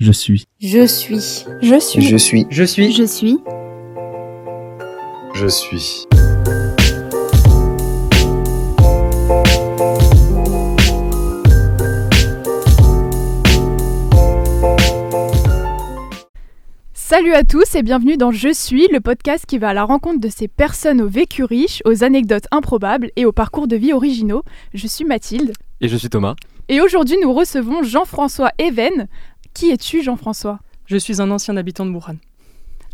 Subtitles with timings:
[0.00, 0.44] Je suis.
[0.60, 1.16] Je suis.
[1.60, 2.02] Je suis.
[2.02, 2.46] Je suis.
[2.52, 2.92] Je suis.
[2.92, 3.38] Je suis.
[5.34, 6.06] Je suis.
[16.94, 20.20] Salut à tous et bienvenue dans Je suis, le podcast qui va à la rencontre
[20.20, 24.44] de ces personnes au vécu riche, aux anecdotes improbables et aux parcours de vie originaux.
[24.74, 25.54] Je suis Mathilde.
[25.80, 26.36] Et je suis Thomas.
[26.70, 29.08] Et aujourd'hui, nous recevons Jean-François Even.
[29.58, 30.60] Qui es-tu, Jean-François?
[30.86, 32.14] Je suis un ancien habitant de Wuhan.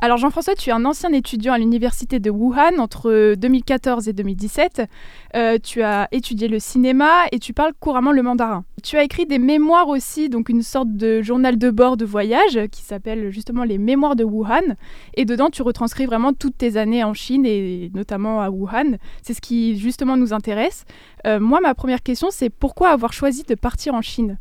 [0.00, 4.88] Alors Jean-François, tu es un ancien étudiant à l'université de Wuhan entre 2014 et 2017.
[5.36, 8.64] Euh, tu as étudié le cinéma et tu parles couramment le mandarin.
[8.82, 12.58] Tu as écrit des mémoires aussi, donc une sorte de journal de bord de voyage
[12.72, 14.74] qui s'appelle justement les Mémoires de Wuhan.
[15.18, 18.96] Et dedans, tu retranscris vraiment toutes tes années en Chine et notamment à Wuhan.
[19.20, 20.86] C'est ce qui justement nous intéresse.
[21.26, 24.38] Euh, moi, ma première question, c'est pourquoi avoir choisi de partir en Chine?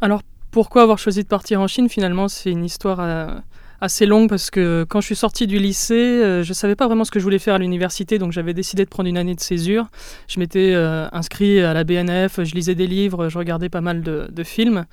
[0.00, 3.00] Alors pourquoi avoir choisi de partir en Chine Finalement, c'est une histoire...
[3.00, 3.28] euh,
[3.80, 7.04] assez longue parce que quand je suis sorti du lycée, euh, je savais pas vraiment
[7.04, 9.40] ce que je voulais faire à l'université, donc j'avais décidé de prendre une année de
[9.40, 9.86] césure.
[10.28, 14.02] Je m'étais euh, inscrit à la BNF, je lisais des livres, je regardais pas mal
[14.02, 14.86] de, films.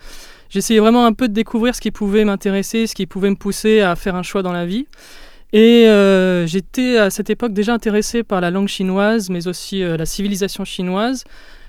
[0.49, 3.79] J'essayais vraiment un peu de découvrir ce qui pouvait m'intéresser, ce qui pouvait me pousser
[3.79, 4.87] à faire un choix dans la vie.
[5.53, 5.85] Et
[6.45, 11.23] j'étais à cette époque déjà intéressé par la langue chinoise, mais aussi la civilisation chinoise.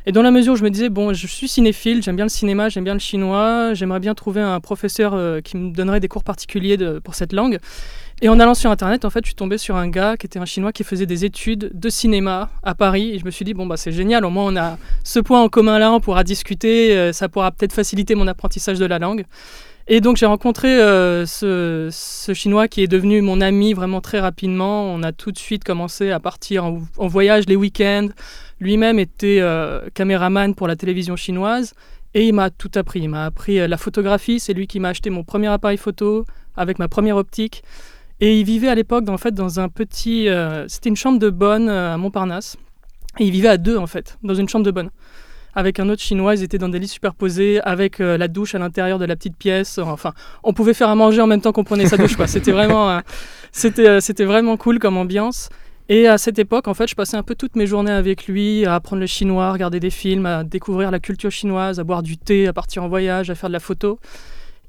[0.06, 2.30] Et dans la mesure où je me disais, bon, je suis cinéphile, j'aime bien le
[2.30, 6.08] cinéma, j'aime bien le chinois, j'aimerais bien trouver un professeur euh, qui me donnerait des
[6.08, 7.58] cours particuliers pour cette langue.
[8.20, 10.40] Et en allant sur Internet, en fait, je suis tombé sur un gars qui était
[10.40, 13.12] un chinois qui faisait des études de cinéma à Paris.
[13.14, 15.40] Et je me suis dit, bon, bah, c'est génial, au moins on a ce point
[15.40, 18.98] en commun là, on pourra discuter, euh, ça pourra peut-être faciliter mon apprentissage de la
[18.98, 19.24] langue.
[19.90, 24.84] Et donc j'ai rencontré euh, ce, chinois qui est devenu mon ami vraiment très rapidement.
[24.92, 28.08] On a tout de suite commencé à partir en voyage les week-ends.
[28.60, 31.74] Lui-même était euh, caméraman pour la télévision chinoise
[32.14, 33.00] et il m'a tout appris.
[33.00, 34.40] Il m'a appris euh, la photographie.
[34.40, 36.24] C'est lui qui m'a acheté mon premier appareil photo
[36.56, 37.62] avec ma première optique.
[38.20, 41.30] Et il vivait à l'époque en fait dans un petit, euh, c'était une chambre de
[41.30, 42.56] bonne à Montparnasse.
[43.20, 44.90] Et il vivait à deux en fait dans une chambre de bonne
[45.54, 46.34] avec un autre chinois.
[46.34, 49.78] Ils étaient dans des lits superposés, avec la douche à l'intérieur de la petite pièce.
[49.78, 50.12] Enfin,
[50.44, 52.16] on pouvait faire à manger en même temps qu'on prenait sa douche.
[52.26, 53.00] C'était vraiment,
[53.50, 55.48] c'était vraiment cool comme ambiance.
[55.88, 58.66] Et à cette époque, en fait, je passais un peu toutes mes journées avec lui,
[58.66, 62.02] à apprendre le chinois, à regarder des films, à découvrir la culture chinoise, à boire
[62.02, 63.98] du thé, à partir en voyage, à faire de la photo.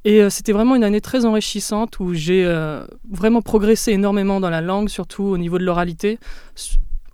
[0.06, 4.50] Et euh, c'était vraiment une année très enrichissante où j'ai euh, vraiment progressé énormément dans
[4.50, 6.20] la langue, surtout au niveau de l'oralité.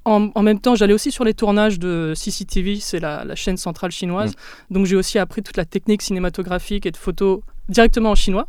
[0.06, 3.58] En, en même temps, j'allais aussi sur les tournages de CCTV, c'est la, la chaîne
[3.58, 4.36] centrale chinoise.
[4.70, 8.46] Donc j'ai aussi appris toute la technique cinématographique et de photo directement en chinois.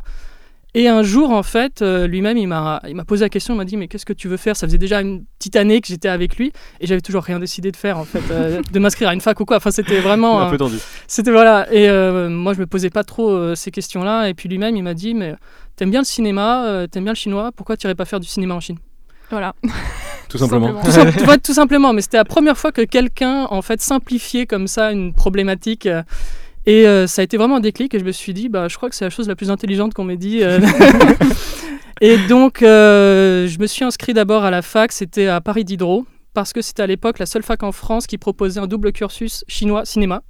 [0.79, 3.57] Et un jour, en fait, euh, lui-même, il m'a il m'a posé la question, il
[3.57, 4.55] m'a dit, mais qu'est-ce que tu veux faire?
[4.55, 7.71] Ça faisait déjà une petite année que j'étais avec lui, et j'avais toujours rien décidé
[7.71, 9.57] de faire, en fait, euh, de m'inscrire à une fac ou quoi.
[9.57, 10.39] Enfin, c'était vraiment...
[10.39, 10.75] un peu tendu.
[11.07, 11.65] c'était voilà.
[11.73, 14.29] Et euh, moi, je me posais pas trop euh, ces questions-là.
[14.29, 15.33] Et puis lui-même, il m'a dit, mais
[15.77, 18.27] t'aimes bien le cinéma, euh, t'aimes bien le chinois, pourquoi tu irais pas faire du
[18.27, 18.77] cinéma en Chine?
[19.31, 19.55] Voilà.
[20.29, 20.79] Tout simplement.
[20.83, 21.91] tout, sim- tu vois, tout simplement.
[21.91, 25.89] Mais c'était la première fois que quelqu'un, en fait, simplifiait comme ça une problématique.
[26.67, 27.95] Et euh, ça a été vraiment un déclic.
[27.95, 29.93] Et je me suis dit, bah, je crois que c'est la chose la plus intelligente
[29.93, 30.43] qu'on m'ait dit.
[30.43, 30.59] euh.
[32.01, 34.91] et donc, euh, je me suis inscrit d'abord à la fac.
[34.91, 36.05] C'était à Paris Diderot.
[36.33, 39.43] Parce que c'était à l'époque la seule fac en France qui proposait un double cursus
[39.47, 40.21] chinois-cinéma.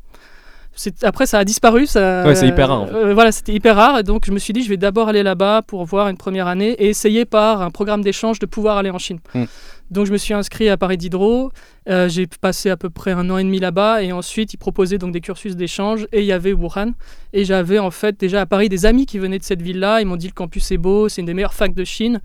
[0.79, 1.87] C'est- Après, ça a disparu.
[1.87, 2.93] Ça, Ouais, c'est hyper rare, en fait.
[2.93, 3.99] euh, voilà, c'était hyper rare.
[3.99, 6.45] Et donc, je me suis dit, je vais d'abord aller là-bas pour voir une première
[6.47, 9.17] année et essayer par un programme d'échange de pouvoir aller en Chine.
[9.33, 9.45] Hmm.
[9.89, 11.51] Donc, je me suis inscrit à Paris Diderot.
[11.89, 14.03] Euh, j'ai passé à peu près un an et demi là-bas.
[14.03, 16.05] Et ensuite, ils proposaient donc des cursus d'échange.
[16.11, 16.91] Et il y avait Wuhan.
[17.33, 20.01] Et j'avais en fait déjà à Paris des amis qui venaient de cette ville-là.
[20.01, 22.19] Ils m'ont dit, le campus est beau, c'est une des meilleures facs de Chine.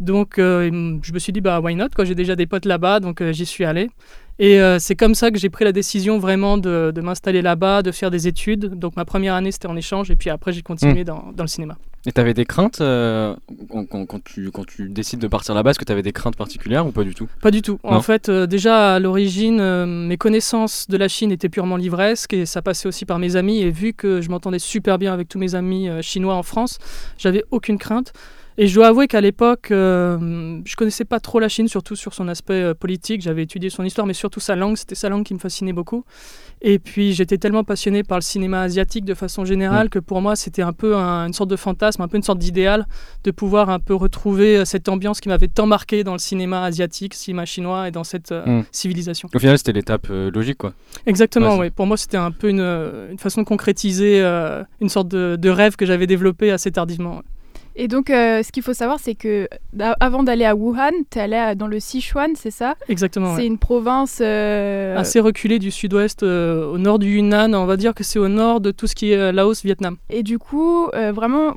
[0.00, 1.88] Donc, euh, je me suis dit, bah, why not.
[2.04, 3.90] J'ai déjà des potes là-bas, donc euh, j'y suis allé.
[4.38, 7.82] Et euh, c'est comme ça que j'ai pris la décision vraiment de, de m'installer là-bas,
[7.82, 8.78] de faire des études.
[8.78, 11.48] Donc ma première année c'était en échange et puis après j'ai continué dans, dans le
[11.48, 11.78] cinéma.
[12.04, 16.02] Et t'avais des craintes quand, tu, quand tu décides de partir là-bas Est-ce que t'avais
[16.02, 17.28] des craintes particulières ou pas du tout?
[17.40, 17.80] Pas du tout.
[17.82, 22.60] En fait, déjà à l'origine, mes connaissances de la Chine étaient purement livresques et ça
[22.60, 23.62] passait aussi par mes amis.
[23.62, 26.78] Et vu que je m'entendais super bien avec tous mes amis chinois en France,
[27.16, 28.12] j'avais aucune crainte.
[28.58, 32.14] Et je dois avouer qu'à l'époque, euh, je connaissais pas trop la Chine, surtout sur
[32.14, 33.20] son aspect euh, politique.
[33.20, 34.76] J'avais étudié son histoire, mais surtout sa langue.
[34.78, 36.04] C'était sa langue qui me fascinait beaucoup.
[36.62, 40.36] Et puis j'étais tellement passionné par le cinéma asiatique de façon générale que pour moi
[40.36, 42.86] c'était un peu un- une sorte de fantasme, un peu une sorte d'idéal
[43.24, 46.62] de pouvoir un peu retrouver euh, cette ambiance qui m'avait tant marqué dans le cinéma
[46.64, 48.64] asiatique, cinéma chinois et dans cette euh, Mm.
[48.72, 49.28] civilisation.
[49.34, 50.72] Au final, c'était l'étape logique, quoi.
[51.04, 51.68] Exactement, oui.
[51.68, 52.60] Pour moi c'était un peu une,
[53.10, 54.20] une façon de concrétiser
[54.80, 57.16] une sorte de, de rêve que j'avais développé assez tardivement.
[57.16, 57.22] ouais.
[57.78, 61.18] Et donc, euh, ce qu'il faut savoir, c'est que d'a- avant d'aller à Wuhan, tu
[61.18, 62.74] es allé à- dans le Sichuan, c'est ça?
[62.88, 63.34] Exactement.
[63.34, 63.40] ouais.
[63.42, 64.18] C'est une province.
[64.22, 67.52] euh, Assez reculé du sud-ouest euh, au nord du Yunnan.
[67.52, 69.96] On va dire que c'est au nord de tout ce qui est euh, Laos, Vietnam.
[70.08, 71.54] Et du coup, euh, vraiment,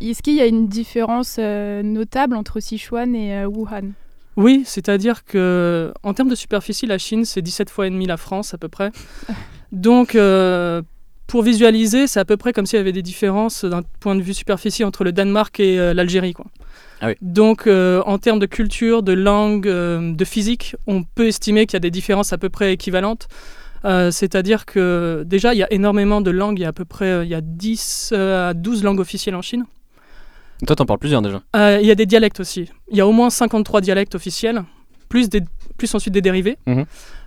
[0.00, 3.90] Est-ce qu'il y a une différence notable entre Sichuan et Wuhan?
[4.36, 8.16] Oui, c'est-à-dire que en termes de superficie, la Chine, c'est 17 fois et demi la
[8.16, 8.90] France à peu près.
[9.72, 10.14] Donc,
[11.28, 14.22] pour visualiser, c'est à peu près comme s'il y avait des différences d'un point de
[14.22, 16.32] vue superficie entre le Danemark et l'Algérie.
[16.32, 16.46] Quoi.
[17.00, 21.66] Ah Donc, euh, en termes de culture, de langue, euh, de physique, on peut estimer
[21.66, 23.28] qu'il y a des différences à peu près équivalentes.
[23.84, 26.58] Euh, c'est-à-dire que déjà, il y a énormément de langues.
[26.58, 29.42] Il y a à peu près il y a 10 à 12 langues officielles en
[29.42, 29.64] Chine.
[30.66, 31.40] Toi, t'en parles plusieurs déjà
[31.80, 32.68] Il y a des dialectes aussi.
[32.90, 34.64] Il y a au moins 53 dialectes officiels,
[35.08, 35.42] plus, des,
[35.76, 36.58] plus ensuite des dérivés.
[36.66, 36.84] Mhm.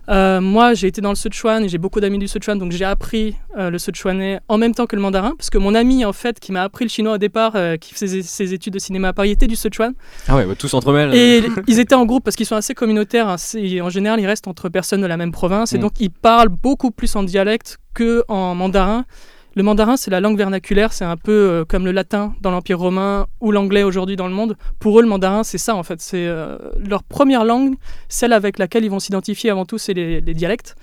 [0.10, 2.86] Euh, moi, j'ai été dans le Sichuan et j'ai beaucoup d'amis du Sichuan, donc j'ai
[2.86, 6.14] appris euh, le Sichuanais en même temps que le mandarin, parce que mon ami, en
[6.14, 9.10] fait, qui m'a appris le chinois au départ, euh, qui faisait ses études de cinéma
[9.10, 9.94] à Paris, était du Sichuan.
[10.28, 11.14] Ah ouais, bah, tous entremêlent.
[11.14, 13.28] Et ils étaient en groupe parce qu'ils sont assez communautaires.
[13.28, 13.36] Hein,
[13.82, 15.82] en général, ils restent entre personnes de la même province, et mm.
[15.82, 19.06] donc ils parlent beaucoup plus en dialecte que en mandarin.
[19.54, 22.80] Le mandarin, c'est la langue vernaculaire, c'est un peu euh, comme le latin dans l'Empire
[22.80, 24.56] romain ou l'anglais aujourd'hui dans le monde.
[24.80, 26.00] Pour eux, le mandarin, c'est ça en fait.
[26.00, 27.76] C'est euh, leur première langue,
[28.08, 30.76] celle avec laquelle ils vont s'identifier avant tout, c'est les, dialectes.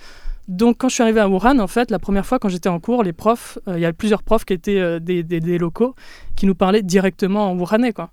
[0.48, 2.78] Donc quand je suis arrivé à Wuhan, en fait, la première fois quand j'étais en
[2.78, 5.94] cours, les profs, euh, il y avait plusieurs profs qui étaient des, des, locaux
[6.36, 8.10] qui nous parlaient directement en wuhanais, quoi.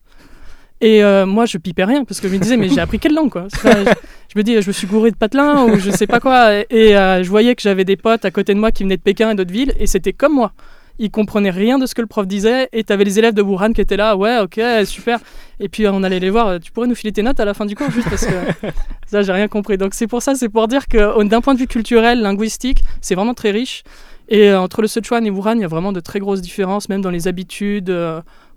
[0.86, 3.16] Et euh, moi, je pipais rien parce que je me disais, mais j'ai appris quelle
[3.16, 6.20] langue quoi je, me dis, je me suis gouré de patelin ou je sais pas
[6.20, 6.54] quoi.
[6.70, 9.02] Et, euh, je voyais que j'avais des potes à côté de moi qui venaient de
[9.02, 10.52] Pékin et d'autres villes et c'était comme moi.
[11.00, 13.42] Ils comprenaient rien de ce que le prof disait et tu avais les élèves de
[13.42, 15.20] Wuhan qui étaient là, ouais, ok, super.
[15.60, 17.66] Et puis on allait les voir, tu pourrais nous filer tes notes à la fin
[17.66, 18.68] du cours juste parce que
[19.08, 19.80] ça, j'ai rien compris.
[19.80, 23.16] Donc c'est pour ça, c'est pour dire que d'un point de vue culturel, linguistique, c'est
[23.16, 23.82] vraiment très riche.
[24.30, 26.90] Et euh, entre le Sichuan et Wuhan, il y a vraiment de très grosses différences,
[26.90, 27.90] même dans les habitudes.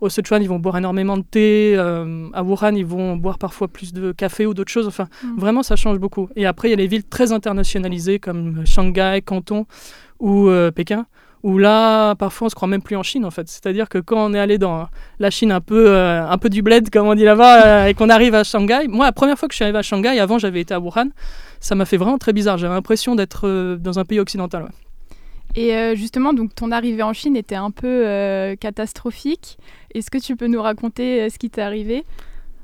[0.03, 1.75] Euh, au Sichuan, ils vont boire énormément de thé.
[1.77, 4.87] Euh, à Wuhan, ils vont boire parfois plus de café ou d'autres choses.
[4.87, 5.39] Enfin, mm.
[5.39, 6.29] vraiment, ça change beaucoup.
[6.37, 9.67] Et après, il y a les villes très internationalisées comme Shanghai, Canton
[10.21, 11.07] ou Pékin,
[11.45, 13.49] où là, parfois, on se croit même plus en Chine, en fait.
[13.49, 14.89] C'est-à-dire que quand on est allé dans
[15.21, 18.35] la Chine un peu, un peu du bled, comme on dit là-bas, et qu'on arrive
[18.35, 20.75] à Shanghai, moi, la première fois que je suis arrivé à Shanghai, avant, j'avais été
[20.75, 21.11] à Wuhan,
[21.61, 22.59] ça m'a fait vraiment très bizarre.
[22.59, 24.71] J'avais l'impression d'être dans un pays occidental.
[25.55, 29.59] Et euh, justement, donc ton arrivée en Chine était un peu euh, catastrophique.
[29.95, 32.05] Est-ce que tu peux nous raconter euh, ce qui t'est arrivé?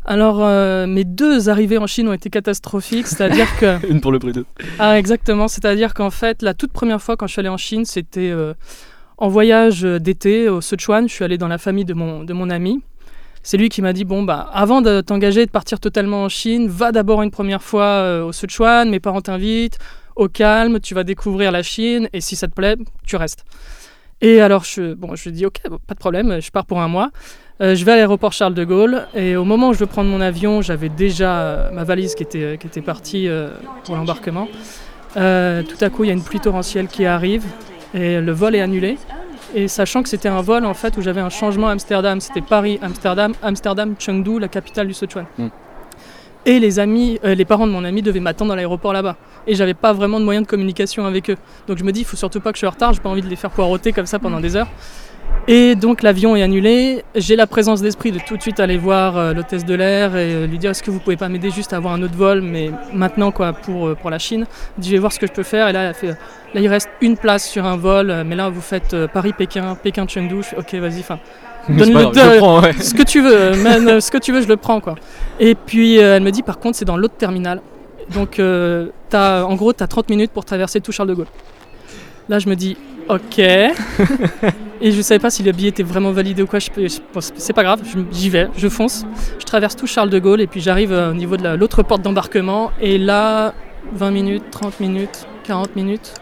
[0.06, 0.40] Alors,
[0.86, 3.86] mes deux arrivées en Chine ont été catastrophiques, c'est-à-dire que...
[3.90, 4.44] Une pour le prix de...
[4.78, 7.86] Ah, exactement, c'est-à-dire qu'en fait, la toute première fois quand je suis allé en Chine,
[7.86, 8.30] c'était
[9.16, 11.08] en voyage d'été au Sichuan.
[11.08, 12.82] Je suis allé dans la famille de mon, de mon ami.
[13.42, 16.68] C'est lui qui m'a dit, bon, bah, avant de t'engager, de partir totalement en Chine,
[16.68, 19.78] va d'abord une première fois au Sichuan, mes parents t'invitent,
[20.16, 22.76] au calme, tu vas découvrir la Chine et si ça te plaît,
[23.06, 23.44] tu restes.
[24.20, 27.10] Et alors, je, bon, je dis ok, pas de problème, je pars pour un mois.
[27.60, 30.10] Euh, je vais à l'aéroport Charles de Gaulle et au moment où je veux prendre
[30.10, 33.50] mon avion, j'avais déjà euh, ma valise qui était, qui était partie euh,
[33.84, 34.48] pour l'embarquement.
[35.14, 37.44] tout à coup, il y a une pluie torrentielle qui arrive
[37.92, 38.96] et le vol est annulé.
[39.54, 42.80] Et sachant que c'était un vol en fait où j'avais un changement Amsterdam, c'était Paris,
[42.82, 45.26] Amsterdam, Amsterdam, Chengdu, la capitale du Sichuan.
[45.38, 45.48] Hmm.
[46.46, 49.16] Et les amis, euh, les parents de mon ami devaient m'attendre à l'aéroport là-bas.
[49.46, 51.36] Et j'avais pas vraiment de moyens de communication avec eux.
[51.66, 53.08] Donc je me dis, il faut surtout pas que je sois en retard, j'ai pas
[53.08, 54.68] envie de les faire poireauter comme ça pendant des heures.
[55.48, 57.02] Et donc l'avion est annulé.
[57.14, 60.34] J'ai la présence d'esprit de tout de suite aller voir euh, l'hôtesse de l'air et
[60.34, 62.42] euh, lui dire est-ce que vous pouvez pas m'aider juste à avoir un autre vol,
[62.42, 64.44] mais maintenant quoi pour, pour la Chine.
[64.78, 65.68] Je vais voir ce que je peux faire.
[65.68, 65.92] Et là,
[66.54, 70.42] il reste une place sur un vol, mais là vous faites Paris-Pékin, Pékin-Chengdu.
[70.58, 71.18] ok, vas-y, fin.
[71.68, 72.12] Donne-le
[72.80, 74.96] ce que tu veux, euh, ce que tu veux, je le prends quoi.
[75.40, 77.60] Et puis euh, elle me dit par contre c'est dans l'autre terminal.
[78.12, 81.26] Donc euh, as, en gros tu as 30 minutes pour traverser tout Charles de Gaulle.
[82.28, 82.76] Là je me dis
[83.08, 83.38] ok.
[83.38, 86.58] et je savais pas si le billet était vraiment validé ou quoi.
[86.60, 87.80] C'est pas grave,
[88.12, 89.06] j'y vais, je fonce.
[89.38, 92.72] Je traverse tout Charles de Gaulle et puis j'arrive au niveau de l'autre porte d'embarquement.
[92.80, 93.54] Et là
[93.92, 96.14] 20 minutes, 30 minutes, 40 minutes,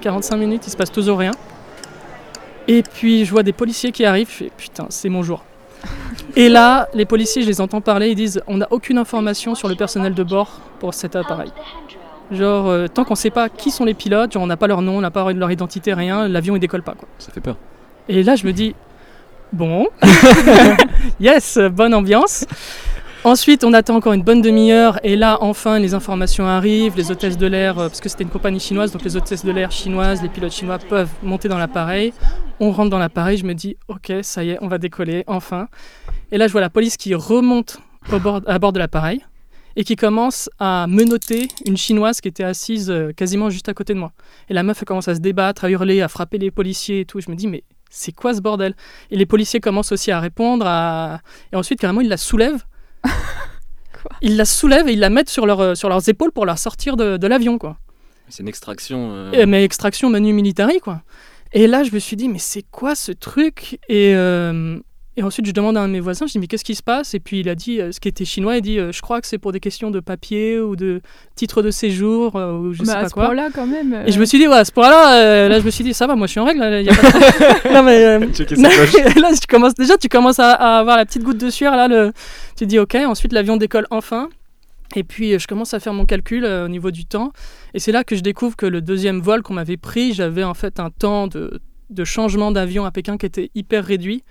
[0.00, 1.32] 45 minutes, il se passe toujours rien.
[2.68, 5.42] Et puis je vois des policiers qui arrivent, je fais putain, c'est mon jour.
[6.36, 9.68] Et là, les policiers, je les entends parler, ils disent on n'a aucune information sur
[9.68, 11.50] le personnel de bord pour cet appareil.
[12.30, 14.66] Genre, euh, tant qu'on ne sait pas qui sont les pilotes, genre on n'a pas
[14.66, 16.92] leur nom, on n'a pas leur identité, rien, l'avion il décolle pas.
[16.92, 17.08] Quoi.
[17.18, 17.56] Ça fait peur.
[18.08, 18.74] Et là, je me dis
[19.52, 19.88] bon,
[21.20, 22.46] yes, bonne ambiance.
[23.24, 26.96] Ensuite, on attend encore une bonne demi-heure et là, enfin, les informations arrivent.
[26.96, 29.50] Les hôtesses de l'air, euh, parce que c'était une compagnie chinoise, donc les hôtesses de
[29.50, 32.12] l'air chinoises, les pilotes chinois peuvent monter dans l'appareil.
[32.60, 35.68] On rentre dans l'appareil, je me dis, ok, ça y est, on va décoller, enfin.
[36.32, 37.78] Et là, je vois la police qui remonte
[38.12, 39.24] au bord, à bord de l'appareil
[39.76, 43.94] et qui commence à menotter une chinoise qui était assise euh, quasiment juste à côté
[43.94, 44.12] de moi.
[44.48, 47.20] Et la meuf commence à se débattre, à hurler, à frapper les policiers et tout.
[47.20, 48.74] Je me dis, mais c'est quoi ce bordel?
[49.12, 51.20] Et les policiers commencent aussi à répondre, à...
[51.52, 52.64] et ensuite, carrément, ils la soulèvent
[54.20, 56.96] ils la soulèvent et ils la mettent sur, leur, sur leurs épaules pour la sortir
[56.96, 57.76] de, l'avion, quoi.
[58.28, 59.12] C'est une extraction.
[59.12, 61.02] Euh, mais extraction manu militari, quoi.
[61.52, 63.78] Et là, je me suis dit, mais c'est quoi ce truc?
[63.88, 64.78] Et, euh,
[65.16, 66.82] Et ensuite, je demande à un de mes voisins, je dis, mais qu'est-ce qui se
[66.82, 67.12] passe?
[67.14, 69.20] Et puis il a dit, euh, ce qui était chinois, il dit, euh, je crois
[69.20, 71.00] que c'est pour des questions de papier ou de
[71.34, 73.24] titre de séjour euh, ou je Bah, sais à pas ce quoi.
[73.26, 73.92] point-là, quand même.
[73.94, 75.82] euh, Et je me suis dit, ouais, à ce point-là, euh, là, je me suis
[75.82, 76.60] dit, ça va, moi, je suis en règle.
[76.60, 78.18] Là, y a pas de- non, mais, euh,
[79.20, 81.74] là, tu commences, déjà, tu commences à, à avoir la petite goutte de sueur.
[81.74, 82.12] Là, le,
[82.56, 82.94] tu te dis, ok.
[82.94, 84.28] Ensuite, l'avion décolle enfin.
[84.96, 87.32] Et puis, euh, je commence à faire mon calcul euh, au niveau du temps.
[87.74, 90.54] Et c'est là que je découvre que le deuxième vol qu'on m'avait pris, j'avais en
[90.54, 94.24] fait un temps de, de changement d'avion à Pékin qui était hyper réduit.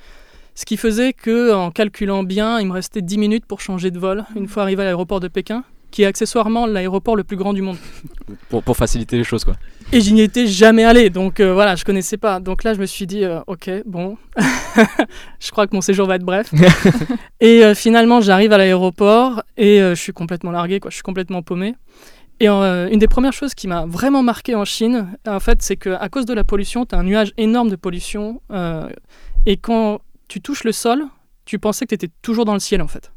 [0.55, 3.99] Ce qui faisait que, en calculant bien, il me restait 10 minutes pour changer de
[3.99, 7.53] vol une fois arrivé à l'aéroport de Pékin, qui est accessoirement l'aéroport le plus grand
[7.53, 7.77] du monde.
[8.49, 9.55] Pour, pour faciliter les choses, quoi.
[9.93, 12.41] Et j'y étais jamais allé, donc euh, voilà, je connaissais pas.
[12.41, 14.17] Donc là, je me suis dit, euh, ok, bon,
[15.39, 16.51] je crois que mon séjour va être bref.
[17.39, 20.91] et euh, finalement, j'arrive à l'aéroport et je suis complètement largué, quoi.
[20.91, 21.75] Je suis complètement paumé.
[22.39, 26.07] Et une des premières choses qui m'a vraiment marqué en Chine, en fait, c'est qu'à
[26.09, 28.41] cause de la pollution, tu as un nuage énorme de pollution.
[29.45, 31.05] et quand tu touches le sol,
[31.45, 33.11] tu pensais que tu étais toujours dans le ciel, en fait.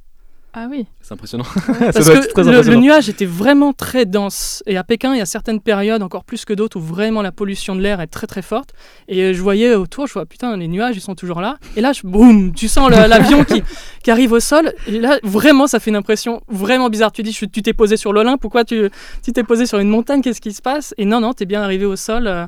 [0.53, 0.87] Ah oui.
[1.01, 1.45] C'est impressionnant.
[1.79, 4.65] Parce que très le, nuage était vraiment très dense.
[4.67, 7.31] Et à Pékin, il y a certaines périodes, encore plus que d'autres, où vraiment la
[7.31, 8.71] pollution de l'air est très très forte.
[9.07, 11.59] Et je voyais autour, je vois, putain, les nuages, ils sont toujours là.
[11.77, 13.63] Et là, je, boum, tu sens l'avion qui,
[14.03, 14.73] qui arrive au sol.
[14.89, 17.13] Et là, vraiment, ça fait une impression vraiment bizarre.
[17.13, 18.91] Tu dis, je- tu t'es posé sur l'Olympe, pourquoi tu
[19.23, 20.95] tu t'es posé sur une montagne, qu'est-ce qui se passe?
[20.99, 22.27] Et non, non, t'es bien arrivé au sol.
[22.27, 22.47] euh,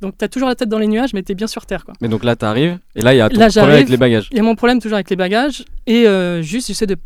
[0.00, 1.94] donc, t'as toujours la tête dans les nuages, mais t'es bien sur Terre, quoi.
[2.00, 3.74] Mais donc là, t'arrives, et là, il y a ton Là, problème j'arrive.
[3.74, 4.28] avec les bagages.
[4.32, 5.64] Il y a mon problème toujours avec les bagages.
[5.86, 6.96] Et euh, juste, j'essaie de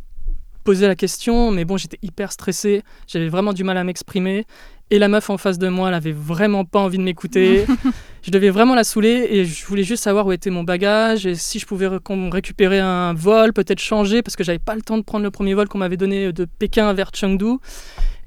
[0.68, 2.82] poser la question, mais bon, j'étais hyper stressé.
[3.06, 4.44] J'avais vraiment du mal à m'exprimer.
[4.90, 7.64] Et la meuf en face de moi, elle avait vraiment pas envie de m'écouter.
[8.22, 11.36] je devais vraiment la saouler et je voulais juste savoir où était mon bagage et
[11.36, 11.88] si je pouvais
[12.30, 15.54] récupérer un vol, peut-être changer, parce que j'avais pas le temps de prendre le premier
[15.54, 17.56] vol qu'on m'avait donné de Pékin vers Chengdu.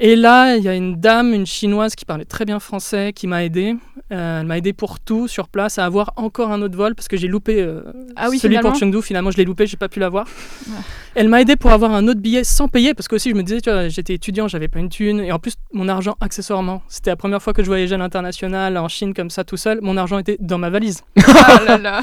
[0.04, 3.28] Et là, il y a une dame, une chinoise qui parlait très bien français, qui
[3.28, 3.76] m'a aidé.
[4.12, 7.08] Euh, elle m'a aidé pour tout sur place, à avoir encore un autre vol, parce
[7.08, 7.84] que j'ai loupé euh,
[8.16, 9.04] Ah oui, celui pour Chengdu.
[9.04, 10.26] Finalement, je l'ai loupé, j'ai pas pu l'avoir.
[10.68, 10.74] Ouais.
[11.14, 13.44] Elle m'a aidé pour avoir un autre billet sans payer, parce que aussi je me
[13.44, 16.82] disais, tu vois, j'étais étudiant, j'avais pas une thune, et en plus mon argent accessoirement.
[16.88, 19.82] C'était la première fois que je voyageais à l'international, en Chine comme ça tout seul.
[19.84, 21.04] Mon argent était dans ma valise.
[21.44, 22.02] Ah là là.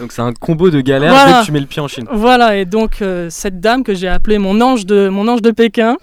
[0.00, 1.32] Donc c'est un combo de galères Voilà.
[1.32, 2.06] dès que tu mets le pied en Chine.
[2.12, 5.50] Voilà, et donc euh, cette dame que j'ai appelée mon ange de, mon ange de
[5.50, 5.96] Pékin,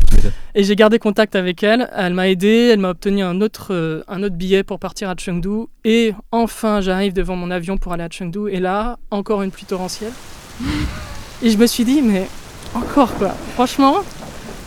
[0.54, 1.90] et j'ai gardé contact avec elle.
[1.96, 5.16] Elle m'a aidé, elle m'a obtenu un autre, euh, un autre billet pour partir à
[5.18, 5.68] Chengdu.
[5.86, 9.66] Et enfin, j'arrive devant mon avion pour aller à Chengdu, et là, encore une pluie
[9.66, 10.12] torrentielle.
[11.42, 12.28] Et je me suis dit, mais
[12.74, 13.34] encore quoi.
[13.56, 13.96] Franchement,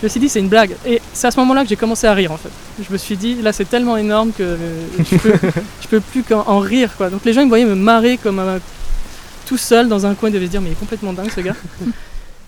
[0.01, 0.75] je me suis dit, c'est une blague.
[0.87, 2.51] Et c'est à ce moment-là que j'ai commencé à rire en fait.
[2.83, 4.57] Je me suis dit, là, c'est tellement énorme que euh,
[4.99, 5.33] je peux,
[5.83, 7.11] je peux plus qu'en en rire quoi.
[7.11, 8.59] Donc les gens ils me voyaient me marrer comme un
[9.49, 11.41] tout seul dans un coin, ils devaient se dire, mais il est complètement dingue ce
[11.41, 11.57] gars.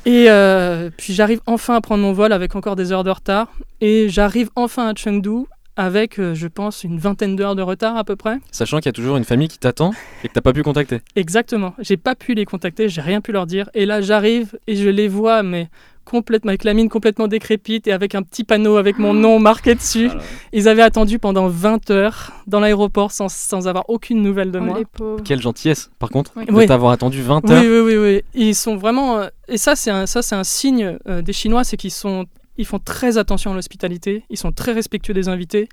[0.07, 3.49] Et euh, puis j'arrive enfin à prendre mon vol avec encore des heures de retard.
[3.81, 8.05] Et j'arrive enfin à Chengdu avec, euh, je pense, une vingtaine d'heures de retard à
[8.05, 8.39] peu près.
[8.51, 9.93] Sachant qu'il y a toujours une famille qui t'attend
[10.23, 11.01] et que t'as pas pu contacter.
[11.17, 11.75] Exactement.
[11.79, 13.71] J'ai pas pu les contacter, j'ai rien pu leur dire.
[13.73, 15.69] Et là, j'arrive et je les vois, mais
[16.11, 19.75] complètement avec la mine complètement décrépite et avec un petit panneau avec mon nom marqué
[19.75, 20.07] dessus.
[20.07, 20.23] Voilà.
[20.53, 24.63] Ils avaient attendu pendant 20 heures dans l'aéroport sans, sans avoir aucune nouvelle de Oh,
[24.63, 24.81] moi.
[25.25, 26.47] Quelle gentillesse, par contre, Oui.
[26.47, 26.67] de Oui.
[26.67, 27.85] t'avoir attendu 20 Oui, heures.
[27.87, 28.23] oui, oui, oui.
[28.35, 29.19] Ils sont vraiment.
[29.19, 32.27] euh, Et ça, c'est un, ça, c'est un signe euh, des Chinois, c'est qu'ils sont.
[32.59, 35.69] Ils font très attention à l'hospitalité, ils sont très respectueux des invités.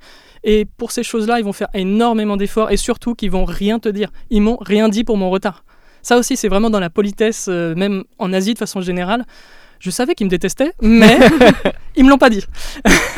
[0.45, 3.89] Et pour ces choses-là, ils vont faire énormément d'efforts et surtout qu'ils vont rien te
[3.89, 4.09] dire.
[4.29, 5.65] Ils m'ont rien dit pour mon retard.
[6.01, 9.25] Ça aussi, c'est vraiment dans la politesse, euh, même en Asie de façon générale.
[9.79, 11.17] Je savais qu'ils me détestaient, mais
[11.95, 12.45] ils me l'ont pas dit.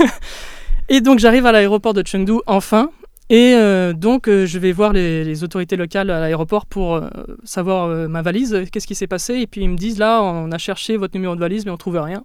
[0.89, 2.92] et donc, j'arrive à l'aéroport de Chengdu enfin.
[3.32, 7.10] Et euh, donc, euh, je vais voir les, les autorités locales à l'aéroport pour euh,
[7.44, 9.36] savoir ma valise, qu'est-ce qui s'est passé.
[9.36, 11.75] Et puis, ils me disent là, on a cherché votre numéro de valise, mais on
[11.75, 12.24] ne trouve rien.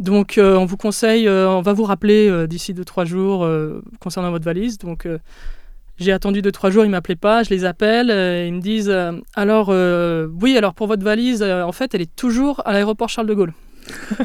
[0.00, 3.48] Donc, on vous conseille, on va vous rappeler d'ici 2-3 jours
[3.98, 4.78] concernant votre valise.
[4.78, 5.08] Donc,
[5.98, 8.90] j'ai attendu 2-3 jours, ils ne m'appelaient pas, je les appelle, euh, ils me disent
[8.90, 13.08] euh, alors, euh, oui, alors pour votre valise, en fait, elle est toujours à l'aéroport
[13.08, 13.52] Charles de Gaulle.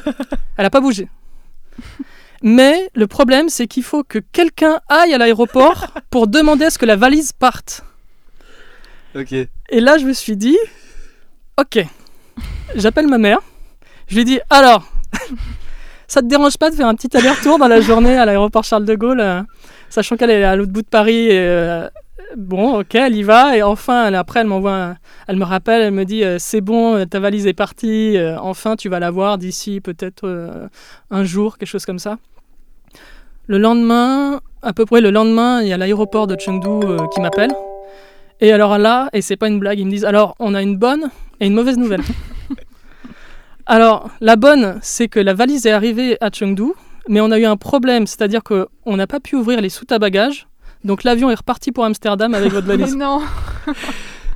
[0.58, 1.08] elle n'a pas bougé.
[2.44, 6.78] Mais le problème, c'est qu'il faut que quelqu'un aille à l'aéroport pour demander à ce
[6.78, 7.84] que la valise parte.
[9.16, 9.32] Ok.
[9.32, 10.58] Et là, je me suis dit,
[11.60, 11.86] ok,
[12.76, 13.40] j'appelle ma mère.
[14.08, 14.86] Je lui dis, alors,
[16.08, 18.86] ça te dérange pas de faire un petit aller-retour dans la journée à l'aéroport Charles
[18.86, 19.42] de Gaulle, euh,
[19.90, 21.30] sachant qu'elle est à l'autre bout de Paris.
[21.32, 21.90] Euh,
[22.38, 23.58] bon, ok, elle y va.
[23.58, 24.96] Et enfin, après, elle m'envoie,
[25.28, 28.18] elle me rappelle, elle me dit, euh, c'est bon, ta valise est partie.
[28.40, 30.70] enfin, tu vas la voir d'ici peut-être
[31.10, 32.18] un jour, quelque chose comme ça.
[33.48, 37.52] Le lendemain, à peu près le lendemain, il y a l'aéroport de Chengdu qui m'appelle.
[38.40, 40.78] Et alors là, et c'est pas une blague, ils me disent alors on a une
[40.78, 42.02] bonne et une mauvaise nouvelle.
[43.66, 46.74] Alors la bonne, c'est que la valise est arrivée à Chengdu,
[47.08, 49.92] mais on a eu un problème, c'est-à-dire que on n'a pas pu ouvrir les soutes
[49.92, 50.48] à bagages,
[50.84, 52.96] donc l'avion est reparti pour Amsterdam avec votre Mais valise.
[52.96, 53.22] non.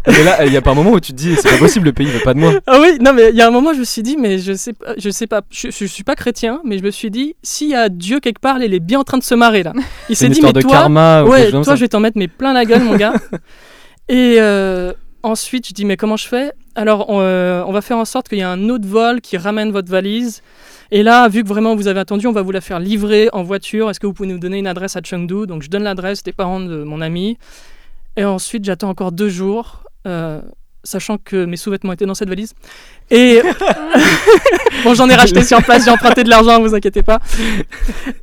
[0.07, 1.87] Mais là, il y a pas un moment où tu te dis, c'est pas possible,
[1.87, 2.53] le pays veut pas de moi.
[2.65, 4.53] Ah oui, non, mais il y a un moment, je me suis dit, mais je
[4.53, 7.35] sais pas, je sais pas, je, je suis pas chrétien, mais je me suis dit,
[7.43, 9.73] s'il y a Dieu quelque part, il est bien en train de se marrer là.
[10.07, 11.23] Il s'est dit, mais de toi, karma.
[11.23, 13.15] ou quelque ouais, toi, je vais t'en mettre mais plein la gueule, mon gars.
[14.09, 14.93] Et euh,
[15.27, 16.53] ensuite, je dis, mais comment je fais?
[16.75, 19.71] Alors, on, euh, va faire en sorte qu'il y ait un autre vol qui ramène
[19.71, 20.41] votre valise.
[20.91, 23.43] Et là, vu que vraiment vous avez attendu, on va vous la faire livrer en
[23.43, 23.89] voiture.
[23.89, 25.45] Est-ce que vous pouvez nous donner une adresse à Chengdu?
[25.45, 27.37] Donc, je donne l'adresse des parents de mon ami.
[28.15, 30.41] Et ensuite, j'attends encore deux jours, euh,
[30.87, 32.53] sachant que mes sous-vêtements étaient dans cette valise.
[33.11, 33.41] Et
[34.83, 37.19] bon, j'en ai racheté sur place, j'ai emprunté de l'argent, vous inquiétez pas.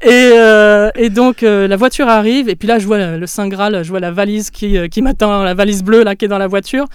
[0.03, 3.49] Et, euh, et donc euh, la voiture arrive, et puis là je vois le, Saint
[3.49, 6.29] Graal, je vois la valise qui, euh, qui m'attend, la valise bleue là qui est
[6.29, 6.87] dans la voiture.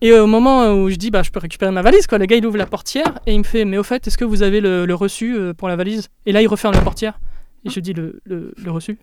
[0.00, 2.36] Et au moment où je dis bah je peux récupérer ma valise quoi, le gars
[2.36, 4.60] il ouvre la portière et il me fait mais au fait est-ce que vous avez
[4.60, 6.08] le, le reçu pour la valise?
[6.26, 7.18] Et là il referme la portière
[7.64, 8.98] et je dis le, le, le reçu?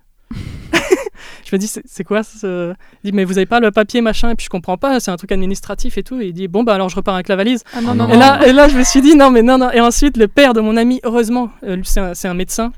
[1.46, 2.74] je me dis c'est quoi ce...
[3.04, 5.12] Il dit mais vous avez pas le papier machin et puis je comprends pas, c'est
[5.12, 6.20] un truc administratif et tout.
[6.22, 7.64] Et il dit bon bah alors je repars avec la valise.
[7.76, 8.10] Ah non, non, non.
[8.10, 8.20] Et non.
[8.20, 9.72] là, et là, je me suis dit, non, mais non, non.
[9.72, 12.72] Et ensuite, le père de mon ami, heureusement, euh, c'est un, médecin.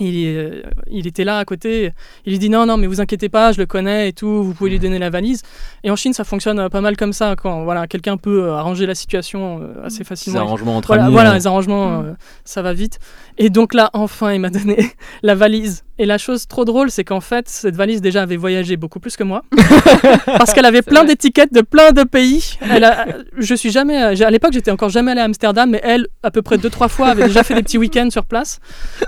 [0.00, 1.92] Il, euh, il était là à côté.
[2.24, 4.54] Il lui dit, non, non, mais vous inquiétez pas, je le connais et tout, vous
[4.54, 5.42] pouvez lui donner la valise.
[5.84, 7.36] Et en Chine, ça fonctionne euh, pas mal comme ça.
[7.36, 10.40] Quand voilà, quelqu'un peut euh, arranger la situation euh, assez facilement.
[10.40, 11.12] arrangements entre Voilà, amis.
[11.12, 12.06] voilà les arrangements, Mm.
[12.06, 12.12] euh,
[12.44, 12.98] ça va vite.
[13.38, 14.78] Et donc là, enfin, il m'a donné
[15.22, 15.84] la valise.
[15.98, 19.14] Et la chose trop drôle, c'est qu'en fait, cette valise déjà avait voyagé beaucoup plus
[19.16, 19.42] que moi,
[20.26, 22.56] parce qu'elle avait plein d'étiquettes de plein de pays.
[22.70, 23.06] Elle a-
[23.36, 26.40] je suis jamais, à l'époque, j'étais encore jamais allé à Amsterdam, mais elle, à peu
[26.42, 28.58] près deux trois fois, avait déjà fait des petits week-ends sur place.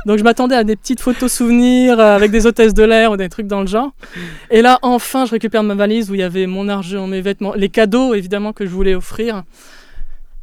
[0.06, 3.16] Donc je m'attendais à des petites photos souvenirs euh, avec des hôtesses de l'air ou
[3.16, 3.92] des trucs dans le genre.
[4.50, 7.54] Et là, enfin, je récupère ma valise où il y avait mon argent, mes vêtements,
[7.54, 9.42] les cadeaux évidemment que je voulais offrir.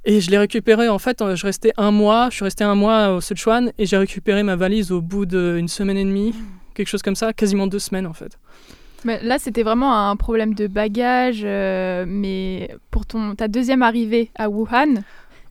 [0.04, 2.74] Et je l'ai récupéré, en fait, euh, je restais un mois, je suis resté un
[2.76, 6.34] mois au Sichuan et j'ai récupéré ma valise au bout d'une semaine et demie,
[6.74, 8.38] quelque chose comme ça, quasiment deux semaines en fait.
[9.04, 14.32] Mais là, c'était vraiment un problème de bagage, euh, mais pour ton, ta deuxième arrivée
[14.36, 15.04] à Wuhan,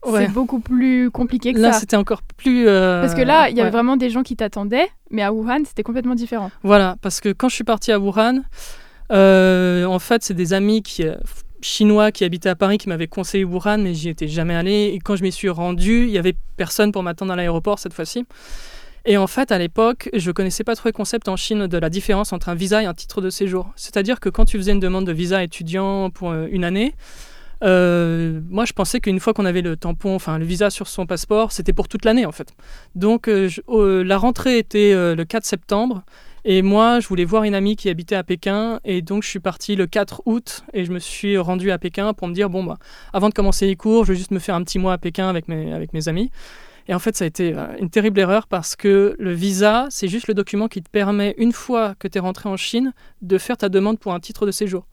[0.03, 0.25] Ouais.
[0.25, 1.79] c'est beaucoup plus compliqué que Là, ça.
[1.81, 2.67] c'était encore plus.
[2.67, 3.71] euh, Parce que là, il y avait ouais.
[3.71, 6.49] vraiment des gens qui t'attendaient, mais à Wuhan, c'était complètement différent.
[6.63, 8.41] Voilà, parce que quand je suis parti à Wuhan,
[9.11, 11.03] euh, en fait, c'est des amis qui,
[11.61, 14.91] chinois qui habitaient à Paris qui m'avaient conseillé Wuhan, mais j'y étais jamais allé.
[14.93, 17.93] Et quand je m'y suis rendu, il y avait personne pour m'attendre à l'aéroport cette
[17.93, 18.25] fois-ci.
[19.05, 21.89] Et en fait, à l'époque, je connaissais pas trop le concept en Chine de la
[21.89, 23.71] différence entre un visa et un titre de séjour.
[23.75, 26.93] C'est-à-dire que quand tu faisais une demande de visa étudiant pour euh, une année,
[27.63, 31.07] euh, moi, je pensais qu'une fois qu'on avait le tampon, enfin le visa sur son
[31.07, 32.53] passeport, c'était pour toute l'année en fait.
[32.95, 33.49] Donc, euh,
[34.03, 36.03] la rentrée était le 4 septembre.
[36.43, 39.39] Et moi, je voulais voir une amie qui habitait à Pékin, et donc je suis
[39.39, 42.63] parti le 4 août, et je me suis rendu à Pékin pour me dire, bon,
[42.63, 42.77] bah,
[43.13, 45.29] avant de commencer les cours, je vais juste me faire un petit mois à Pékin
[45.29, 46.31] avec mes, avec mes amis.
[46.87, 50.07] Et en fait, ça a été euh, une terrible erreur parce que le visa, c'est
[50.07, 53.37] juste le document qui te permet, une fois que tu es rentré en Chine, de
[53.37, 54.87] faire ta demande pour un titre de séjour.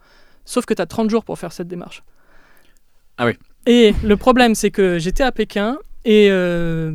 [0.45, 2.03] Sauf que tu as 30 jours pour faire cette démarche.
[3.17, 3.33] Ah oui.
[3.67, 6.91] Et le problème, c'est que j'étais à Pékin, et euh,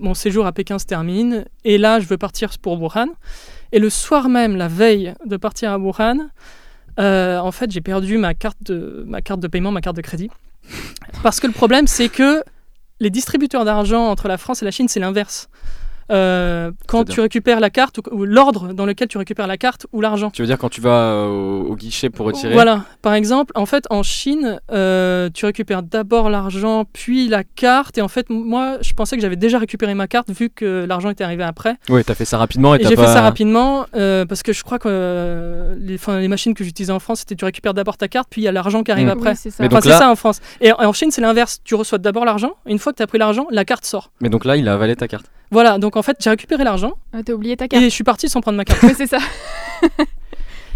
[0.00, 3.08] mon séjour à Pékin se termine, et là, je veux partir pour Wuhan.
[3.72, 6.28] Et le soir même, la veille de partir à Wuhan,
[6.98, 10.02] euh, en fait, j'ai perdu ma carte, de, ma carte de paiement, ma carte de
[10.02, 10.30] crédit.
[11.22, 12.42] Parce que le problème, c'est que
[13.00, 15.48] les distributeurs d'argent entre la France et la Chine, c'est l'inverse.
[16.10, 20.00] Euh, quand tu récupères la carte, ou, l'ordre dans lequel tu récupères la carte ou
[20.00, 20.30] l'argent.
[20.30, 22.52] Tu veux dire quand tu vas euh, au, au guichet pour retirer?
[22.52, 27.98] Voilà, par exemple, en fait, en Chine, euh, tu récupères d'abord l'argent, puis la carte.
[27.98, 31.10] Et en fait, moi, je pensais que j'avais déjà récupéré ma carte vu que l'argent
[31.10, 31.76] était arrivé après.
[31.88, 33.06] Ouais, t'as fait ça rapidement et, Et j'ai pas...
[33.06, 36.98] fait ça rapidement euh, parce que je crois que euh, les, machines que j'utilisais en
[37.00, 39.10] France, c'était tu récupères d'abord ta carte, puis il y a l'argent qui arrive Mm.
[39.10, 39.30] après.
[39.30, 39.56] Oui, c'est ça.
[39.60, 40.40] Mais Enfin, donc c'est là- ça en France.
[40.60, 41.60] Et en, en Chine, c'est l'inverse.
[41.64, 44.10] Tu reçois d'abord l'argent, une fois que tu as pris l'argent, la carte sort.
[44.20, 45.26] Mais donc là, il a avalé ta carte.
[45.50, 47.84] Voilà, donc en fait, j'ai récupéré l'argent Ah, T'as oublié ta et carte.
[47.84, 48.80] je suis parti sans prendre ma carte.
[48.84, 49.18] Oui, c'est ça.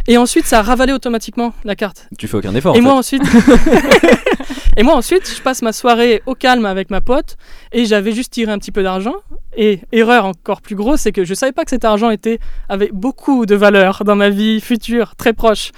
[0.09, 2.09] Et ensuite, ça a ravalé automatiquement la carte.
[2.19, 2.75] Tu fais aucun effort.
[2.77, 2.99] et en moi fait.
[2.99, 3.23] ensuite
[4.77, 7.37] et moi ensuite je passe ma soirée au calme avec ma pote
[7.73, 9.15] et j'avais juste tiré un petit peu d'argent
[9.57, 12.91] et erreur encore plus grosse c'est que je savais pas que cet argent était avait
[12.93, 15.73] beaucoup de valeur dans ma vie future très proche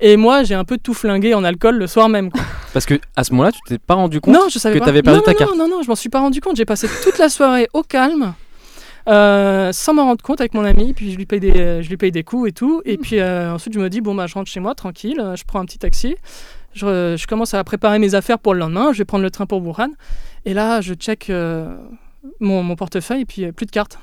[0.00, 2.42] et moi j'ai un peu tout flingué en alcool le soir même quoi.
[2.72, 4.86] Parce que à ce moment-là, tu t'es pas rendu compte non je savais que pas
[4.86, 5.50] t'avais perdu non, ta non, carte.
[5.56, 7.82] non non non je m'en suis pas rendu compte j'ai passé toute la soirée au
[7.82, 8.34] calme
[9.08, 11.96] euh, sans m'en rendre compte avec mon ami, puis je lui paye des, je lui
[11.96, 12.82] paye des coups et tout.
[12.84, 15.34] Et puis euh, ensuite, je me dis, bon, bah, je rentre chez moi tranquille, euh,
[15.34, 16.16] je prends un petit taxi,
[16.74, 19.62] je, commence à préparer mes affaires pour le lendemain, je vais prendre le train pour
[19.62, 19.90] Wuhan.
[20.44, 21.76] Et là, je check euh,
[22.40, 23.98] mon, mon portefeuille et puis euh, plus de carte.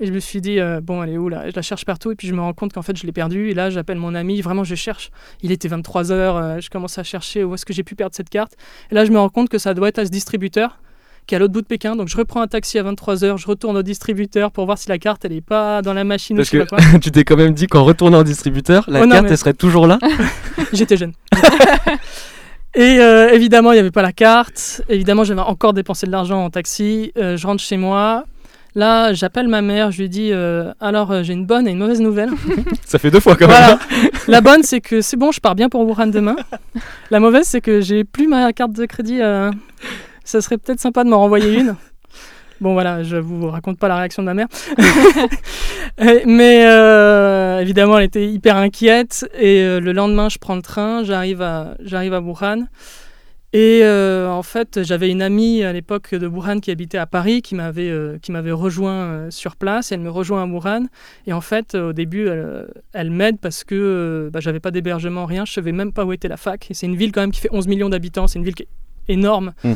[0.00, 1.48] Et je me suis dit, euh, bon, elle est où là?
[1.48, 3.50] Je la cherche partout et puis je me rends compte qu'en fait, je l'ai perdue.
[3.50, 5.10] Et là, j'appelle mon ami, vraiment, je cherche.
[5.42, 8.56] Il était 23h, je commence à chercher où est-ce que j'ai pu perdre cette carte.
[8.90, 10.80] Et là, je me rends compte que ça doit être à ce distributeur
[11.26, 11.96] qui est à l'autre bout de Pékin.
[11.96, 14.98] Donc, je reprends un taxi à 23h, je retourne au distributeur pour voir si la
[14.98, 16.98] carte, elle est pas dans la machine Parce ou je sais que pas quoi.
[17.02, 19.38] tu t'es quand même dit qu'en retournant au distributeur, la Oh non, carte mais- elle
[19.38, 19.98] serait toujours là.
[20.72, 21.12] J'étais jeune.
[22.76, 24.82] Et euh, évidemment, il n'y avait pas la carte.
[24.88, 27.12] Évidemment, j'avais encore dépensé de l'argent en taxi.
[27.16, 28.24] Euh, je rentre chez moi.
[28.74, 29.92] Là, j'appelle ma mère.
[29.92, 32.30] Je lui dis euh, Alors, j'ai une bonne et une mauvaise nouvelle.
[32.84, 33.56] Ça fait deux fois quand même.
[33.56, 33.78] Voilà.
[34.26, 36.34] La bonne, c'est que c'est bon, je pars bien pour Wuhan demain.
[37.12, 39.20] La mauvaise, c'est que j'ai plus ma carte de crédit.
[40.24, 41.76] Ça serait peut-être sympa de m'en renvoyer une.
[42.60, 44.48] Bon, voilà, je vous raconte pas la réaction de ma mère.
[46.00, 49.30] Euh, Mais euh, évidemment, elle était hyper inquiète.
[49.38, 52.66] Et euh, le lendemain, je prends le train, j'arrive à, j'arrive à Wuhan.
[53.52, 57.42] Et euh, en fait, j'avais une amie à l'époque de Wuhan qui habitait à Paris,
[57.42, 59.92] qui m'avait qui m'avait rejoint sur place.
[59.92, 60.86] Et elle me rejoint à Wuhan.
[61.28, 65.44] Et en fait, au début, elle, elle m'aide parce que bah, j'avais pas d'hébergement, rien.
[65.44, 66.68] Je savais même pas où était la fac.
[66.72, 68.26] Et c'est une ville quand même qui fait 11 millions d'habitants.
[68.26, 68.68] C'est une ville qui est
[69.08, 69.52] énorme.
[69.64, 69.72] Mm.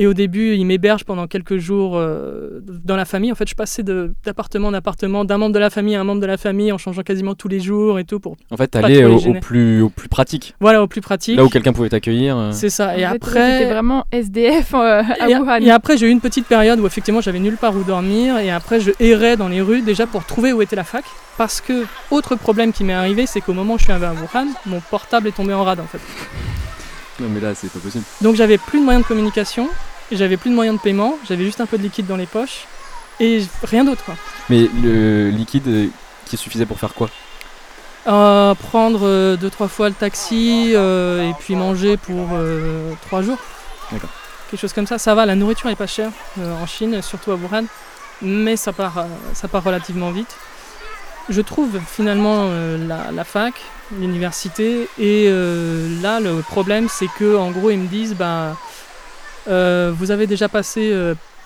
[0.00, 3.32] Et au début, il m'héberge pendant quelques jours euh, dans la famille.
[3.32, 6.04] En fait, je passais de- d'appartement en appartement, d'un membre de la famille à un
[6.04, 8.72] membre de la famille, en changeant quasiment tous les jours et tout pour En fait,
[8.86, 10.54] les au, au plus, au plus pratique.
[10.60, 11.36] voilà au plus pratique.
[11.36, 12.36] Là où quelqu'un pouvait t'accueillir.
[12.38, 12.52] euh.
[12.52, 12.94] C'est ça.
[12.96, 15.56] Et fait, après, C'était vraiment SDF euh, à et, Wuhan.
[15.62, 18.38] et après, j'ai eu une petite période où effectivement j'avais nulle part où dormir.
[18.38, 21.04] Et après, je errais dans les rues déjà pour trouver où était la fac.
[21.38, 24.12] Parce que, autre problème qui m'est arrivé, c'est qu'au moment où je suis arrivé à
[24.12, 25.98] Wuhan, mon portable est tombé en rade en fait.
[27.20, 28.04] Non, mais là, c'est pas possible.
[28.20, 29.68] Donc j'avais plus de moyens de communication,
[30.12, 32.66] j'avais plus de moyens de paiement, j'avais juste un peu de liquide dans les poches.
[33.20, 34.14] Et rien d'autre quoi.
[34.48, 35.86] Mais le liquide euh,
[36.26, 37.10] qui suffisait pour faire quoi?
[38.06, 43.22] Euh, prendre euh, deux trois fois le taxi euh, et puis manger pour euh, trois
[43.22, 43.38] jours.
[43.90, 44.10] D'accord.
[44.48, 44.98] Quelque chose comme ça.
[44.98, 47.64] Ça va, la nourriture est pas chère en Chine, surtout à Wuhan,
[48.22, 49.04] mais ça part,
[49.34, 50.36] ça part relativement vite.
[51.30, 53.54] Je trouve finalement euh, la, la fac,
[54.00, 58.56] l'université, et euh, là le problème c'est que en gros ils me disent bah
[59.48, 60.92] euh, vous avez déjà passé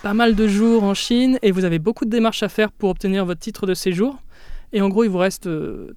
[0.03, 2.91] pas mal de jours en Chine et vous avez beaucoup de démarches à faire pour
[2.91, 4.17] obtenir votre titre de séjour.
[4.73, 5.49] Et en gros, il vous reste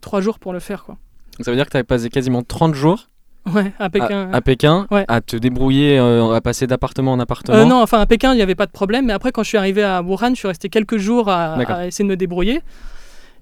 [0.01, 0.97] trois jours pour le faire, quoi.
[1.37, 3.07] Donc, Ça veut dire que t'avais passé quasiment 30 jours
[3.51, 4.29] Ouais, à Pékin.
[4.31, 5.05] à, Pékin Ouais.
[5.07, 7.57] à te débrouiller, euh, à passer d'appartement en appartement.
[7.57, 9.05] Euh, non, enfin à Pékin, il n'y avait pas de problème.
[9.05, 12.03] Mais après, quand je suis arrivé à Wuhan, je suis resté quelques jours à essayer
[12.05, 12.61] de me débrouiller.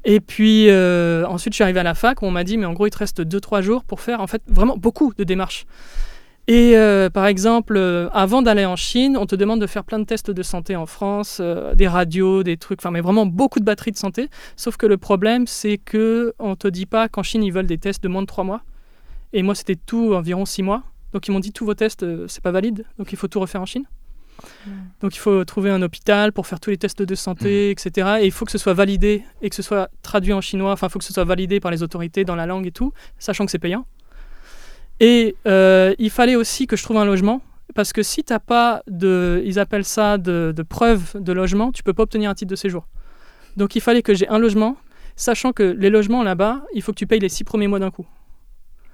[0.06, 2.66] Et puis euh, ensuite, je suis arrivé à la fac où on m'a dit, mais
[2.66, 5.66] en gros, il te reste 2-3 jours pour faire en fait vraiment beaucoup de démarches.
[6.48, 10.00] Et euh, par exemple, euh, avant d'aller en Chine, on te demande de faire plein
[10.00, 13.66] de tests de santé en France, des radios, des trucs, enfin, mais vraiment beaucoup de
[13.66, 14.30] batteries de santé.
[14.58, 17.78] Sauf que le problème, c'est que on te dit pas qu'en Chine, ils veulent des
[17.78, 18.62] tests de moins de 3 mois.
[19.32, 20.84] Et moi, c'était tout environ 6 mois.
[21.13, 23.62] Donc ils m'ont dit tous vos tests, c'est pas valide, donc il faut tout refaire
[23.62, 23.86] en Chine.
[25.01, 28.17] Donc il faut trouver un hôpital pour faire tous les tests de santé, etc.
[28.21, 30.71] Et il faut que ce soit validé et que ce soit traduit en chinois.
[30.71, 32.93] Enfin, il faut que ce soit validé par les autorités dans la langue et tout,
[33.19, 33.86] sachant que c'est payant.
[34.99, 37.41] Et euh, il fallait aussi que je trouve un logement.
[37.75, 41.82] Parce que si t'as pas de, ils appellent ça de, de preuve de logement, tu
[41.82, 42.88] peux pas obtenir un titre de séjour.
[43.58, 44.77] Donc il fallait que j'ai un logement,
[45.15, 47.89] sachant que les logements là-bas, il faut que tu payes les six premiers mois d'un
[47.89, 48.06] coup.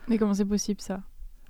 [0.07, 1.01] Mais comment c'est possible ça?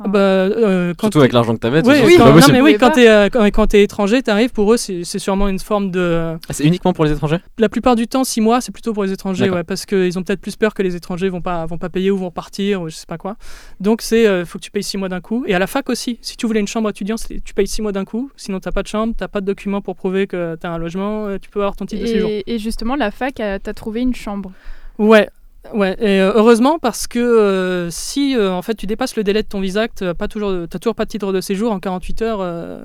[0.01, 1.85] Ah bah, euh, quand Surtout avec l'argent que t'avais.
[1.85, 2.53] oui, oui, c'est quand, pas non, possible.
[2.53, 5.59] mais oui, quand t'es euh, quand, quand t'es étranger, t'arrives pour eux, c'est sûrement une
[5.59, 6.37] forme de.
[6.47, 7.39] Ah, c'est uniquement pour les étrangers?
[7.57, 10.23] La plupart du temps, six mois, c'est plutôt pour les étrangers, ouais, parce qu'ils ont
[10.23, 12.89] peut-être plus peur que les étrangers vont pas vont pas payer ou vont partir, ou
[12.89, 13.35] je sais pas quoi.
[13.81, 15.43] Donc c'est, euh, faut que tu payes six mois d'un coup.
[15.47, 17.91] Et à la fac aussi, si tu voulais une chambre étudiante, tu payes six mois
[17.91, 18.31] d'un coup.
[18.37, 21.27] Sinon t'as pas de chambre, t'as pas de document pour prouver que t'as un logement,
[21.27, 22.29] euh, tu peux avoir ton titre de séjour.
[22.29, 24.51] et, et justement, la fac, t'as trouvé une chambre?
[24.97, 25.27] Ouais.
[25.73, 29.43] Ouais, et euh, heureusement parce que euh, si euh, en fait tu dépasses le délai
[29.43, 32.39] de ton visa, t'as pas toujours, toujours pas de titre de séjour en 48 heures,
[32.41, 32.81] euh,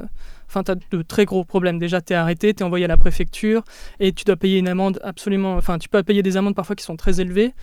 [0.46, 1.78] enfin t'as de très gros problèmes.
[1.78, 3.62] Déjà t'es arrêté, t'es envoyé à la préfecture
[4.00, 6.84] et tu dois payer une amende absolument, enfin tu peux payer des amendes parfois qui
[6.84, 7.54] sont très élevées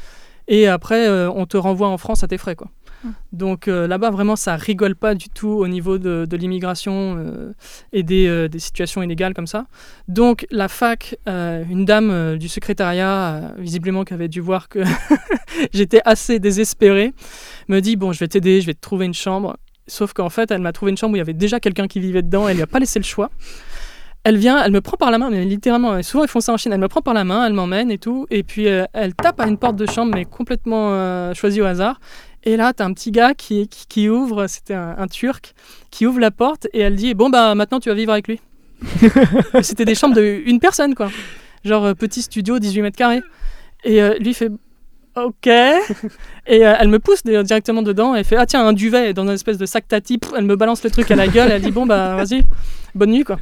[0.48, 2.70] et après on te renvoie en France à tes frais quoi.
[3.04, 3.10] Mm.
[3.34, 7.54] Donc euh, là-bas vraiment ça rigole pas du tout au niveau de, l'immigration euh,
[7.94, 9.66] et des, euh, situations illégales comme ça.
[10.08, 14.80] Donc la fac, une dame du secrétariat, visiblement qui avait dû voir que
[15.74, 17.14] j'étais assez désespéré,
[17.68, 19.58] me dit bon je vais t'aider, je vais te trouver une chambre.
[19.88, 22.00] Sauf qu'en fait elle m'a trouvé une chambre où il y avait déjà quelqu'un qui
[22.00, 23.30] vivait dedans, elle lui a pas laissé le choix.
[24.24, 26.58] Elle vient, elle me prend par la main, mais littéralement, souvent ils font ça en
[26.58, 29.40] Chine, elle me prend par la main, elle m'emmène et tout, et puis elle tape
[29.40, 32.00] à une porte de chambre, mais complètement choisie au hasard.
[32.44, 35.54] Et là, t'as un petit gars qui, qui, qui ouvre, c'était un, un Turc,
[35.92, 38.40] qui ouvre la porte et elle dit Bon, bah maintenant tu vas vivre avec lui.
[39.54, 41.12] Et c'était des chambres de une personne, quoi.
[41.64, 43.22] Genre euh, petit studio, 18 mètres carrés.
[43.84, 44.50] Et euh, lui fait
[45.16, 45.46] Ok.
[45.46, 48.16] Et euh, elle me pousse de- directement dedans.
[48.16, 50.20] Elle fait Ah, tiens, un duvet dans une espèce de sac tati.
[50.36, 51.52] Elle me balance le truc à la gueule.
[51.52, 52.44] Elle dit Bon, bah vas-y,
[52.96, 53.38] bonne nuit, quoi.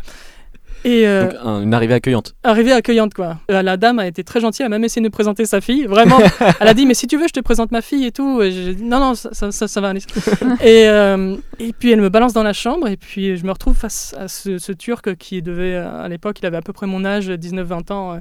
[0.85, 2.35] Et euh, Donc, un- une arrivée accueillante.
[2.43, 3.37] arrivée accueillante quoi.
[3.51, 5.59] Euh, la dame a été très gentille, elle a même essayé de me présenter sa
[5.61, 5.85] fille.
[5.85, 6.17] Vraiment,
[6.61, 8.41] elle a dit mais si tu veux je te présente ma fille et tout.
[8.41, 9.99] Et j'ai dit non non ça, ça, ça- ça va aller.
[10.61, 13.75] et, euh, et puis elle me balance dans la chambre et puis je me retrouve
[13.75, 17.03] face à ce, ce Turc qui devait à l'époque il avait à peu près mon
[17.05, 18.19] âge, 19-20 ans.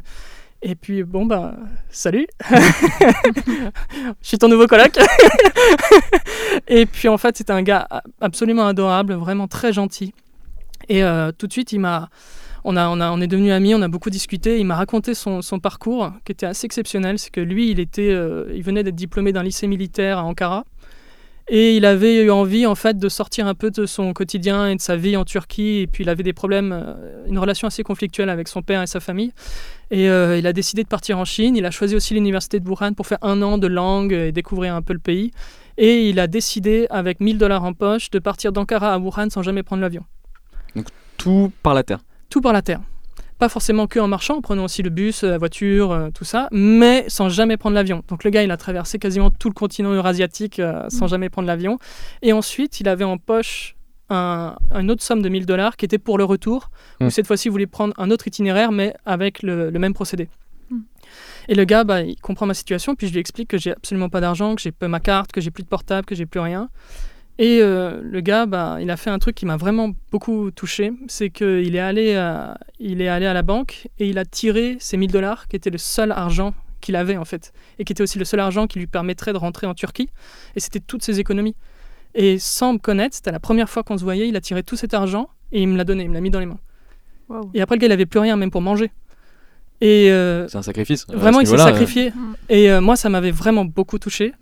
[0.60, 1.54] Et puis, bon, bah,
[1.88, 2.26] salut.
[2.50, 3.70] je
[4.22, 4.90] suis ton nouveau coloc.
[6.66, 7.86] et puis, en fait, c'était un gars
[8.20, 10.12] absolument adorable, vraiment très gentil.
[10.88, 12.08] Et euh, tout de suite, il m'a.
[12.70, 14.58] On, a, on, est devenus amis, on a beaucoup discuté.
[14.58, 17.18] Il m'a raconté son, son, parcours qui était assez exceptionnel.
[17.18, 20.66] C'est que lui, il, était, euh, il venait d'être diplômé d'un lycée militaire à Ankara.
[21.48, 24.76] Et il avait eu envie en fait de sortir un peu de son quotidien et
[24.76, 25.78] de sa vie en Turquie.
[25.78, 28.86] Et puis il avait des problèmes, euh, une relation assez conflictuelle avec son père et
[28.86, 29.32] sa famille.
[29.90, 31.56] Et euh, il a décidé de partir en Chine.
[31.56, 34.74] Il a choisi aussi l'université de Wuhan pour faire un an de langue et découvrir
[34.74, 35.30] un peu le pays.
[35.78, 39.40] Et il a décidé, avec 1000 dollars en poche, de partir d'Ankara à Wuhan sans
[39.40, 40.04] jamais prendre l'avion.
[40.76, 42.80] Donc tout par la terre Tout par la terre
[43.38, 46.48] pas forcément que en marchant, en prenant aussi le bus, la voiture, euh, tout ça,
[46.50, 48.02] mais sans jamais prendre l'avion.
[48.08, 51.08] Donc le gars, il a traversé quasiment tout le continent eurasiatique euh, sans mm.
[51.08, 51.78] jamais prendre l'avion.
[52.22, 53.76] Et ensuite, il avait en poche
[54.10, 57.10] un, une autre somme de 1000 dollars qui était pour le retour, où mm.
[57.10, 60.28] cette fois-ci, il voulait prendre un autre itinéraire, mais avec le, même procédé.
[60.70, 60.78] Mm.
[61.48, 64.08] Et le gars, bah, il comprend ma situation, puis je lui explique que j'ai absolument
[64.08, 66.40] pas d'argent, que j'ai pas ma carte, que j'ai plus de portable, que j'ai plus
[66.40, 66.68] rien.
[67.38, 70.92] Et euh, le gars, bah, il a fait un truc qui m'a vraiment beaucoup touché.
[71.06, 74.76] C'est qu'il est, allé à, il est allé à la banque et il a tiré
[74.80, 78.02] ses 1000 dollars, qui était le seul argent qu'il avait en fait, et qui était
[78.02, 80.08] aussi le seul argent qui lui permettrait de rentrer en Turquie.
[80.56, 81.54] Et c'était toutes ses économies.
[82.14, 84.76] Et sans me connaître, c'était la première fois qu'on se voyait, il a tiré tout
[84.76, 86.58] cet argent et il me l'a donné, il me l'a mis dans les mains.
[87.54, 88.90] Et après, le gars, il avait plus rien, même pour manger.
[89.80, 91.06] Et euh, c'est un sacrifice.
[91.08, 92.12] Vraiment, il s'est sacrifié.
[92.48, 94.32] Et euh, moi, ça m'avait vraiment beaucoup touché.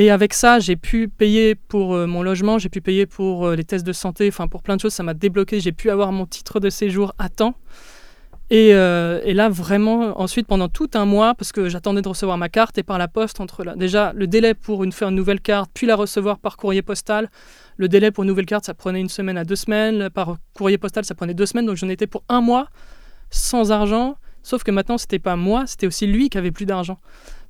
[0.00, 3.56] Et avec ça, j'ai pu payer pour euh, mon logement, j'ai pu payer pour euh,
[3.56, 6.12] les tests de santé, enfin pour plein de choses, ça m'a débloqué, j'ai pu avoir
[6.12, 7.56] mon titre de séjour à temps.
[8.48, 12.38] Et, euh, et, là, vraiment, ensuite, pendant tout un mois, parce que j'attendais de recevoir
[12.38, 15.16] ma carte et par la poste, entre là, déjà le délai pour une, faire une
[15.16, 17.28] nouvelle carte, puis la recevoir par courrier postal,
[17.76, 20.78] le délai pour une nouvelle carte, ça prenait une semaine à deux semaines, par courrier
[20.78, 22.68] postal, ça prenait deux semaines, donc j'en étais pour un mois
[23.30, 24.14] sans argent.
[24.44, 26.98] Sauf que maintenant, c'était pas moi, c'était aussi lui qui avait plus d'argent.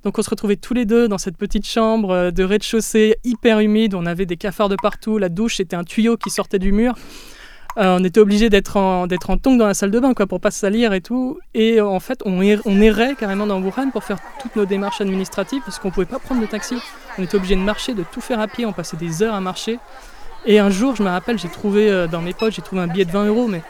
[0.03, 3.59] Donc on se retrouvait tous les deux dans cette petite chambre euh, de rez-de-chaussée hyper
[3.59, 3.95] humide.
[3.95, 5.17] On avait des cafards de partout.
[5.17, 6.95] La douche, c'était un tuyau qui sortait du mur.
[7.77, 10.25] Euh, on était obligé d'être en, d'être en tongs dans la salle de bain quoi,
[10.25, 11.37] pour pas se salir et tout.
[11.53, 15.01] Et euh, en fait, on, on errait carrément dans Wuhan pour faire toutes nos démarches
[15.01, 16.77] administratives parce qu'on pouvait pas prendre de taxi.
[17.17, 18.65] On était obligé de marcher, de tout faire à pied.
[18.65, 19.79] On passait des heures à marcher.
[20.45, 23.03] Et un jour, je me rappelle, j'ai trouvé dans mes poches, j'ai trouvé un billet
[23.03, 23.61] de 20 euros, mais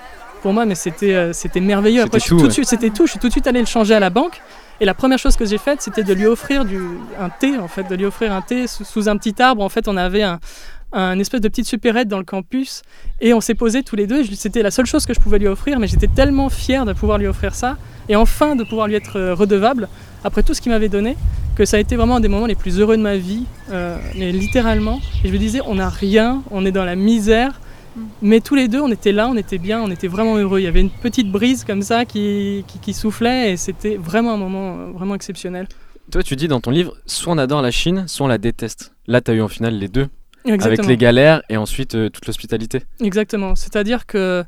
[0.43, 2.03] pour moi, mais c'était, c'était merveilleux.
[2.03, 3.07] Après, tout, de suite, c'était tout.
[3.07, 4.39] Je suis tout de suite allé le changer à la banque.
[4.81, 6.79] Et la première chose que j'ai faite, c'était de lui offrir du,
[7.19, 9.61] un thé, en fait, de lui offrir un thé sous, un petit arbre.
[9.61, 12.81] En fait, on avait un, espèce de petite supérette dans le campus
[13.19, 14.23] et on s'est posé tous les deux.
[14.23, 17.17] C'était la seule chose que je pouvais lui offrir, mais j'étais tellement fier de pouvoir
[17.17, 19.87] lui offrir ça et enfin de pouvoir lui être euh, redevable
[20.23, 21.15] après tout ce qu'il m'avait donné
[21.55, 23.97] que ça a été vraiment un des moments les plus heureux de ma vie, euh,
[24.15, 25.01] mais littéralement.
[25.25, 27.59] Et je me disais, on n'a rien, on est dans la misère
[28.21, 30.59] mais tous les deux, on était là, on était bien, on était vraiment heureux.
[30.59, 34.37] Il y avait une petite brise comme ça qui, qui, soufflait et c'était vraiment un
[34.37, 35.67] moment euh, vraiment exceptionnel.
[36.11, 38.93] Toi, tu dis dans ton livre, soit on adore la Chine, soit on la déteste.
[39.07, 40.07] Là, tu as eu en finale les deux.
[40.45, 42.81] Avec les galères et ensuite euh, toute l'hospitalité.
[43.01, 43.55] Exactement.
[43.55, 44.43] C'est-à-dire que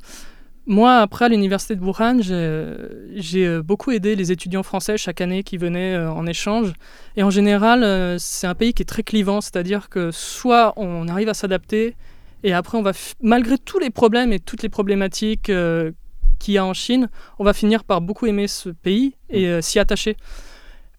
[0.65, 5.57] moi, après l'université de Wuhan, j'ai euh, beaucoup aidé les étudiants français chaque année qui
[5.57, 6.73] venaient en échange.
[7.17, 11.29] Et en général, c'est un pays qui est très clivant, c'est-à-dire que soit on arrive
[11.29, 11.95] à s'adapter
[12.43, 15.91] et après, on va, malgré tous les problèmes et toutes les problématiques euh,
[16.39, 19.61] qu'il y a en Chine, on va finir par beaucoup aimer ce pays et euh,
[19.61, 20.17] s'y attacher.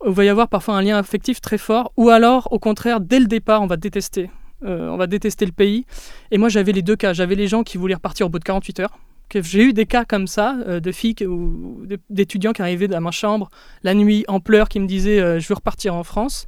[0.06, 3.20] Il va y avoir parfois un lien affectif très fort, ou alors, au contraire, dès
[3.20, 4.30] le départ, on va détester.
[4.64, 5.84] Euh, on va détester le pays.
[6.30, 7.12] Et moi, j'avais les deux cas.
[7.12, 8.98] J'avais les gens qui voulaient repartir au bout de 48 heures.
[9.34, 13.48] J'ai eu des cas comme ça, de filles ou d'étudiants qui arrivaient dans ma chambre
[13.82, 16.46] la nuit en pleurs, qui me disaient Je veux repartir en France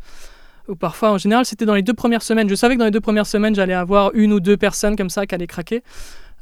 [0.68, 2.48] ou parfois en général c'était dans les deux premières semaines.
[2.48, 5.10] Je savais que dans les deux premières semaines j'allais avoir une ou deux personnes comme
[5.10, 5.82] ça qui allaient craquer.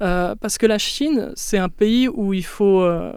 [0.02, 3.12] Euh, parce que la Chine, c'est un pays où il faut, euh,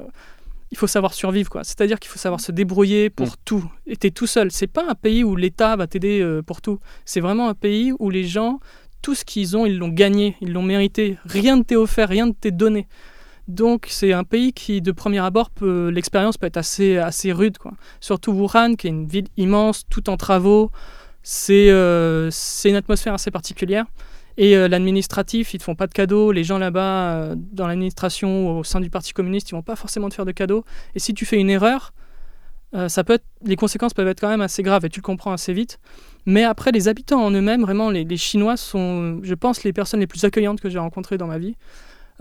[0.72, 1.50] il faut savoir survivre.
[1.50, 1.64] quoi.
[1.64, 3.36] C'est-à-dire qu'il faut savoir se débrouiller pour mm.
[3.44, 3.72] tout.
[3.88, 4.52] Et t'es tout seul.
[4.52, 6.80] C'est pas un pays où l'État va t'aider euh, pour tout.
[7.04, 8.60] C'est vraiment un pays où les gens,
[9.02, 11.18] tout ce qu'ils ont, ils l'ont gagné, ils l'ont mérité.
[11.26, 12.88] Rien ne t'est offert, rien ne t'est donné.
[13.48, 17.58] Donc c'est un pays qui, de premier abord, l'expérience peut être assez, assez rude.
[17.58, 17.74] Quoi.
[18.00, 20.72] Surtout Wuhan, qui est une ville immense, tout en travaux.
[21.22, 22.30] C'est euh,
[22.66, 23.86] une atmosphère assez particulière.
[24.38, 26.32] Et euh, l'administratif, ils ne te font pas de cadeaux.
[26.32, 30.10] Les gens là-bas, euh, dans l'administration, au sein du Parti communiste, ils vont pas forcément
[30.10, 30.66] te faire de cadeaux.
[30.94, 31.94] Et si tu fais une erreur,
[32.90, 35.54] ça peut les conséquences peuvent être quand même assez graves et tu le comprends assez
[35.54, 35.80] vite.
[36.26, 40.08] Mais après, les habitants en eux-mêmes, vraiment, les, Chinois sont, je pense, les personnes les
[40.08, 41.56] plus accueillantes que j'ai rencontrées dans ma vie.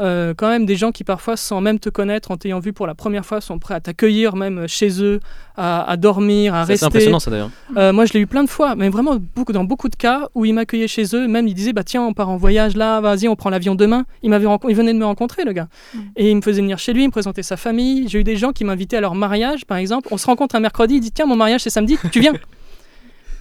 [0.00, 2.86] Euh, quand même des gens qui parfois, sans même te connaître, en t'ayant vu pour
[2.86, 5.20] la première fois, sont prêts à t'accueillir même chez eux,
[5.56, 6.78] à, dormir, à rester.
[6.78, 7.50] C'est impressionnant ça d'ailleurs.
[7.76, 10.28] Euh, moi, je l'ai eu plein de fois, mais vraiment beaucoup, dans beaucoup de cas
[10.34, 13.00] où ils m'accueillaient chez eux, même ils disaient bah tiens, on part en voyage là,
[13.00, 14.04] vas-y, on prend l'avion demain.
[14.22, 15.98] Il m'avait il venait de me rencontrer le gars, mm.
[16.16, 18.08] et il me faisait venir chez lui, il me présentait sa famille.
[18.08, 20.08] J'ai eu des gens qui m'invitaient à leur mariage, par exemple.
[20.10, 22.32] On se rencontre un mercredi, il dit tiens, mon mariage c'est samedi, tu viens.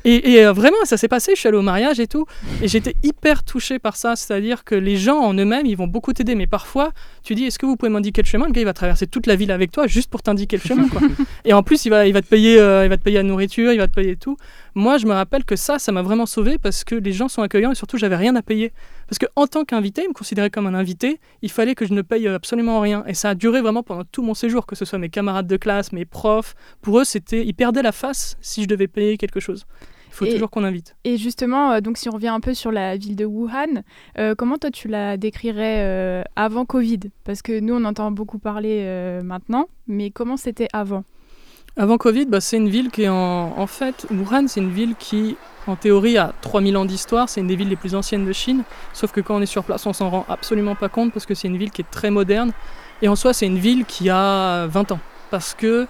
[0.06, 2.26] Et, euh, vraiment, ça s'est passé, je suis allé au mariage et tout,
[2.62, 6.12] et j'étais hyper touché par ça, c'est-à-dire que les gens en eux-mêmes, ils vont beaucoup
[6.12, 6.92] t'aider, mais parfois,
[7.24, 8.48] tu dis, est-ce que vous pouvez m'indiquer le chemin?
[8.48, 10.90] Le gars, il va traverser toute la ville avec toi juste pour t'indiquer le chemin,
[10.90, 11.02] quoi.
[11.46, 13.24] et en plus, il va, il va te payer, euh, il va te payer la
[13.24, 14.38] nourriture, il va te payer tout.
[14.76, 17.42] Moi, je me rappelle que ça, ça m'a vraiment sauvé parce que les gens sont
[17.42, 18.74] accueillants et surtout, j'avais rien à payer.
[19.08, 22.02] Parce qu'en tant qu'invité, ils me considéraient comme un invité, il fallait que je ne
[22.02, 23.04] paye absolument rien.
[23.08, 25.58] Et ça a duré vraiment pendant tout mon séjour, que ce soit mes camarades de
[25.58, 26.56] classe, mes profs.
[26.82, 29.66] Pour eux, c'était, ils perdaient la face si je devais payer quelque chose.
[30.14, 30.96] Il faut toujours qu'on invite.
[31.06, 33.82] Et justement, euh, donc si on revient un peu sur la ville de Wuhan,
[34.20, 37.00] euh, comment toi tu la décrirais euh, avant Covid?
[37.24, 38.86] Parce que nous, on entend beaucoup parler
[39.24, 41.04] maintenant, mais comment c'était avant?
[41.76, 44.94] Avant Covid, bah, c'est une ville qui est en, en fait, Wuhan, c'est une ville
[44.96, 47.30] qui, en théorie, a 3000 ans d'histoire.
[47.30, 48.64] C'est une des villes les plus anciennes de Chine.
[48.94, 51.34] Sauf que quand on est sur place, on s'en rend absolument pas compte parce que
[51.34, 52.52] c'est une ville qui est très moderne.
[53.02, 55.00] Et en soi, c'est une ville qui a 20 ans.
[55.32, 55.88] Parce que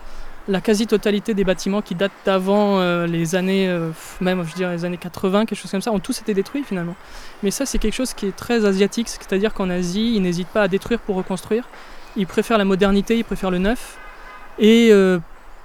[0.47, 3.89] la quasi-totalité des bâtiments qui datent d'avant euh, les années, euh,
[4.21, 6.95] même je dirais les années 80, quelque chose comme ça, ont tous été détruits finalement.
[7.43, 10.61] Mais ça, c'est quelque chose qui est très asiatique, c'est-à-dire qu'en Asie, ils n'hésitent pas
[10.63, 11.67] à détruire pour reconstruire.
[12.15, 13.97] Ils préfèrent la modernité, ils préfèrent le neuf.
[14.59, 15.19] Et euh,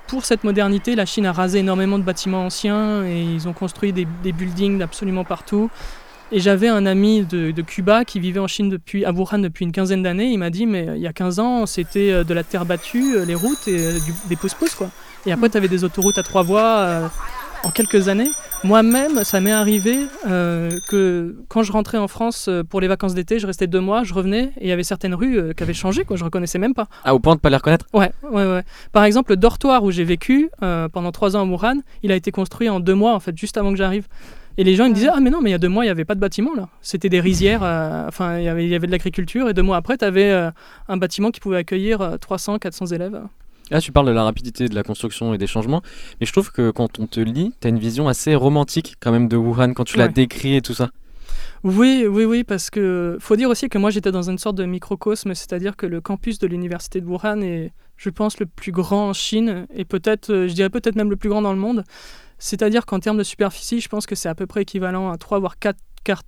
[0.09, 3.93] pour cette modernité, la Chine a rasé énormément de bâtiments anciens et ils ont construit
[3.93, 5.71] des, des buildings absolument partout.
[6.31, 9.73] Et j'avais un ami de, Cuba qui vivait en Chine depuis, à Wuhan depuis une
[9.73, 10.31] quinzaine d'années.
[10.31, 13.17] Il m'a dit, mais il y a 15 ans, c'était euh, de la terre battue,
[13.17, 14.91] euh, les routes et euh, des pouces-pouces, quoi.
[15.25, 17.11] Et après, tu avais des autoroutes à trois voies
[17.65, 18.31] en quelques années.
[18.65, 23.47] Moi-même, ça m'est arrivé que quand je rentrais en France pour les vacances d'été, je
[23.47, 26.17] restais deux mois, je revenais et il y avait certaines rues qui avaient changé, quoi.
[26.17, 26.89] Je reconnaissais même pas.
[27.05, 27.87] Ah, au point de pas les reconnaître?
[27.95, 28.63] Ouais, ouais, ouais.
[28.93, 30.51] Par exemple, le dortoir où j'ai vécu
[30.93, 33.57] pendant trois ans à Wuhan, il a été construit en deux mois, en fait, juste
[33.57, 34.07] avant que j'arrive.
[34.59, 35.85] Et les gens ils me disaient Ah, mais non, mais il y a deux mois,
[35.85, 36.69] il n'y avait pas de bâtiment là.
[36.83, 39.49] C'était des rizières, euh, enfin, il y avait de l'agriculture.
[39.49, 40.51] Et deux mois après, tu avais euh,
[40.89, 43.23] un bâtiment qui pouvait accueillir 300, euh, 400 élèves.
[43.71, 45.83] Là, tu parles de la rapidité de la construction et des changements,
[46.21, 49.13] mais je trouve que quand on te lit, tu as une vision assez romantique quand
[49.13, 50.91] même de Wuhan quand tu l'as décrit et tout ça.
[51.65, 54.65] Oui, oui, oui, parce que faut dire aussi que moi j'étais dans une sorte de
[54.65, 59.09] microcosme, c'est-à-dire que le campus de l'université de Wuhan est, je pense, le plus grand
[59.09, 61.85] en Chine et peut-être, je dirais peut-être même le plus grand dans le monde.
[62.39, 65.41] C'est-à-dire qu'en termes de superficie, je pense que c'est à peu près équivalent à 3
[65.41, 65.77] voire 4,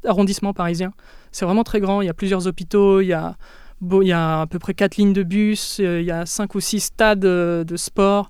[0.04, 0.92] arrondissements parisiens.
[1.30, 2.02] C'est vraiment très grand.
[2.02, 3.36] Il y a plusieurs hôpitaux, il y a,
[3.82, 6.54] il y a à peu près 4 lignes de bus, euh, il y a 5
[6.54, 8.28] ou 6 stades euh, de sport.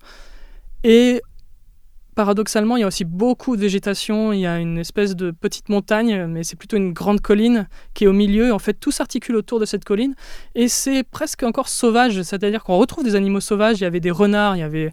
[0.85, 1.21] Et
[2.15, 4.33] paradoxalement, il y a aussi beaucoup de végétation.
[4.33, 8.05] Il y a une espèce de petite montagne, mais c'est plutôt une grande colline qui
[8.05, 8.53] est au milieu.
[8.53, 10.15] En fait, tout s'articule autour de cette colline.
[10.55, 12.23] Et c'est presque encore sauvage.
[12.23, 13.81] C'est-à-dire qu'on retrouve des animaux sauvages.
[13.81, 14.93] Il y avait des renards, il y avait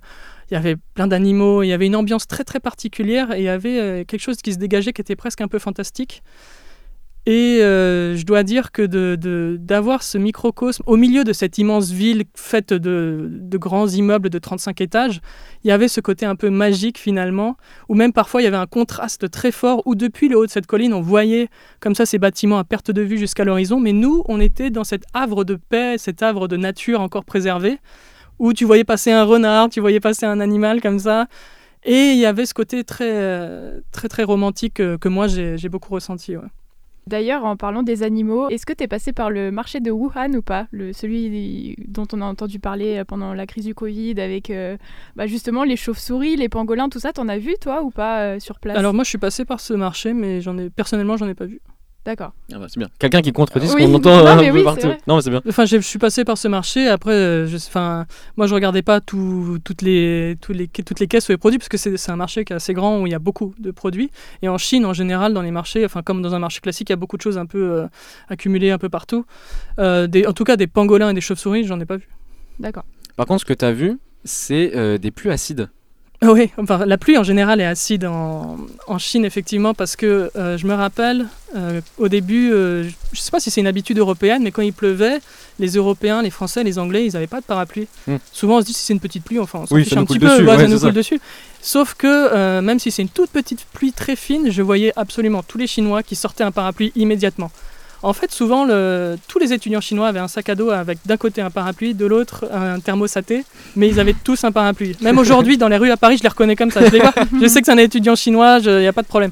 [0.49, 3.43] il y avait plein d'animaux, il y avait une ambiance très très particulière et il
[3.43, 6.23] y avait euh, quelque chose qui se dégageait qui était presque un peu fantastique.
[7.29, 8.85] Et euh, je dois dire que
[9.57, 14.29] d'avoir de, ce microcosme au milieu de cette immense ville faite de, de, grands immeubles
[14.29, 15.19] de 35 étages,
[15.65, 17.57] il y avait ce côté un peu magique finalement,
[17.89, 20.51] où même parfois il y avait un contraste très fort, où depuis le haut de
[20.51, 21.49] cette colline on voyait
[21.81, 24.85] comme ça ces bâtiments à perte de vue jusqu'à l'horizon, mais nous on était dans
[24.85, 27.79] cet havre de paix, cet havre de nature encore préservé,
[28.39, 31.27] où tu voyais passer un renard, tu voyais passer un animal comme ça.
[31.83, 35.69] Et il y avait ce côté très, euh, très, très romantique euh, que, moi j'ai
[35.69, 36.35] beaucoup ressenti.
[37.07, 40.33] D'ailleurs, en parlant des animaux, est-ce que tu es passé par le marché de Wuhan
[40.33, 40.67] ou pas?
[40.71, 44.51] Le, Celui dont on a entendu parler euh, pendant la crise du Covid avec
[45.15, 48.59] bah, justement les chauves-souris, les pangolins, tout ça, t'en as vu toi ou pas sur
[48.59, 48.77] place?
[48.77, 50.39] Alors moi je suis passé par ce marché mais
[50.75, 51.61] personnellement j'en ai pas vu.
[52.07, 52.31] D'accord.
[52.53, 52.87] Ah bah, c'est bien.
[52.99, 54.87] Quelqu'un qui contredit ce qu'on entend non, un peu partout.
[55.07, 55.41] Non, mais c'est bien.
[55.45, 56.87] Enfin, je suis passé par ce marché.
[56.87, 58.05] Après, euh, je, enfin,
[58.37, 61.59] moi, je regardais pas tout, toutes, les, toutes, les, toutes les caisses où les produits,
[61.59, 63.71] parce que c'est un marché qui est assez grand où il y a beaucoup de
[63.71, 64.09] produits.
[64.41, 66.93] Et en Chine, en général, dans les marchés, enfin, comme dans un marché classique, il
[66.93, 67.87] y a beaucoup de choses un peu euh,
[68.29, 69.25] accumulées un peu partout.
[69.77, 72.07] Euh, des, en tout cas, des pangolins et des chauves-souris, j'en ai pas vu.
[72.57, 72.85] D'accord.
[73.17, 75.67] Par contre, ce que tu as vu, c'est des pluies acides.
[76.23, 80.57] Oui, enfin, la pluie en général est acide en, en Chine, effectivement, parce que euh,
[80.57, 83.99] je me rappelle, euh, au début, euh, je ne sais pas si c'est une habitude
[83.99, 85.19] européenne, mais quand il pleuvait,
[85.59, 87.87] les Européens, les Français, les Anglais, ils n'avaient pas de parapluie.
[88.07, 88.15] Hmm.
[88.31, 90.17] Souvent, on se dit si c'est une petite pluie, enfin, on s'en fiche un petit
[90.17, 91.21] peu, ça nous coule dessus.
[91.61, 95.59] Sauf que, même si c'est une toute petite pluie très fine, je voyais absolument tous
[95.59, 97.51] les Chinois qui sortaient un parapluie immédiatement.
[98.07, 98.65] En fait, souvent,
[99.27, 102.05] tous les étudiants chinois avaient un sac à dos avec d'un côté un parapluie, de
[102.05, 103.43] l'autre un thermosaté,
[103.75, 104.95] mais ils avaient tous un parapluie.
[105.01, 106.79] Même aujourd'hui, dans les rues à Paris, je les reconnais comme ça.
[106.85, 106.97] Je,
[107.41, 109.31] je sais que c'est un étudiant chinois, il n'y a pas de problème.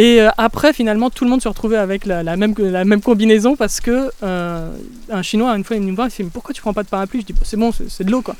[0.00, 3.56] Et euh, après, finalement, tout le monde se retrouvait avec la, même, la même combinaison
[3.56, 4.70] parce que euh,
[5.10, 7.22] un Chinois, une fois, il me voit, il fait Pourquoi tu prends pas de parapluie?
[7.22, 8.36] Je dis bah, C'est bon, c'est de l'eau, quoi.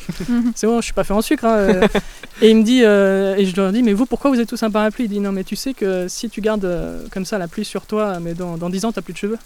[0.54, 1.44] c'est bon, je suis pas fait en sucre.
[1.44, 1.88] Hein, euh.
[2.42, 4.70] et il me dit, et je leur dis Mais vous, pourquoi vous êtes tous un
[4.70, 5.06] parapluie?
[5.06, 7.86] Il dit Non, mais tu sais que si tu gardes comme ça la pluie sur
[7.86, 9.38] toi, mais dans, dans 10 ans, t'as plus de cheveux.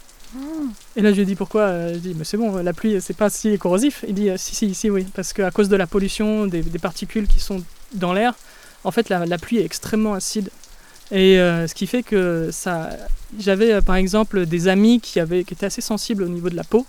[0.95, 3.17] Et là, je lui ai dit pourquoi Je dis, mais c'est bon, la pluie, c'est
[3.17, 4.05] pas si corrosif.
[4.07, 7.39] Il dit, si, si, si, oui, parce qu'à cause de la pollution, des, particules qui
[7.39, 7.63] sont
[7.95, 8.35] dans l'air,
[8.83, 10.51] en fait, la, la, pluie est extrêmement acide.
[11.13, 12.89] Et euh, ce qui fait que ça.
[13.39, 16.55] J'avais euh, par exemple des amis qui, avaient, qui étaient assez sensibles au niveau de
[16.55, 16.85] la peau,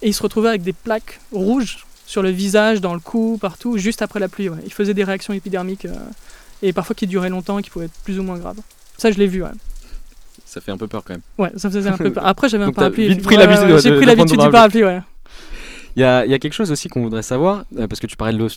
[0.00, 3.76] et ils se retrouvaient avec des plaques rouges sur le visage, dans le cou, partout,
[3.76, 4.48] juste après la pluie.
[4.64, 5.94] Ils faisaient des réactions épidermiques, euh,
[6.62, 8.60] et parfois qui duraient longtemps et qui pouvaient être plus ou moins graves.
[8.96, 9.42] Ça, je l'ai vu.
[9.42, 9.50] Ouais
[10.54, 11.22] ça fait un peu peur quand même.
[11.36, 12.24] Ouais, ça faisait un peu peur.
[12.24, 13.08] Après, j'avais un parapluie.
[13.08, 13.78] Vite pris l'habitude.
[13.80, 15.00] J'ai pris l'habitude du parapluie, ouais.
[15.96, 18.16] Il y a, y a, quelque chose aussi qu'on voudrait savoir, euh, parce que tu
[18.16, 18.48] parlais de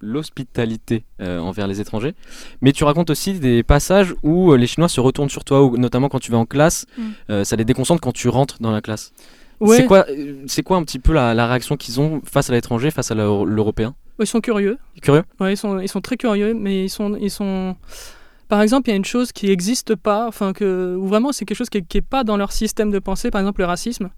[0.00, 2.14] l'hospitalité euh, envers les étrangers,
[2.60, 5.76] mais tu racontes aussi des passages où euh, les Chinois se retournent sur toi, ou,
[5.76, 7.44] notamment quand tu vas en classe, mm.
[7.44, 9.12] ça les déconcentre quand tu rentres dans la classe.
[9.60, 9.76] Ouais.
[9.76, 10.06] C'est quoi,
[10.46, 13.14] c'est quoi un petit peu la, la réaction qu'ils ont face à l'étranger, face à
[13.14, 13.94] l'européen?
[14.18, 14.78] Ils sont curieux.
[15.02, 15.22] Curieux?
[15.38, 17.76] Ouais, ils sont, ils sont très curieux, mais ils sont, ils sont
[18.50, 21.44] par exemple, il y a une chose qui n'existe pas, enfin que, ou vraiment c'est
[21.44, 24.10] quelque chose qui n'est pas dans leur système de pensée, par exemple le racisme.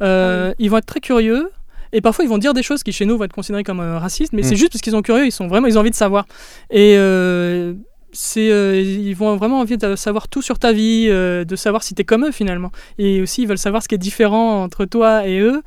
[0.00, 1.50] Euh, ils vont être très curieux,
[1.92, 3.98] et parfois ils vont dire des choses qui chez nous vont être considérées comme euh,
[3.98, 4.58] racistes, mais c'est mm.
[4.58, 6.26] juste parce qu'ils sont curieux, ils sont vraiment, ils ont envie de savoir.
[6.70, 7.74] Et euh,
[8.12, 8.46] c'est,
[8.84, 12.04] ils vont vraiment envie de savoir tout sur ta vie, de savoir si tu es
[12.04, 12.72] comme eux finalement.
[12.98, 15.62] Et aussi ils veulent savoir ce qui est différent entre toi et eux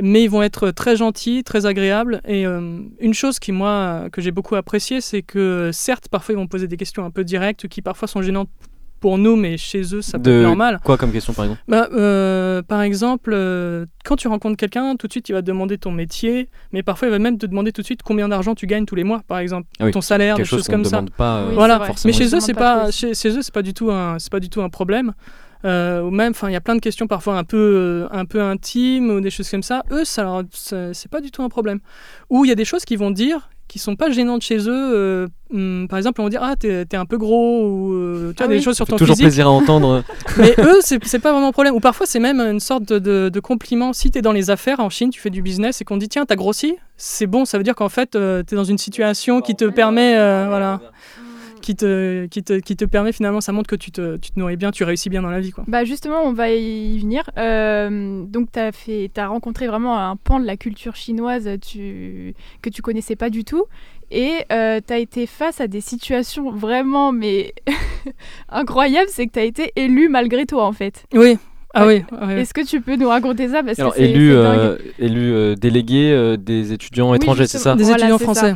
[0.00, 2.20] mais ils vont être très gentils, très agréables.
[2.26, 6.38] Et euh, une chose qui, moi, que j'ai beaucoup apprécié, c'est que certes, parfois, ils
[6.38, 8.48] vont poser des questions un peu directes qui parfois sont gênantes
[9.02, 10.80] pour nous, mais chez eux, ça peut être normal.
[10.84, 11.62] Quoi comme question, par exemple?
[11.66, 15.46] Bah, euh, Par exemple, euh, quand tu rencontres quelqu'un, tout de suite, il va te
[15.46, 18.54] demander ton métier, mais parfois, il va même te demander tout de suite combien d'argent
[18.54, 21.04] tu gagnes tous les mois, par exemple, ah ton salaire, des choses comme ça.
[21.16, 21.82] Pas, voilà.
[22.04, 24.40] Mais chez eux, c'est pas, chez, chez, eux, c'est pas du tout un, c'est pas
[24.40, 25.12] du tout un problème.
[25.64, 28.24] Euh, ou même, enfin, il y a plein de questions parfois un peu, euh, un
[28.24, 29.82] peu intimes ou des choses comme ça.
[29.90, 31.80] Eux, ça, c'est pas du tout un problème.
[32.30, 34.92] Ou il y a des choses qu'ils vont dire qui sont pas gênantes chez eux.
[34.94, 38.42] Euh, hmm, par exemple, on va dire ah t'es, es un peu gros ou tu
[38.42, 40.04] as ah des choses sur ton toujours plaisir à entendre.
[40.38, 41.74] Mais eux, c'est, pas vraiment un problème.
[41.74, 43.92] Ou parfois, c'est même une sorte de, de, compliment.
[43.92, 46.08] Si tu es dans les affaires en Chine, tu fais du business et qu'on dit
[46.08, 47.44] tiens t'as grossi, c'est bon.
[47.44, 50.14] Ça veut dire qu'en fait tu es dans une situation qui te permet
[50.46, 50.80] voilà
[51.62, 54.38] qui te, qui te, qui te permet finalement, ça montre que tu te, tu te
[54.38, 55.50] nourris bien, tu réussis bien dans la vie.
[55.50, 55.64] Quoi.
[55.66, 57.30] Bah justement, on va y venir.
[57.38, 62.68] Euh, donc tu as, as rencontré vraiment un pan de la culture chinoise tu, que
[62.68, 63.64] tu connaissais pas du tout.
[64.10, 67.54] Et euh, tu as été face à des situations vraiment mais
[68.50, 71.06] incroyables, c'est que tu as été élu malgré toi en fait.
[71.14, 71.38] Oui,
[71.72, 72.04] ah oui.
[72.36, 73.62] Est-ce que tu peux nous raconter ça?
[73.62, 77.74] Parce Alors, élu, euh, élu délégué des étudiants étrangers, c'est ça?
[77.74, 78.54] Des étudiants français.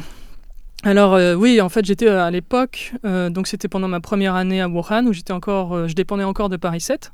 [0.83, 4.35] Alors euh, oui, en fait j'étais euh, à l'époque, euh, donc c'était pendant ma première
[4.35, 7.13] année à Wuhan où j'étais encore, je dépendais encore de Paris 7.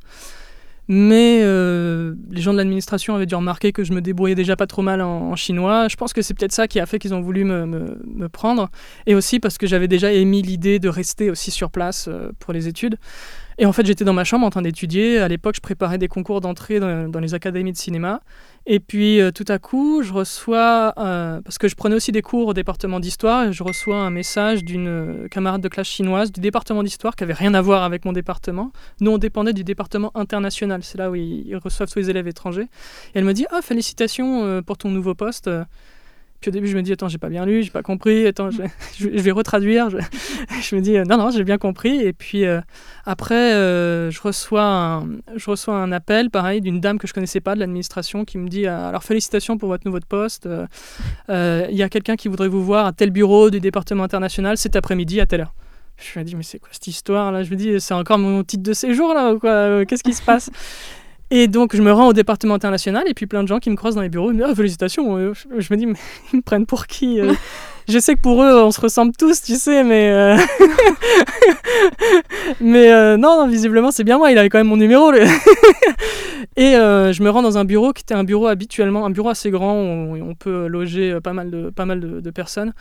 [0.89, 4.83] Mais les gens de l'administration avaient dû remarquer que je me débrouillais déjà pas trop
[4.83, 5.87] mal en, chinois.
[5.89, 8.69] Je pense que c'est peut-être ça qui a fait qu'ils ont voulu me, me, prendre.
[9.07, 12.11] Et aussi parce que j'avais déjà émis l'idée de rester aussi sur place
[12.41, 12.99] pour les études.
[13.63, 15.19] Et en fait, j'étais dans ma chambre en train d'étudier.
[15.21, 18.21] À l'époque, je préparais des concours d'entrée dans, les académies de cinéma.
[18.67, 22.23] Et puis, euh, tout à coup, je reçois, euh, parce que je prenais aussi des
[22.23, 26.41] cours au département d'histoire, je reçois un message d'une euh, camarade de classe chinoise du
[26.41, 28.73] département d'histoire qui avait rien à voir avec mon département.
[28.99, 30.83] Nous, on dépendait du département international.
[30.83, 32.67] C'est là où ils, reçoivent tous les élèves étrangers.
[33.15, 35.49] Et elle me dit Ah, félicitations pour ton nouveau poste.
[36.43, 38.51] Puis au début, je me dis, attends, j'ai pas bien lu, j'ai pas compris, attends,
[38.51, 39.89] je, vais retraduire.
[40.61, 42.01] Je, me dis, non, non, j'ai bien compris.
[42.01, 42.61] Et puis euh,
[43.07, 47.41] après, euh, je, reçois un, je reçois un appel, pareil, d'une dame que je connaissais
[47.41, 50.49] pas de l'administration qui me dit, euh, alors félicitations pour votre nouveau poste.
[51.29, 54.75] Il y a quelqu'un qui voudrait vous voir à tel bureau du département international cet
[54.75, 55.55] après-midi à telle heure.
[55.97, 57.45] Je me dis, mais c'est quoi cette histoire là?
[57.45, 59.85] Je me dis, c'est encore mon titre de séjour là ou quoi?
[59.87, 60.51] Qu'est-ce qui se passe?
[61.35, 63.75] Et donc, je me rends au département international et puis plein de gens qui me
[63.75, 65.17] croisent dans les bureaux ils me disent ah, félicitations.
[65.17, 65.95] Euh, je, me dis, mais
[66.35, 67.33] ils me prennent pour qui euh?
[67.89, 70.11] Je sais que pour eux, on se ressemble tous, tu sais, mais.
[70.11, 70.37] Euh,
[72.61, 75.13] mais non, non, visiblement, c'est bien moi, il avait quand même mon numéro.
[75.15, 75.23] et
[76.75, 79.83] je me rends dans un bureau qui était un bureau habituellement, un bureau assez grand
[79.83, 82.73] où on peut loger pas mal de, pas mal de personnes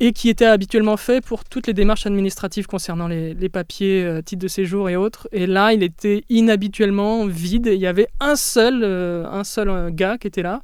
[0.00, 4.42] et qui était habituellement fait pour toutes les démarches administratives concernant les, papiers, euh, titres
[4.42, 5.28] de séjour et autres.
[5.32, 7.70] Et là, il était inhabituellement vide.
[7.72, 10.62] Il y avait un seul, euh, un seul euh, gars qui était là.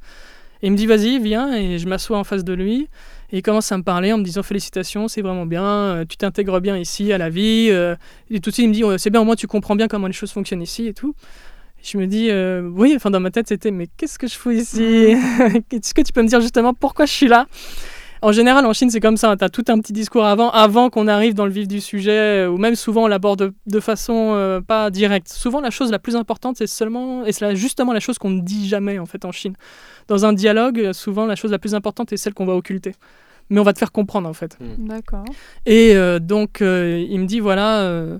[0.61, 1.55] Et il me dit, vas-y, viens.
[1.55, 2.89] Et je m'assois en face de lui.
[3.31, 6.59] Et il commence à me parler en me disant, félicitations, c'est vraiment bien, tu t'intègres
[6.59, 7.69] bien ici à la vie.
[8.29, 10.07] et tout de suite, il me dit, c'est bien, au moins tu comprends bien comment
[10.07, 11.15] les choses fonctionnent ici et tout.
[11.81, 12.29] je me dis,
[12.77, 14.83] oui, enfin dans ma tête, c'était, mais qu'est-ce que je fais ici?
[15.71, 17.47] Est-ce que tu peux me dire justement pourquoi je suis là?
[18.21, 19.35] En général, en Chine, c'est comme ça.
[19.35, 22.45] Tu as tout un petit discours avant, avant qu'on arrive dans le vif du sujet,
[22.45, 25.29] ou même souvent on l'aborde de façon pas directe.
[25.29, 28.41] Souvent, la chose la plus importante, c'est seulement, et c'est justement la chose qu'on ne
[28.41, 29.55] dit jamais en fait en Chine.
[30.07, 32.93] Dans un dialogue, souvent, la chose la plus importante est celle qu'on va occulter
[33.49, 34.57] mais on va te faire comprendre en fait.
[34.61, 34.87] Hmm.
[34.87, 35.25] D'accord.
[35.65, 38.19] Et donc il me dit voilà,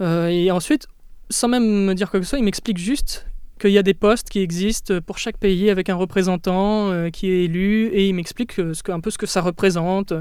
[0.00, 0.88] et ensuite
[1.30, 3.26] sans même me dire quoi que ce soit, il m'explique juste
[3.58, 7.30] qu'il y a des postes qui existent pour chaque pays avec un représentant euh, qui
[7.30, 10.12] est élu et il m'explique ce que, un peu ce que ça représente.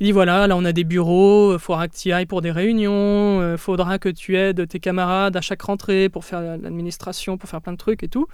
[0.00, 2.50] Il dit voilà, là on a des bureaux, il faudra que tu ailles pour des
[2.50, 7.38] réunions, il euh, faudra que tu aides tes camarades à chaque rentrée pour faire l'administration,
[7.38, 8.26] pour faire plein de trucs et tout.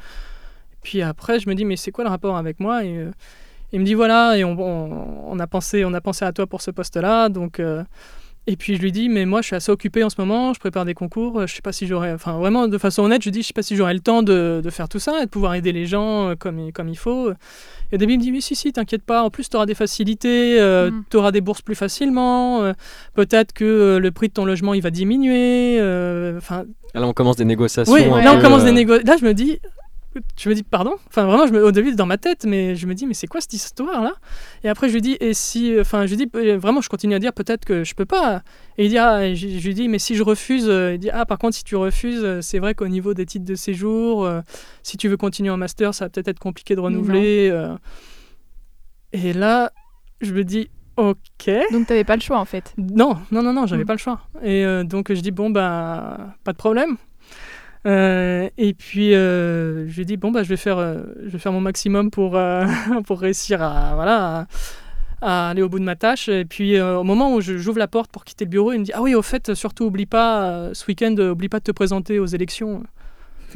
[0.82, 2.84] Puis après, je me dis mais c'est quoi le rapport avec moi?
[2.84, 3.10] Et, euh,
[3.72, 4.56] Il me dit voilà, et on,
[5.30, 7.60] on, a pensé, on a pensé à toi pour ce poste-là, donc
[8.48, 10.60] et puis je lui dis, mais moi je suis assez occupé en ce moment, je
[10.60, 13.32] prépare des concours, je sais pas si j'aurais, enfin vraiment de façon honnête, je lui
[13.32, 15.30] dis, je sais pas si j'aurais le temps de, de, faire tout ça et de
[15.30, 17.30] pouvoir aider les gens euh, comme, comme il faut.
[17.30, 19.66] Et au début il me dit, oui, si, si, t'inquiète pas, en plus tu auras
[19.66, 21.04] des facilités, euh, mm.
[21.10, 22.72] tu auras des bourses plus facilement, euh,
[23.14, 25.80] peut-être que le prix de ton logement il va diminuer.
[26.36, 26.64] Enfin.
[26.94, 27.92] là on commence des négociations.
[27.92, 29.12] Oui, là on commence des négociations.
[29.12, 29.58] Là je me dis,
[30.38, 30.94] je me dis pardon?
[31.08, 33.26] Enfin vraiment je me, au début dans ma tête mais je me dis mais c'est
[33.26, 34.14] quoi cette histoire là
[34.64, 37.14] et après je lui dis et si enfin je lui dis euh, vraiment je continue
[37.14, 38.42] à dire peut-être que je peux pas
[38.78, 41.26] et il dit ah je, lui dis mais si je refuse euh, il dit ah
[41.26, 44.28] par contre si tu refuses euh, c'est vrai qu'au niveau des titres de séjour
[44.82, 47.52] si tu veux continuer en master ça va peut-être être compliqué de renouveler
[49.12, 49.72] et là
[50.20, 51.50] je me dis Ok.
[51.72, 52.72] Donc tu n'avais pas le choix en fait.
[52.78, 53.86] Non, non, non, non, j'avais mm.
[53.86, 54.20] pas le choix.
[54.42, 56.96] Et donc je dis bon bah pas de problème.
[57.86, 61.38] Euh, et puis euh, je lui dis bon bah je vais faire euh, je vais
[61.38, 62.38] faire mon maximum pour
[63.06, 64.46] pour réussir à voilà
[65.22, 66.28] à, aller au bout de ma tâche.
[66.28, 68.92] Et puis au moment où j'ouvre la porte pour quitter le bureau il me dit
[68.94, 72.26] ah oui au fait surtout oublie pas ce week-end oublie pas de te présenter aux
[72.26, 72.82] élections.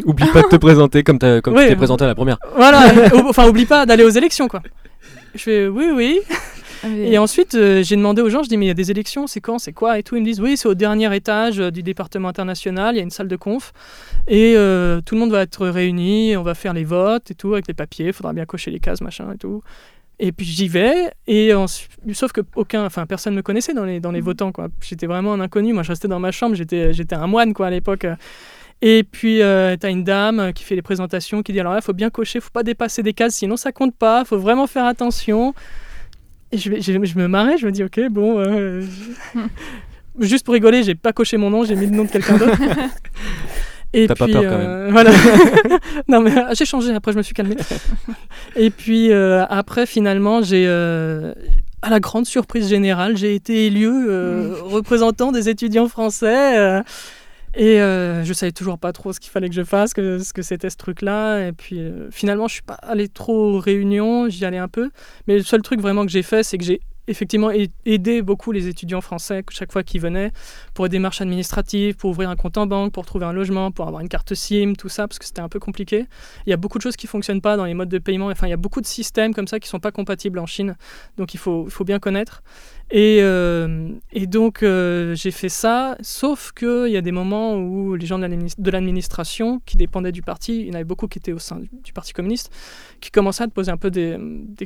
[0.05, 2.39] Oublie pas de te présenter comme, comme tu t'es présenté à la première.
[2.55, 2.93] Voilà
[3.29, 4.63] enfin oublie pas d'aller aux élections quoi.
[5.35, 6.21] Je fais oui oui
[6.85, 9.27] et ensuite, euh, j'ai demandé aux gens, je dis, mais il y a des élections,
[9.27, 9.99] c'est quand, c'est quoi?
[9.99, 10.17] Et tout.
[10.17, 13.05] Ils me disent, oui, c'est au dernier étage euh, du département international, il y a
[13.05, 13.73] une salle de conf,
[14.29, 17.53] et euh, tout le monde va être réuni, on va faire les votes et tout,
[17.53, 19.63] avec les papiers, il faudra bien cocher les cases, machin et tout.
[20.19, 21.53] Et puis j'y vais, et
[22.13, 24.25] sauf que aucun, enfin personne me connaissait dans les, dans les mmh.
[24.25, 24.69] votants, quoi.
[24.81, 27.69] J'étais vraiment un inconnu, moi je restais dans ma chambre, j'étais, j'étais un moine, quoi,
[27.69, 28.07] à l'époque.
[28.83, 31.85] Et puis, tu as une dame qui fait les présentations, qui dit alors là, il
[31.85, 34.39] faut bien cocher, il faut pas dépasser des cases, sinon ça compte pas, il faut
[34.39, 35.55] vraiment faire attention.
[36.53, 38.39] Et je, je, je, me marrais, je me dis, ok, bon.
[38.39, 38.83] Euh,
[40.19, 42.59] juste pour rigoler, j'ai pas coché mon nom, j'ai mis le nom de quelqu'un d'autre.
[43.93, 44.69] Et T'as pas peur quand même.
[44.69, 45.11] Euh, voilà.
[46.09, 46.95] non mais euh, j'ai changé.
[46.95, 47.57] Après je me suis calmé.
[48.55, 54.53] Et puis après finalement j'ai à la grande surprise générale j'ai été élu mm.
[54.63, 56.83] représentant des étudiants français.
[57.55, 60.33] Et euh, je savais toujours pas trop ce qu'il fallait que je fasse, que, ce
[60.33, 61.49] que c'était ce truc-là.
[61.49, 64.91] Et puis euh, finalement, je suis pas allé trop aux réunions, j'y allais un peu.
[65.27, 66.81] Mais le seul truc vraiment que j'ai fait, c'est que j'ai
[67.11, 67.51] effectivement
[67.85, 70.31] aider beaucoup les étudiants français chaque fois qu'ils venaient
[70.75, 73.87] pour des démarches administratives, pour ouvrir un compte en banque, pour trouver un logement, pour
[73.87, 76.07] avoir une carte SIM, tout ça, parce que c'était un peu compliqué.
[76.47, 78.29] Il y a beaucoup de choses qui fonctionnent pas dans les modes de paiement.
[78.29, 80.77] Enfin, il y a beaucoup de systèmes comme ça qui sont pas compatibles en Chine.
[81.17, 82.43] Donc il faut, faut bien connaître.
[82.93, 83.89] Et, euh,
[84.27, 88.71] donc euh, j'ai fait ça, sauf qu'il y a des moments où les gens de
[88.71, 91.93] l'administration, qui dépendaient du parti, il y en avait beaucoup qui étaient au sein du
[91.93, 92.51] Parti communiste,
[93.01, 94.19] qui commençaient à te poser un peu des,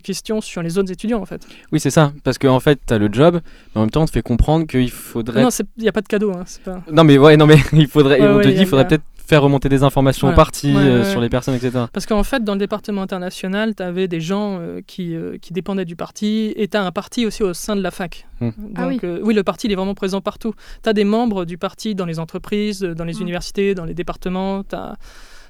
[0.03, 1.47] questions sur les autres étudiants en fait.
[1.70, 3.41] Oui, c'est ça, qu'en en fait, tu as le job,
[3.74, 5.43] mais en même temps, on te fait comprendre qu'il faudrait.
[5.43, 6.32] Non, il n'y a pas de cadeau.
[6.32, 6.82] Hein, pas...
[6.91, 8.20] Non, mais ouais, non, mais il faudrait.
[8.20, 11.28] on te dit qu'il faudrait peut-être faire remonter des informations au parti euh, sur les
[11.28, 11.87] personnes, etc.
[11.93, 15.53] Parce qu'en fait, dans le département international, tu avais des gens euh, qui, euh, qui,
[15.53, 18.26] dépendaient du parti et tu as un parti aussi au sein de la fac.
[18.41, 18.51] Hmm.
[18.76, 19.01] Ah oui.
[19.03, 19.35] oui.
[19.35, 20.55] le parti il est vraiment présent partout.
[20.82, 23.22] Tu as des membres du parti dans les entreprises, dans les hmm.
[23.22, 24.62] universités, dans les départements.
[24.62, 24.97] Tu as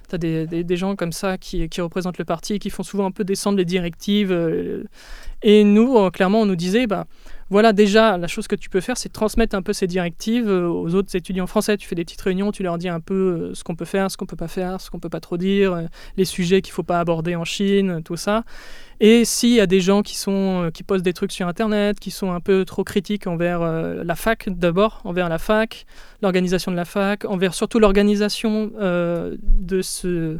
[0.09, 2.83] tu as des, des, gens comme ça qui, qui, représentent le parti et qui font
[2.83, 4.33] souvent un peu descendre les directives.
[5.43, 7.07] et nous, clairement, on nous disait, bah,
[7.51, 10.67] voilà, déjà, la chose que tu peux faire, c'est transmettre un peu ces directives euh,
[10.67, 11.77] aux autres étudiants français.
[11.77, 14.11] Tu fais des petites réunions, tu leur dis un peu euh, ce qu'on peut faire,
[14.11, 15.83] ce qu'on peut pas faire, ce qu'on peut pas trop dire, euh,
[16.17, 18.45] les sujets qu'il faut pas aborder en Chine, tout ça.
[19.01, 22.11] Et s'il y a des gens qui, sont, qui postent des trucs sur Internet, qui
[22.11, 25.85] sont un peu trop critiques envers la fac d'abord, envers la fac,
[26.23, 30.39] l'organisation de la fac, envers surtout l'organisation de ce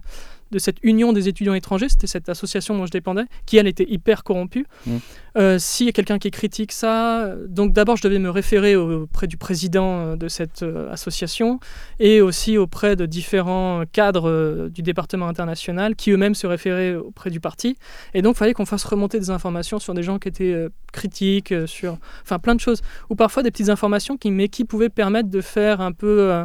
[0.55, 3.87] de cette union des étudiants étrangers, c'était cette association dont je dépendais, qui elle était
[3.89, 4.67] hyper corrompue.
[4.87, 4.97] Mmh.
[5.37, 9.27] Euh, S'il y a quelqu'un qui critique ça, donc d'abord je devais me référer auprès
[9.27, 11.61] du président euh, de cette euh, association
[11.99, 17.31] et aussi auprès de différents cadres euh, du département international qui eux-mêmes se référaient auprès
[17.31, 17.77] du parti.
[18.15, 21.53] Et donc il fallait qu'on fasse remonter des informations sur des gens qui étaient critiques,
[21.67, 22.81] sur enfin plein de choses,
[23.11, 26.45] ou parfois des petites informations qui, mais qui pouvaient permettre de faire un peu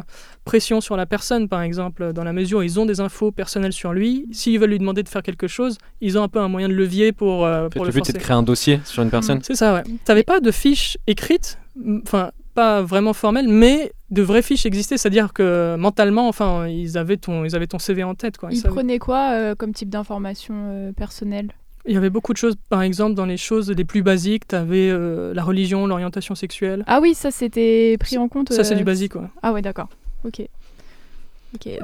[0.50, 3.72] pression sur la personne, par exemple, dans la mesure où ils ont des infos personnelles
[3.72, 4.26] sur lui.
[4.32, 6.74] S'ils veulent lui demander de faire quelque chose, ils ont un peu un moyen de
[6.74, 9.38] levier pour, euh, pour le, but, c'est de créer un dossier sur une personne.
[9.44, 9.84] C'est ça, ouais.
[10.04, 11.56] T'avais pas de fiche écrite,
[12.02, 17.16] enfin, pas vraiment formelle, mais de vraies fiches existaient, c'est-à-dire que mentalement, enfin, ils avaient
[17.16, 18.48] ton, ils avaient ton CV en tête, quoi.
[18.50, 21.50] Ils, prenaient quoi euh, comme type d'information euh, personnelle?
[21.86, 24.56] Il y avait beaucoup de choses, par exemple, dans les choses les plus basiques, tu
[24.56, 26.82] avais euh, la religion, l'orientation sexuelle.
[26.88, 28.52] Ah oui, ça c'était pris en compte.
[28.52, 29.30] Ça c'est du basique, quoi.
[29.42, 29.88] Ah ouais, d'accord.
[30.24, 30.42] Ok.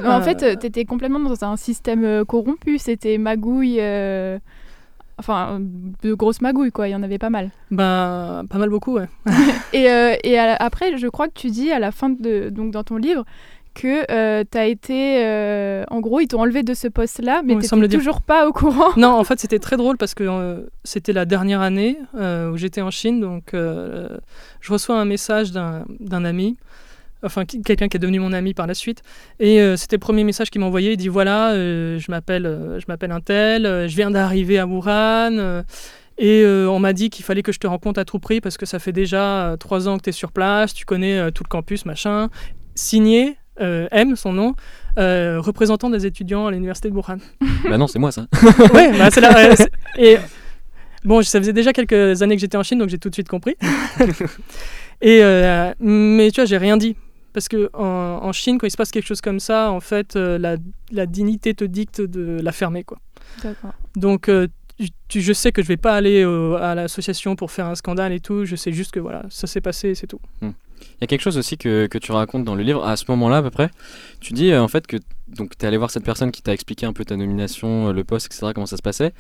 [0.05, 3.81] en fait, tu étais complètement dans un système corrompu, c'était magouille.
[5.19, 5.61] Enfin,
[6.03, 6.89] de grosses magouilles, quoi.
[6.89, 7.51] Il y en avait pas mal.
[7.71, 9.09] Bah, pas mal beaucoup, ouais.
[9.73, 12.85] et, euh, et après, je crois que tu dis à la fin de donc dans
[12.85, 13.25] ton livre
[13.75, 15.25] que euh, tu as été.
[15.25, 18.53] Euh, en gros, ils t'ont enlevé de ce poste-là, mais tu n'étais toujours pas au
[18.53, 18.91] courant.
[18.97, 22.91] Non, en fait, c'était très drôle parce que c'était la dernière année où j'étais en
[22.91, 23.21] Chine.
[23.21, 26.57] Donc, je reçois un message d'un ami
[27.27, 29.03] enfin quelqu'un qui est devenu mon ami par la suite.
[29.41, 30.93] Et euh, c'était le premier message qu'il m'a envoyé.
[30.93, 34.67] Il dit voilà, euh, je m'appelle, euh, je m'appelle un tel, je viens d'arriver à
[34.67, 35.63] Wuhan.
[36.19, 38.65] et on m'a dit qu'il fallait que je te rencontre à tout prix parce que
[38.65, 41.85] ça fait déjà trois ans que tu es sur place, tu connais tout le campus,
[41.85, 42.29] machin.
[42.75, 44.55] Signé, M, son nom,
[44.97, 47.19] représentant des étudiants à l'université de Wuhan.
[47.69, 48.27] bah non, c'est moi ça.
[48.75, 49.55] ouais, bah c'est là.
[49.99, 50.17] et
[51.05, 53.29] bon, ça faisait déjà quelques années que j'étais en Chine, donc j'ai tout de suite
[53.29, 53.57] compris.
[55.03, 55.21] et
[55.81, 56.97] mais tu vois, j'ai rien dit
[57.37, 60.57] parce que en, Chine, quand il se passe quelque chose comme ça, en fait, euh,
[60.91, 62.97] la, dignité te dicte de la fermer, quoi.
[63.95, 64.49] Donc, euh,
[65.11, 68.47] je sais que je vais pas aller à l'association pour faire un scandale et tout.
[68.47, 70.21] Je sais juste que voilà, ça s'est passé, c'est tout.
[70.41, 70.53] Hmm.
[70.81, 73.05] Il y a quelque chose aussi que, que, tu racontes dans le livre, à ce
[73.09, 73.69] moment-là à peu près.
[74.21, 76.87] Tu dis euh, en fait que tu es allé voir cette personne qui t'a expliqué
[76.87, 79.13] un peu ta nomination, le poste, etc., comment ça se passait.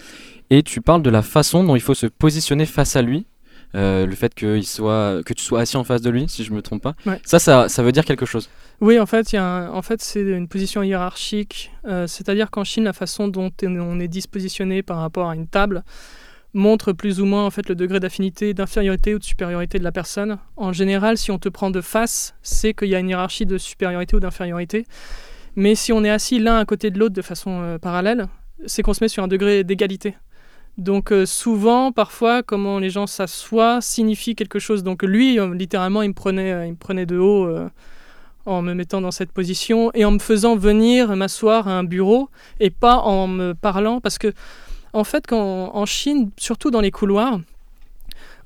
[0.48, 3.26] Et tu parles de la façon dont il faut se positionner face à lui
[3.74, 6.52] euh, le fait que, soit, que tu sois assis en face de lui, si je
[6.52, 6.94] me trompe pas.
[7.24, 8.48] Ça, ça, ça, veut dire quelque chose.
[8.80, 11.72] Oui, en fait, y a en fait c'est une position hiérarchique.
[11.86, 15.84] Euh, c'est-à-dire qu'en Chine, la façon dont on est dispositionné par rapport à une table
[16.54, 19.92] montre plus ou moins en fait le degré d'affinité, d'infériorité ou de supériorité de la
[19.92, 20.38] personne.
[20.56, 23.58] En général, si on te prend de face, c'est qu'il y a une hiérarchie de
[23.58, 24.86] supériorité ou d'infériorité.
[25.54, 28.26] Mais si on est assis l'un à côté de l'autre de façon euh, parallèle,
[28.66, 30.14] c'est qu'on se met sur un degré d'égalité.
[30.78, 34.82] Donc euh, souvent, parfois, comment les gens s'assoient signifie quelque chose.
[34.82, 37.48] Donc lui, euh, littéralement, il me prenait, euh, il me prenait de haut
[38.44, 42.28] en me mettant dans cette position et en me faisant venir m'asseoir à un bureau
[42.60, 44.00] et pas en me parlant.
[44.00, 44.32] Parce que,
[44.92, 47.40] en fait, en Chine, surtout dans les couloirs,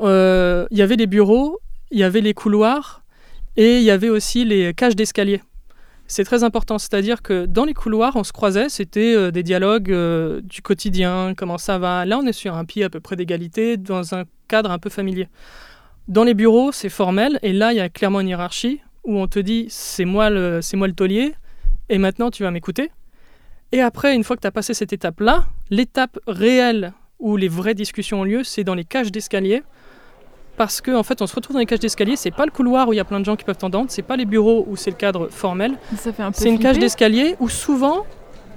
[0.01, 1.59] il y avait les bureaux,
[1.91, 3.03] il y avait les couloirs
[3.57, 5.43] et il y avait aussi les cages d'escalier
[6.11, 6.79] c'est très important.
[6.79, 11.35] C'est-à-dire que dans les couloirs, on se croisait, c'était euh, des dialogues euh, du quotidien,
[11.37, 12.05] comment ça va.
[12.05, 14.91] Là, on est sur un pied à peu près d'égalité, dans un cadre un peu
[14.91, 15.29] familier.
[16.09, 19.29] Dans les bureaux, c'est formel, et là, il y a clairement une hiérarchie où on
[19.29, 21.33] te dit c'est moi le, c'est moi le taulier,
[21.89, 22.91] et maintenant tu vas m'écouter.
[23.71, 27.75] Et après, une fois que tu as passé cette étape-là, l'étape réelle où les vraies
[27.75, 29.63] discussions ont lieu, c'est dans les cages d'escalier
[30.61, 32.87] parce qu'en en fait on se retrouve dans les cages d'escalier, c'est pas le couloir
[32.87, 34.77] où il y a plein de gens qui peuvent t'entendre, c'est pas les bureaux où
[34.77, 35.79] c'est le cadre formel.
[36.35, 38.05] C'est une cage d'escalier où souvent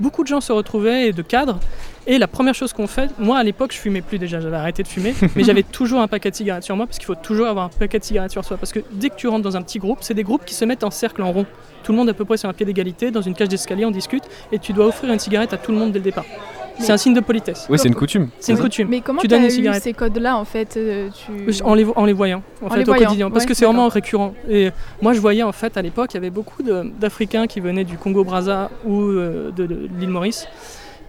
[0.02, 1.62] beaucoup de gens se retrouvaient et de cadres.
[2.06, 4.84] Et la première chose qu'on fait, moi à l'époque je fumais plus déjà, j'avais arrêté
[4.84, 7.48] de fumer, mais j'avais toujours un paquet de cigarettes sur moi parce qu'il faut toujours
[7.48, 8.58] avoir un paquet de cigarettes sur soi.
[8.58, 10.66] Parce que dès que tu rentres dans un petit groupe, c'est des groupes qui se
[10.66, 11.46] mettent en cercle en rond.
[11.84, 13.92] Tout le monde à peu près sur un pied d'égalité, dans une cage d'escalier, on
[13.92, 16.26] discute et tu dois offrir une cigarette à tout le monde dès le départ.
[16.80, 17.68] C'est un signe de politesse.
[17.70, 18.30] Oui, c'est une coutume.
[18.40, 18.88] C'est une coutume.
[18.90, 21.10] Mais comment tu donnes eu ces codes-là en fait euh,
[21.64, 24.34] en, les, en les voyant en, fait, au quotidien, parce que c'est vraiment récurrent.
[24.50, 24.70] Et
[25.02, 27.98] moi, je voyais en fait à l'époque, il y avait beaucoup d'Africains qui venaient du
[27.98, 30.48] Congo-Brazza ou euh, de, l'île Maurice.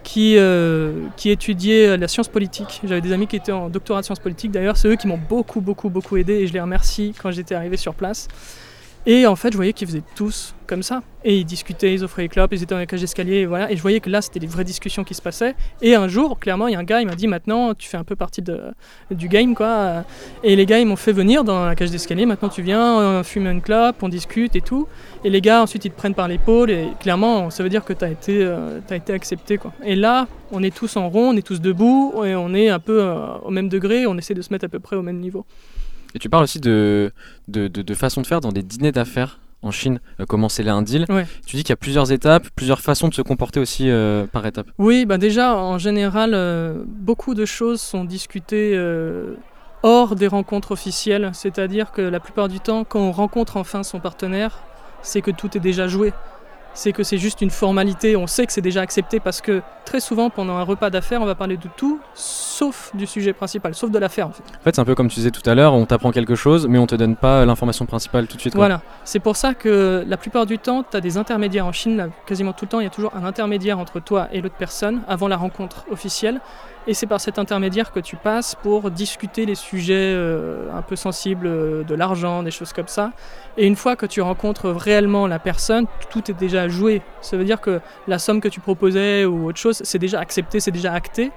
[0.03, 2.79] Qui, euh, qui étudiaient la science politique.
[2.83, 4.51] J'avais des amis qui étaient en doctorat de sciences politiques.
[4.51, 7.55] D'ailleurs, c'est eux qui m'ont beaucoup, beaucoup, beaucoup aidé et je les remercie quand j'étais
[7.55, 8.27] arrivé sur place.
[9.07, 11.03] Et en fait, je voyais qu'ils faisaient tous comme ça.
[11.23, 13.71] Et ils discutaient, ils offraient les clopes, ils étaient dans la cage d'escalier, et voilà.
[13.71, 15.55] Et je voyais que là, c'était des vraies discussions qui se passaient.
[15.81, 17.97] Et un jour, clairement, il y a un gars, il m'a dit maintenant, tu fais
[17.97, 18.41] un peu partie
[19.11, 20.03] du game, quoi.
[20.43, 22.25] Et les gars, ils m'ont fait venir dans la cage d'escalier.
[22.25, 24.87] Maintenant, tu viens, on fume une clope, on discute et tout.
[25.23, 26.71] Et les gars, ensuite, ils te prennent par l'épaule.
[26.71, 29.71] Et clairement, ça veut dire que tu as, été, euh, été accepté, quoi.
[29.83, 32.79] Et là, on est tous en rond, on est tous debout, et on est un
[32.79, 35.19] peu euh, au même degré, on essaie de se mettre à peu près au même
[35.19, 35.45] niveau.
[36.15, 37.11] Et tu parles aussi de,
[37.49, 40.81] de, de, façon de faire dans des dîners d'affaires en Chine, euh, comment c'est un
[40.81, 41.05] deal.
[41.45, 44.45] Tu dis qu'il y a plusieurs étapes, plusieurs façons de se comporter aussi euh, par
[44.45, 44.67] étape.
[44.77, 48.79] Oui, bah déjà, en général, euh, beaucoup de choses sont discutées
[49.83, 51.31] hors des rencontres officielles.
[51.33, 54.59] C'est-à-dire que la plupart du temps, quand on rencontre enfin son partenaire,
[55.01, 56.13] c'est que tout est déjà joué.
[56.75, 59.99] C'est que c'est juste une formalité, on sait que c'est déjà accepté parce que très
[59.99, 63.89] souvent pendant un repas d'affaires, on va parler de tout sauf du sujet principal, sauf
[63.89, 64.27] de l'affaire.
[64.27, 66.11] En fait, en fait c'est un peu comme tu disais tout à l'heure, on t'apprend
[66.11, 68.55] quelque chose mais on te donne pas l'information principale tout de suite.
[68.55, 72.09] Voilà, c'est pour ça que la plupart du temps, tu as des intermédiaires en Chine,
[72.25, 75.01] quasiment tout le temps, il y a toujours un intermédiaire entre toi et l'autre personne
[75.07, 76.41] avant la rencontre officielle.
[76.87, 80.95] Et c'est par cet intermédiaire que tu passes pour discuter les sujets euh, un peu
[80.95, 83.11] sensibles euh, de l'argent, des choses comme ça.
[83.57, 87.01] Et une fois que tu rencontres réellement la personne, tout est déjà joué.
[87.21, 90.59] Ça veut dire que la somme que tu proposais ou autre chose, c'est déjà accepté,
[90.59, 91.31] c'est déjà acté.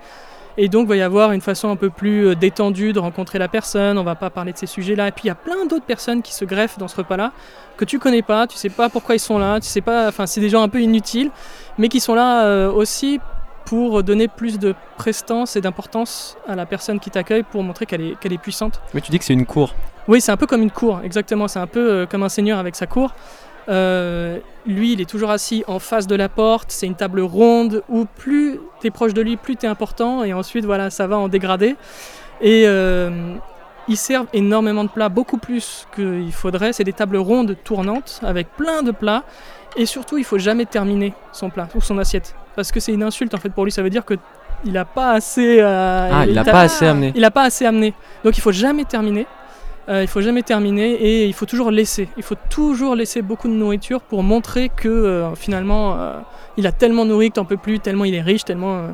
[0.61, 3.39] Et donc, il va y avoir une façon un peu plus euh, détendue de rencontrer
[3.39, 3.97] la personne.
[3.97, 5.09] On va pas parler de ces sujets-là.
[5.09, 7.33] Et puis, il y a plein d'autres personnes qui se greffent dans ce repas-là
[7.79, 8.47] que tu connais pas.
[8.47, 9.61] Tu sais pas pourquoi ils sont là.
[9.61, 10.09] Tu sais pas.
[10.09, 11.31] Enfin, c'est des gens un peu inutiles,
[11.79, 13.21] mais qui sont là aussi
[13.69, 18.01] pour donner plus de prestance et d'importance à la personne qui t'accueille pour montrer qu'elle
[18.01, 18.81] est, qu'elle est puissante.
[18.95, 19.75] Mais tu dis que c'est une cour.
[20.09, 21.49] Oui, c'est un peu comme une cour, exactement.
[21.49, 23.15] C'est un peu euh, comme un seigneur avec sa cour.
[23.69, 26.73] Euh, lui, il est toujours assis en face de la porte.
[26.73, 30.25] C'est une table ronde où plus tu es proche de lui, plus tu es important.
[30.25, 31.77] Et ensuite, voilà, ça va en dégradé.
[32.41, 33.35] Et euh,
[33.87, 36.73] ils servent énormément de plats, beaucoup plus qu'il faudrait.
[36.73, 39.25] C'est des tables rondes tournantes avec plein de plats.
[39.77, 43.05] Et surtout, il faut jamais terminer son plat ou son assiette parce que c'est une
[43.05, 43.71] insulte en fait pour lui.
[43.71, 44.15] Ça veut dire que
[44.65, 45.61] il a pas assez.
[45.61, 47.13] Euh, ah, il n'a pas assez amené.
[47.15, 47.95] Il a pas assez amené.
[48.25, 49.27] Donc il faut jamais terminer.
[49.89, 52.09] Euh, il faut jamais terminer et il faut toujours laisser.
[52.17, 55.97] Il faut toujours laisser beaucoup de nourriture pour montrer que euh, finalement
[56.57, 58.89] il a tellement nourri que t'en peux plus, tellement il est riche, tellement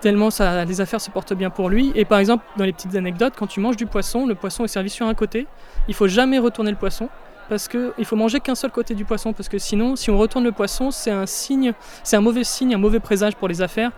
[0.00, 1.92] tellement ça, les affaires se portent bien pour lui.
[1.94, 4.68] Et par exemple, dans les petites anecdotes, quand tu manges du poisson, le poisson est
[4.68, 5.46] servi sur un côté.
[5.88, 7.08] Il faut jamais retourner le poisson
[7.50, 10.44] parce qu'il faut manger qu'un seul côté du poisson, parce que sinon, si on retourne
[10.44, 11.72] le poisson, c'est un signe,
[12.04, 13.90] c'est un mauvais signe, un mauvais présage pour les affaires,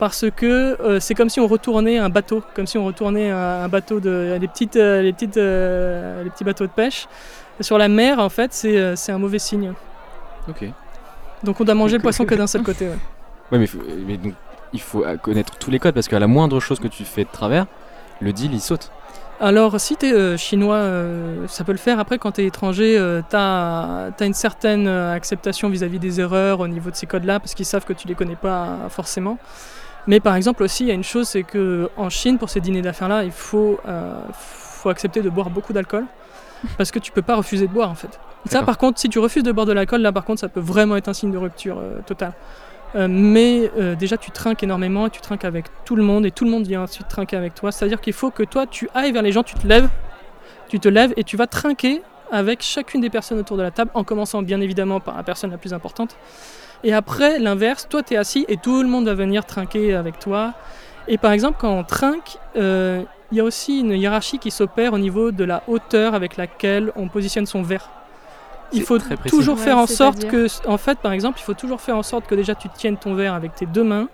[0.00, 3.68] parce que euh, c'est comme si on retournait un bateau, comme si on retournait un,
[3.68, 7.06] bateau de, les petites, euh, les petites, euh, les petits bateaux de pêche
[7.60, 8.18] sur la mer.
[8.18, 9.74] En fait, c'est un mauvais signe.
[10.48, 10.64] Ok.
[11.44, 12.88] Donc on doit manger le poisson que d'un seul côté.
[12.88, 13.58] Ouais.
[13.58, 13.68] mais,
[14.08, 14.34] mais donc,
[14.72, 17.30] il faut connaître tous les codes parce qu'à la moindre chose que tu fais de
[17.30, 17.66] travers,
[18.20, 18.90] le deal il saute.
[19.40, 22.00] Alors, si tu es euh, chinois, euh, ça peut le faire.
[22.00, 26.66] Après, quand tu es étranger, euh, tu as, une certaine acceptation vis-à-vis des erreurs au
[26.66, 29.38] niveau de ces codes-là, parce qu'ils savent que tu les connais pas forcément.
[30.08, 32.82] Mais par exemple, aussi, il y a une chose, c'est qu'en Chine, pour ces dîners
[32.82, 33.78] d'affaires-là, il faut,
[34.32, 36.06] faut accepter de boire beaucoup d'alcool,
[36.76, 38.18] parce que tu peux pas refuser de boire, en fait.
[38.46, 40.60] Ça, par contre, si tu refuses de boire de l'alcool, là, par contre, ça peut
[40.60, 42.32] vraiment être un signe de rupture totale.
[42.94, 46.30] Euh, mais euh, déjà, tu trinques énormément et tu trinques avec tout le monde et
[46.30, 47.72] tout le monde vient ensuite trinquer avec toi.
[47.72, 49.88] C'est-à-dire qu'il faut que toi, tu ailles vers les gens, tu te lèves,
[50.68, 53.90] tu te lèves et tu vas trinquer avec chacune des personnes autour de la table,
[53.94, 56.16] en commençant bien évidemment par la personne la plus importante.
[56.84, 60.18] Et après, l'inverse, toi, tu es assis et tout le monde va venir trinquer avec
[60.18, 60.54] toi.
[61.08, 64.92] Et par exemple, quand on trinque, euh, il y a aussi une hiérarchie qui s'opère
[64.92, 67.90] au niveau de la hauteur avec laquelle on positionne son verre
[68.72, 71.96] il faut toujours faire en sorte que, en fait, par exemple, il faut toujours faire
[71.96, 74.08] en sorte que déjà tu tiennes ton verre avec tes deux mains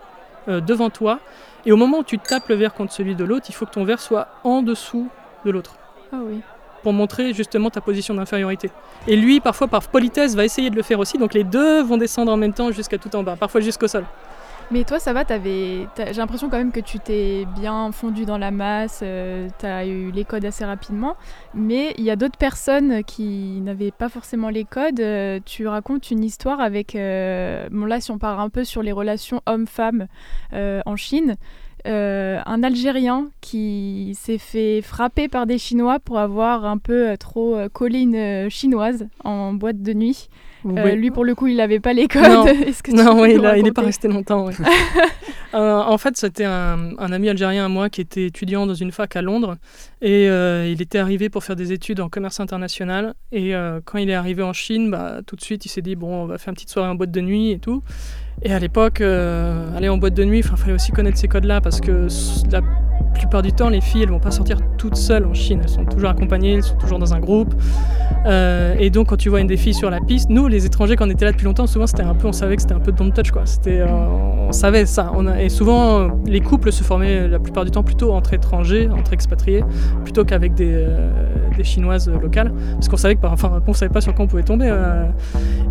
[0.48, 1.20] euh, devant toi,
[1.66, 3.72] et au moment où tu tapes le verre contre celui de l'autre, il faut que
[3.72, 5.08] ton verre soit en dessous
[5.44, 5.74] de l'autre.
[6.12, 6.40] Ah oui.
[6.82, 8.70] Pour montrer justement ta position d'infériorité.
[9.06, 11.96] Et lui, parfois par politesse, va essayer de le faire aussi, donc les deux vont
[11.96, 14.04] descendre en même temps jusqu'à tout en bas, parfois jusqu'au sol.
[14.70, 15.86] Mais toi, ça va, j'ai
[16.16, 20.10] l'impression quand même que tu t'es bien fondu dans la masse, euh, tu as eu
[20.10, 21.16] les codes assez rapidement.
[21.52, 25.00] Mais il y a d'autres personnes qui n'avaient pas forcément les codes.
[25.00, 26.96] Euh, tu racontes une histoire avec.
[26.96, 30.06] Euh, bon, là, si on parle un peu sur les relations hommes-femmes
[30.52, 31.36] en Chine.
[31.84, 38.00] un Algérien qui s'est fait frapper par des Chinois pour avoir un peu trop collé
[38.00, 40.28] une chinoise en boîte de nuit.
[40.66, 42.22] Euh, lui, pour le coup, il n'avait pas les codes.
[42.92, 44.48] Non, non il n'est pas resté longtemps.
[45.54, 49.14] Euh, en fait, c'était un, ami algérien à moi qui était étudiant dans une fac
[49.14, 49.56] à Londres.
[50.02, 53.14] Et euh, il était arrivé pour faire des études en commerce international.
[53.30, 53.52] Et
[53.84, 56.26] quand il est arrivé en Chine, bah, tout de suite, il s'est dit bon, on
[56.26, 57.84] va faire une petite soirée en boîte de nuit et tout.
[58.42, 61.80] Et à l'époque, aller en boîte de nuit, il fallait aussi connaître ces codes-là parce
[61.80, 62.08] que
[62.50, 62.60] la
[63.14, 65.60] plupart du temps, les filles, elles vont pas sortir toutes seules en Chine.
[65.62, 67.54] Elles sont toujours accompagnées, elles sont toujours dans un groupe.
[68.26, 70.96] Euh, et donc, quand tu vois une des filles sur la piste, nous, les étrangers,
[70.96, 72.80] quand on était là depuis longtemps, souvent, c'était un peu, on savait que c'était un
[72.80, 73.42] peu don't touch, quoi.
[73.46, 73.86] C'était, euh,
[74.48, 75.12] on savait ça.
[75.38, 79.64] Et souvent, les couples se formaient la plupart du temps plutôt entre étrangers, entre expatriés,
[80.02, 81.10] plutôt qu'avec des, euh,
[81.56, 84.42] des chinoises locales, parce qu'on savait que, enfin, on savait pas sur quoi on pouvait
[84.42, 84.72] tomber.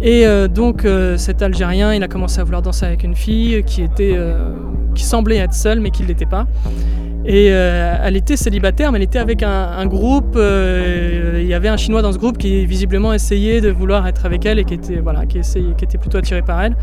[0.02, 0.88] Et donc,
[1.18, 4.18] cet Algérien, il a commencé à vouloir danser avec une fille qui était,
[4.96, 6.48] qui semblait être seule, mais qui ne l'était pas.
[7.26, 10.36] Et euh, elle était célibataire, mais elle était avec un, groupe.
[10.36, 14.26] Euh, il y avait un Chinois dans ce groupe qui visiblement essayait de vouloir être
[14.26, 16.76] avec elle et qui était, voilà, qui, essayait, qui était plutôt attiré par elle.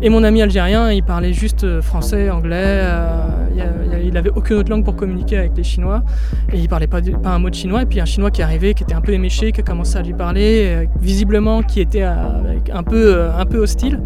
[0.00, 2.54] Et mon ami algérien, il parlait juste français, anglais.
[2.62, 6.04] Euh, il, il avait aucune autre langue pour communiquer avec les Chinois.
[6.52, 7.82] Et il parlait pas, pas un mot de chinois.
[7.82, 10.02] Et puis un Chinois qui arrivé, qui était un peu éméché, qui a commencé à
[10.02, 14.00] lui parler, visiblement qui était un peu, un peu hostile.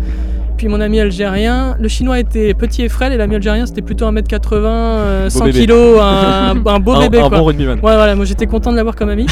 [0.57, 4.11] Puis mon ami algérien, le chinois était petit et frêle et l'ami algérien c'était plutôt
[4.11, 7.21] 1m80, 100 kg, un, un, beau bébé.
[7.21, 7.39] Un quoi.
[7.39, 9.27] bon ouais, voilà, moi j'étais content de l'avoir comme ami.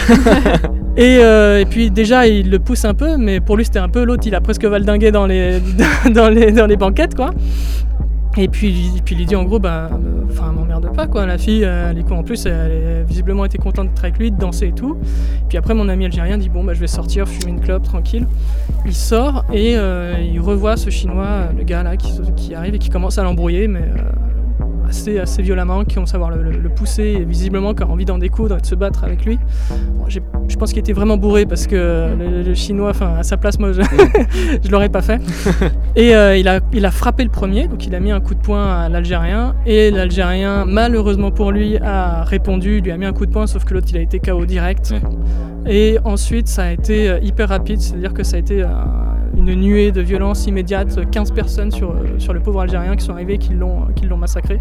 [0.96, 3.88] et, euh, et, puis déjà il le pousse un peu, mais pour lui c'était un
[3.88, 5.60] peu l'autre, il a presque valdingué dans les,
[6.10, 7.30] dans les, dans les banquettes quoi.
[8.36, 9.90] Et puis, puis il dit en gros, bah,
[10.30, 11.24] enfin, m'emmerde pas quoi.
[11.26, 14.36] La fille, elle est En plus, elle a visiblement été contente d'être avec lui, de
[14.36, 14.98] danser et tout.
[15.48, 18.26] Puis après, mon ami algérien dit bon, bah, je vais sortir, fumer une clope, tranquille.
[18.86, 22.78] Il sort et euh, il revoit ce chinois, le gars là, qui, qui arrive et
[22.78, 24.10] qui commence à l'embrouiller, mais euh,
[24.94, 28.18] assez, assez violemment, qui vont savoir le, le, pousser et visiblement qui a envie d'en
[28.18, 29.38] découdre et de se battre avec lui.
[30.08, 32.08] je pense qu'il était vraiment bourré parce que
[32.46, 33.82] le, chinois, enfin à sa place, moi je,
[34.62, 35.20] je l'aurais pas fait.
[35.96, 38.34] Et euh, il, a, il a frappé le premier, donc il a mis un coup
[38.34, 43.12] de poing à l'Algérien et l'Algérien, malheureusement pour lui, a répondu, lui a mis un
[43.12, 44.94] coup de poing, sauf que l'autre il a été KO direct.
[45.66, 48.64] Et ensuite ça a été euh, hyper rapide, c'est-à-dire que ça a été
[49.46, 53.12] une nuée de violence immédiate, 15 personnes sur, euh, sur le pauvre Algérien qui sont
[53.12, 54.58] arrivés, qui l'ont, qui l'ont massacré.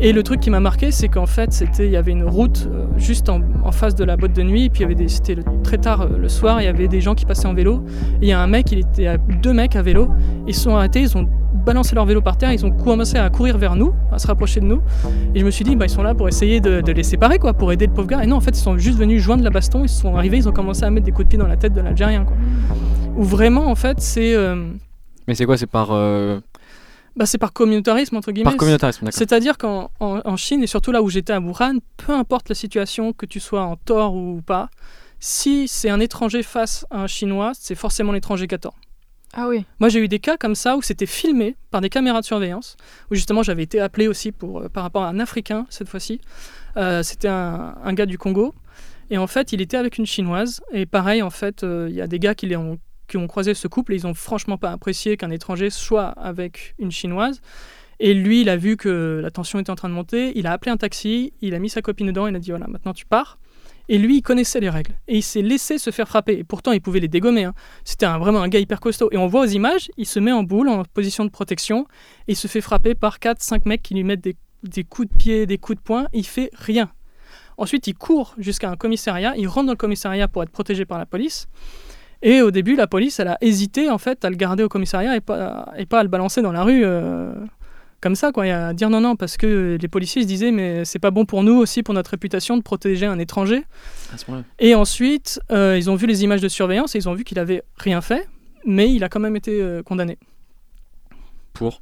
[0.00, 2.68] Et le truc qui m'a marqué, c'est qu'en fait, c'était, il y avait une route
[2.70, 6.18] euh, juste en, face de la boîte de nuit, et puis c'était très tard euh,
[6.18, 7.84] le soir, il y avait des gens qui passaient en vélo,
[8.20, 10.10] il y a un mec, il était deux mecs à vélo,
[10.46, 11.28] ils sont arrêtés, ils ont
[11.64, 14.60] balancé leur vélo par terre, ils ont commencé à courir vers nous, à se rapprocher
[14.60, 14.82] de nous,
[15.34, 17.54] et je me suis dit, bah, ils sont là pour essayer de, les séparer, quoi,
[17.54, 19.50] pour aider le pauvre gars, et non, en fait, ils sont juste venus joindre la
[19.50, 21.56] baston, ils sont arrivés, ils ont commencé à mettre des coups de pied dans la
[21.56, 22.26] tête de l'Algérien.
[23.16, 24.34] Ou vraiment, en fait, c'est...
[24.34, 24.66] Euh,
[25.28, 25.90] Mais c'est quoi C'est par
[27.14, 28.50] bah, c'est par communautarisme, entre guillemets.
[28.50, 29.18] Par communautarisme, d'accord.
[29.18, 33.12] C'est-à-dire qu'en en, Chine, et surtout là où j'étais à Wuhan, peu importe la situation,
[33.12, 34.70] que tu sois en tort ou pas,
[35.20, 38.76] si c'est un étranger face à un Chinois, c'est forcément l'étranger qui a tort.
[39.32, 39.64] Ah oui.
[39.80, 42.76] Moi, j'ai eu des cas comme ça où c'était filmé par des caméras de surveillance,
[43.10, 46.20] où justement j'avais été appelé aussi pour, euh, par rapport à un Africain cette fois-ci.
[46.76, 48.54] Euh, c'était un, gars du Congo.
[49.10, 50.60] Et en fait, il était avec une Chinoise.
[50.72, 52.78] Et pareil, en fait, euh, il y a des gars qui les ont
[53.08, 56.90] qui ont croisé ce couple, ils ont franchement pas apprécié qu'un étranger soit avec une
[56.90, 57.42] chinoise.
[58.00, 60.52] Et lui, il a vu que la tension était en train de monter, il a
[60.52, 63.04] appelé un taxi, il a mis sa copine dedans, il a dit voilà, maintenant tu
[63.04, 63.38] pars.
[63.92, 64.94] Et lui, il connaissait les règles.
[65.06, 66.32] Et il s'est laissé se faire frapper.
[66.38, 67.44] Et pourtant, il pouvait les dégommer.
[67.44, 67.52] Hein.
[67.84, 69.10] C'était vraiment un gars hyper costaud.
[69.12, 71.86] Et on voit aux images, il se met en boule, en position de protection,
[72.26, 75.44] et il se fait frapper par 4-5 mecs qui lui mettent des, coups de pied,
[75.44, 76.06] des coups de poing.
[76.14, 76.90] Il fait rien.
[77.58, 79.34] Ensuite, il court jusqu'à un commissariat.
[79.36, 81.46] Il rentre dans le commissariat pour être protégé par la police.
[82.22, 85.16] Et au début, la police, elle a hésité en fait à le garder au commissariat
[85.16, 87.34] et pas, et pas à le balancer dans la rue euh,
[88.02, 90.84] comme ça, quoi, et à dire non, non, parce que les policiers se disaient, mais
[90.84, 93.62] c'est pas bon pour nous aussi, pour notre réputation, de protéger un étranger.
[94.58, 97.38] et ensuite, euh, ils ont vu les images de surveillance et ils ont vu qu'il
[97.38, 98.28] avait rien fait,
[98.66, 100.18] mais il a quand même été euh, condamné.
[101.52, 101.80] Pour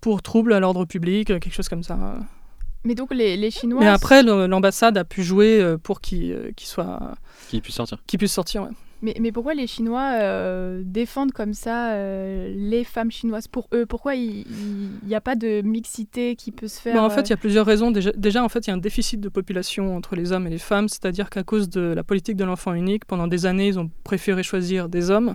[0.00, 1.96] Pour trouble à l'ordre public, quelque chose comme ça.
[2.82, 3.78] Mais donc les, les Chinois.
[3.78, 7.14] Mais après, l'ambassade a pu jouer pour qu'il soit.
[7.48, 7.98] Qu'il puisse sortir.
[8.08, 8.70] Qu'il puisse sortir, ouais.
[9.02, 13.84] Mais, mais, pourquoi les Chinois euh, défendent comme ça euh, les femmes chinoises pour eux?
[13.84, 14.46] Pourquoi il
[15.04, 17.36] n'y a pas de mixité qui peut se faire bah, En fait, il y a
[17.36, 17.90] plusieurs raisons.
[17.90, 20.50] Déjà, déjà, en fait, il y a un déficit de population entre les hommes et
[20.50, 23.78] les femmes, c'est-à-dire qu'à cause de la politique de l'enfant unique, pendant des années, ils
[23.78, 25.34] ont préféré choisir des hommes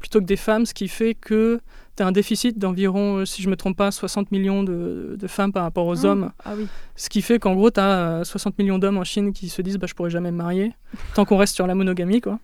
[0.00, 1.60] plutôt que des femmes, ce qui fait que
[1.96, 5.16] tu as un déficit d'environ, euh, si je ne me trompe pas, 60 millions de,
[5.18, 6.32] de femmes par rapport aux ah, hommes.
[6.44, 6.66] Ah oui.
[6.96, 9.78] Ce qui fait qu'en gros, tu as 60 millions d'hommes en Chine qui se disent
[9.78, 10.72] bah, je pourrais jamais me marier,
[11.14, 12.20] tant qu'on reste sur la monogamie.
[12.20, 12.38] quoi.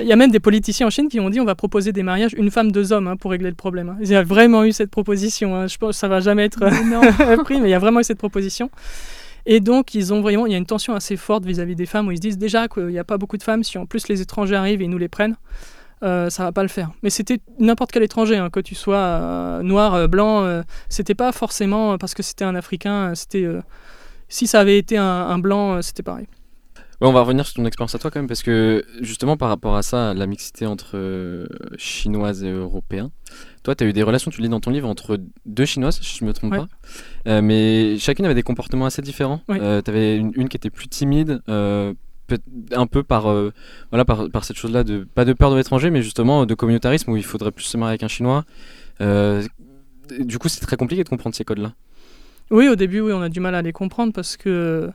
[0.00, 2.02] Il y a même des politiciens en Chine qui ont dit on va proposer des
[2.02, 3.90] mariages une femme, deux hommes hein, pour régler le problème.
[3.90, 3.98] Hein.
[4.00, 5.56] Il y a vraiment eu cette proposition.
[5.56, 5.66] Hein.
[5.66, 6.60] Je pense que ça va jamais être
[7.44, 8.70] pris, mais il y a vraiment eu cette proposition.
[9.46, 11.86] Et donc, ils ont vraiment, il y a une tension assez forte vis-à-vis -vis des
[11.86, 13.86] femmes où ils se disent déjà qu'il n'y a pas beaucoup de femmes, si en
[13.86, 15.36] plus les étrangers arrivent et nous les prennent,
[16.02, 16.90] euh, ça va pas le faire.
[17.02, 21.32] Mais c'était n'importe quel étranger, hein, que tu sois euh, noir, euh, blanc, c'était pas
[21.32, 23.46] forcément parce que c'était un Africain, c'était
[24.28, 26.26] si ça avait été un, blanc, c'était pareil.
[27.00, 29.76] on va revenir sur ton expérience à toi quand même, parce que justement par rapport
[29.76, 31.46] à ça, la mixité entre
[31.78, 33.10] chinoises et européens,
[33.62, 36.18] toi tu as eu des relations, tu lis dans ton livre, entre deux chinoises, si
[36.18, 39.40] je me trompe pas, mais chacune avait des comportements assez différents.
[39.48, 41.40] tu avais une, une, qui était plus timide,
[42.72, 43.52] un peu par, euh,
[43.90, 47.10] voilà, par, par cette chose-là, de, pas de peur de l'étranger, mais justement de communautarisme
[47.10, 48.44] où il faudrait plus se marier avec un Chinois.
[49.00, 49.42] Euh,
[50.18, 51.72] du coup, c'est très compliqué de comprendre ces codes-là.
[52.50, 54.90] Oui, au début, oui, on a du mal à les comprendre parce que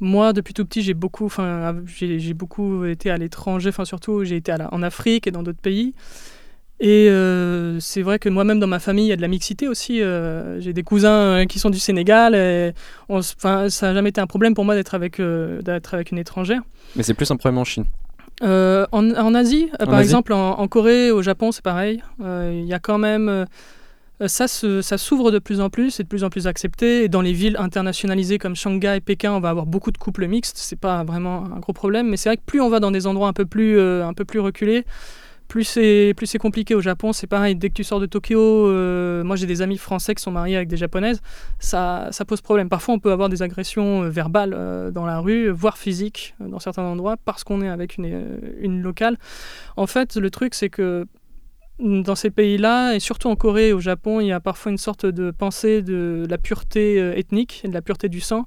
[0.00, 4.36] moi, depuis tout petit, j'ai beaucoup, enfin, j'ai beaucoup été à l'étranger, enfin surtout, j'ai
[4.36, 5.94] été à en Afrique et dans d'autres pays.
[6.80, 9.66] Et euh, c'est vrai que moi-même dans ma famille, il y a de la mixité
[9.66, 10.00] aussi.
[10.00, 12.34] Euh, j'ai des cousins euh, qui sont du Sénégal.
[12.34, 12.72] Et
[13.20, 16.62] ça n'a jamais été un problème pour moi d'être avec, d'être avec une étrangère.
[16.94, 17.84] Mais c'est plus un problème en Chine
[18.40, 22.00] en, en, Asie, par exemple, en, Corée, au Japon, c'est pareil.
[22.20, 23.46] Il y a quand même.
[24.26, 27.02] ça, ça s'ouvre de plus en plus, c'est de plus en plus accepté.
[27.02, 30.28] Et dans les villes internationalisées comme Shanghai et Pékin, on va avoir beaucoup de couples
[30.28, 30.56] mixtes.
[30.56, 33.08] C'est pas vraiment un gros problème, mais c'est vrai que plus on va dans des
[33.08, 34.84] endroits un peu plus, un peu plus reculés,
[35.48, 37.12] plus c'est plus c'est compliqué au Japon.
[37.12, 40.22] C'est pareil, dès que tu sors de Tokyo, euh, moi j'ai des amis français qui
[40.22, 41.20] sont mariés avec des japonaises,
[41.58, 42.68] ça, ça pose problème.
[42.68, 46.58] Parfois on peut avoir des agressions euh, verbales euh, dans la rue, voire physiques dans
[46.58, 49.16] certains endroits, parce qu'on est avec une, une locale.
[49.76, 51.06] En fait, le truc c'est que
[51.80, 54.78] dans ces pays-là, et surtout en Corée et au Japon, il y a parfois une
[54.78, 58.46] sorte de pensée de la pureté ethnique et de la pureté du sang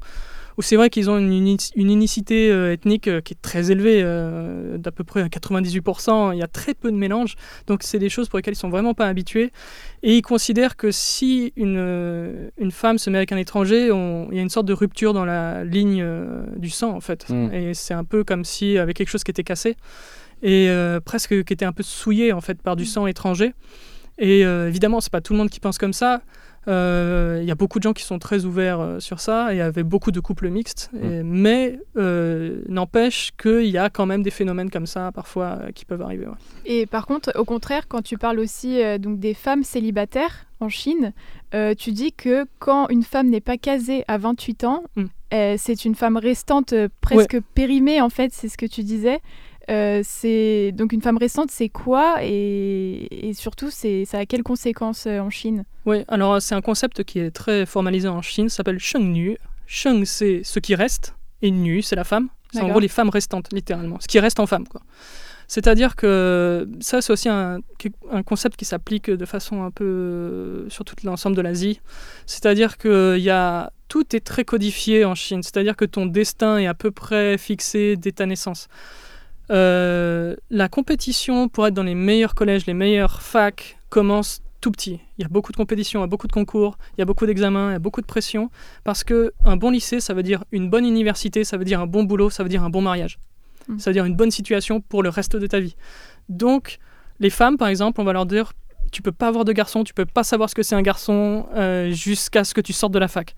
[0.58, 4.02] où c'est vrai qu'ils ont une, une unicité euh, ethnique euh, qui est très élevée,
[4.04, 6.34] euh, d'à peu près 98%.
[6.34, 7.36] Il y a très peu de mélange,
[7.68, 9.52] donc c'est des choses pour lesquelles ils sont vraiment pas habitués.
[10.04, 14.39] Et ils considèrent que si une, une femme se met avec un étranger, il y
[14.39, 16.06] a une sorte de rupture dans la ligne
[16.58, 17.30] du sang en fait.
[17.30, 17.54] Mm.
[17.54, 19.78] Et c'est un peu comme si avec quelque chose qui était cassé
[20.41, 20.72] et
[21.06, 22.88] presque qui était un peu souillé en fait par du mm.
[22.88, 23.54] sang étranger.
[24.18, 26.22] Et évidemment, c'est pas tout le monde qui pense comme ça.
[26.68, 29.55] Euh, il y a beaucoup de gens qui sont très ouverts euh, sur ça et
[29.55, 30.89] il y avait beaucoup de couples mixtes.
[30.93, 31.22] Mm.
[31.24, 36.01] mais euh, n'empêche qu'il y a quand même des phénomènes comme ça parfois qui peuvent
[36.01, 36.28] arriver.
[36.66, 41.14] Et par contre, au contraire, quand tu parles aussi donc des femmes célibataires en Chine,
[41.78, 45.05] tu dis que quand une femme n'est pas casée à 28 ans, mm.
[45.57, 49.20] c'est une femme restante presque périmée en fait, c'est ce que tu disais.
[49.72, 55.07] Euh, c'est donc une femme récente, c'est quoi et, surtout, c'est ça a quelles conséquences
[55.07, 55.63] euh, en Chine?
[55.86, 59.38] Oui, alors c'est un concept qui est très formalisé en Chine, s'appelle Sheng Nu.
[59.67, 62.28] Sheng, c'est ce qui reste, et Nu, c'est la femme.
[62.51, 64.82] C'est en gros les femmes restantes, littéralement, ce qui reste en femme, quoi.
[65.47, 67.59] C'est-à-dire que ça, c'est aussi un,
[68.09, 71.82] un, concept qui s'applique de façon un peu sur tout l'ensemble de l'Asie.
[72.26, 75.43] C'est-à-dire que y a, tout est très codifié en Chine.
[75.43, 78.69] C'est-à-dire que ton destin est à peu près fixé dès ta naissance.
[79.52, 84.99] Euh, la compétition pour être dans les meilleurs collèges, les meilleures facs commence tout petit.
[85.18, 87.06] Il y a beaucoup de compétitions, il y a beaucoup de concours, il y a
[87.06, 88.49] beaucoup d'examens, il y a beaucoup de pression.
[88.84, 91.88] Parce que un bon lycée, ça veut dire une bonne université, ça veut dire un
[91.88, 93.20] bon boulot, ça veut dire un bon mariage.
[93.68, 93.80] Hmm.
[93.80, 95.76] Ça veut dire une bonne situation pour le reste de ta vie.
[96.30, 96.78] Donc,
[97.20, 98.54] les femmes, par exemple, on va leur dire
[98.91, 101.47] tu peux pas avoir de garçon, tu peux pas savoir ce que c'est un garçon
[101.56, 103.36] euh, jusqu'à ce que tu sortes de la fac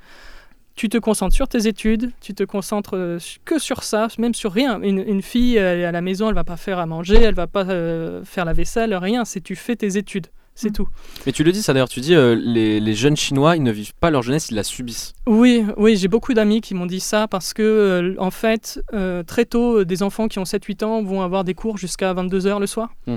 [0.76, 4.51] tu te concentres sur tes études, tu te concentres euh, que sur ça, même sur
[4.51, 4.82] rien.
[4.82, 8.24] Une, fille à la maison, elle va pas faire à manger, elle va pas euh,
[8.24, 9.26] faire la vaisselle, rien.
[9.26, 10.28] C'est tu fais tes études.
[10.55, 10.74] C'est mm.
[10.74, 10.88] tout.
[11.26, 13.93] Mais tu le dis ça d'ailleurs, tu dis euh, les, jeunes chinois, ils ne vivent
[13.99, 15.13] pas leur jeunesse, ils la subissent.
[15.26, 18.82] Oui, oui, j'ai beaucoup d'amis qui m'ont dit ça parce que en fait,
[19.28, 22.67] très tôt, des enfants qui ont 7-8 ans vont avoir des cours jusqu'à 22h le
[22.67, 22.89] soir.
[23.07, 23.15] Mm.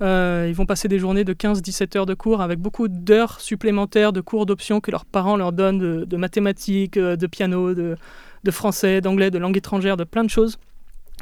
[0.00, 4.12] Euh, ils vont passer des journées de 15-17 heures de cours avec beaucoup d'heures supplémentaires
[4.12, 7.96] de cours d'options que leurs parents leur donnent de, mathématiques, euh, de piano, de,
[8.50, 10.58] français, d'anglais, de langue étrangère, de plein de choses.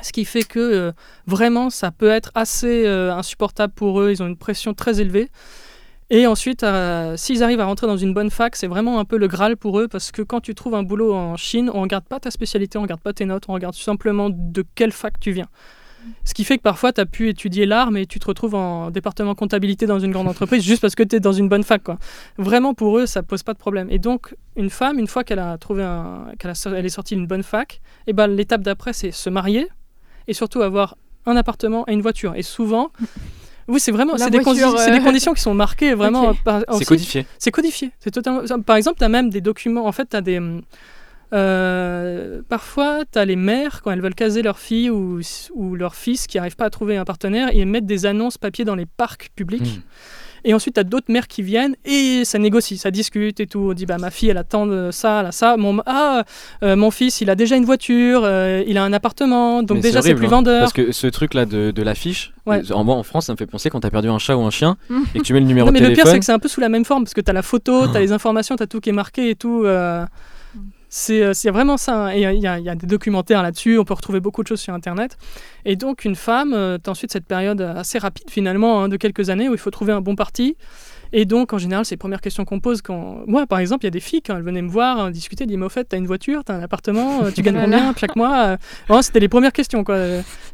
[0.03, 0.93] Ce qui fait que euh,
[1.27, 5.29] vraiment ça peut être assez insupportable pour eux, ils ont une pression très élevée.
[6.12, 6.66] Et ensuite,
[7.14, 9.79] s'ils arrivent à rentrer dans une bonne fac, c'est vraiment un peu le Graal pour
[9.79, 12.79] eux parce que quand tu trouves un boulot en Chine, on regarde pas ta spécialité,
[12.79, 15.47] on regarde pas tes notes, on regarde simplement de quelle fac tu viens.
[16.24, 18.90] Ce qui fait que parfois, tu as pu étudier l'art, mais tu te retrouves en
[18.90, 21.82] département comptabilité dans une grande entreprise juste parce que tu es dans une bonne fac.
[21.82, 21.98] Quoi.
[22.38, 23.88] Vraiment, pour eux, ça pose pas de problème.
[23.90, 27.26] Et donc, une femme, une fois qu'elle a trouvé un, qu'elle elle est sortie d'une
[27.26, 29.68] bonne fac, et eh ben, l'étape d'après, c'est se marier
[30.28, 30.96] et surtout avoir
[31.26, 32.34] un appartement et une voiture.
[32.36, 32.90] Et souvent,
[33.68, 36.34] oui, c'est vraiment, c'est des, des, euh, conditions qui sont marquées vraiment.
[36.78, 37.26] c'est codifié.
[37.38, 37.90] C'est codifié.
[38.01, 38.42] C'est totalement.
[38.62, 39.86] Par exemple, tu as même des documents.
[39.86, 40.40] En fait, tu as des
[41.33, 45.20] euh, parfois, tu as les mères, quand elles veulent caser leur fille ou,
[45.55, 48.64] ou leur fils qui n'arrivent pas à trouver un partenaire, ils mettent des annonces papier
[48.64, 49.78] dans les parcs publics.
[49.78, 49.83] Hmm.
[50.45, 53.70] Et ensuite, tu as d'autres mères qui viennent et ça négocie, ça discute et tout.
[53.70, 55.57] On dit bah, ma fille, elle attend ça, là, ça.
[55.57, 56.24] Mon, ah,
[56.62, 60.03] euh, mon fils, il a déjà une voiture, euh, il a un appartement, donc déjà,
[60.03, 60.31] c'est plus hein.
[60.31, 60.61] vendeur.
[60.61, 63.81] Parce que ce truc-là de, de l'affiche, en, en France, ça me fait penser quand
[63.81, 64.76] tu as perdu un chat ou un chien
[65.14, 65.95] et que tu mets le numéro de téléphone.
[65.95, 67.31] Mais le pire, c'est que c'est un peu sous la même forme parce que tu
[67.31, 69.64] as la photo, tu as les informations, tu as tout qui est marqué et tout.
[69.64, 70.05] Euh,
[70.91, 72.07] c'est vraiment ça.
[72.07, 72.11] Hein.
[72.12, 75.16] Et il y, a des documentaires là-dessus, on peut retrouver beaucoup de choses sur Internet.
[75.64, 78.97] Et donc, une femme, euh, tu as ensuite cette période assez rapide finalement, hein, de
[78.97, 80.57] quelques années, où il faut trouver un bon parti.
[81.12, 83.22] Et donc, en général, c'est les premières questions qu'on pose quand.
[83.26, 85.47] Moi, par exemple, il y a des filles, quand elles venaient me voir, hein, discuter,
[85.47, 88.16] disent Mais au fait, t'as une voiture, t'as un appartement, euh, tu gagnes combien chaque
[88.16, 88.57] mois
[89.03, 89.97] C'était les premières questions, quoi.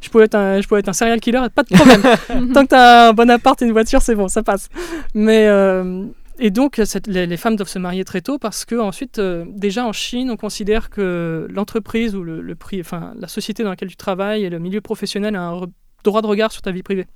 [0.00, 2.02] Je pouvais, être un, je pouvais être un serial killer, pas de problème.
[2.52, 4.68] Tant que t'as un bon appart et une voiture, c'est bon, ça passe.
[5.14, 5.46] Mais
[6.38, 9.92] et donc, les, femmes doivent se marier très tôt parce que ensuite, euh, déjà en
[9.92, 14.44] Chine, on considère que l'entreprise ou le, prix, enfin la société dans laquelle tu travailles
[14.44, 15.60] et le milieu professionnel a un
[16.04, 17.06] droit de regard sur ta vie privée.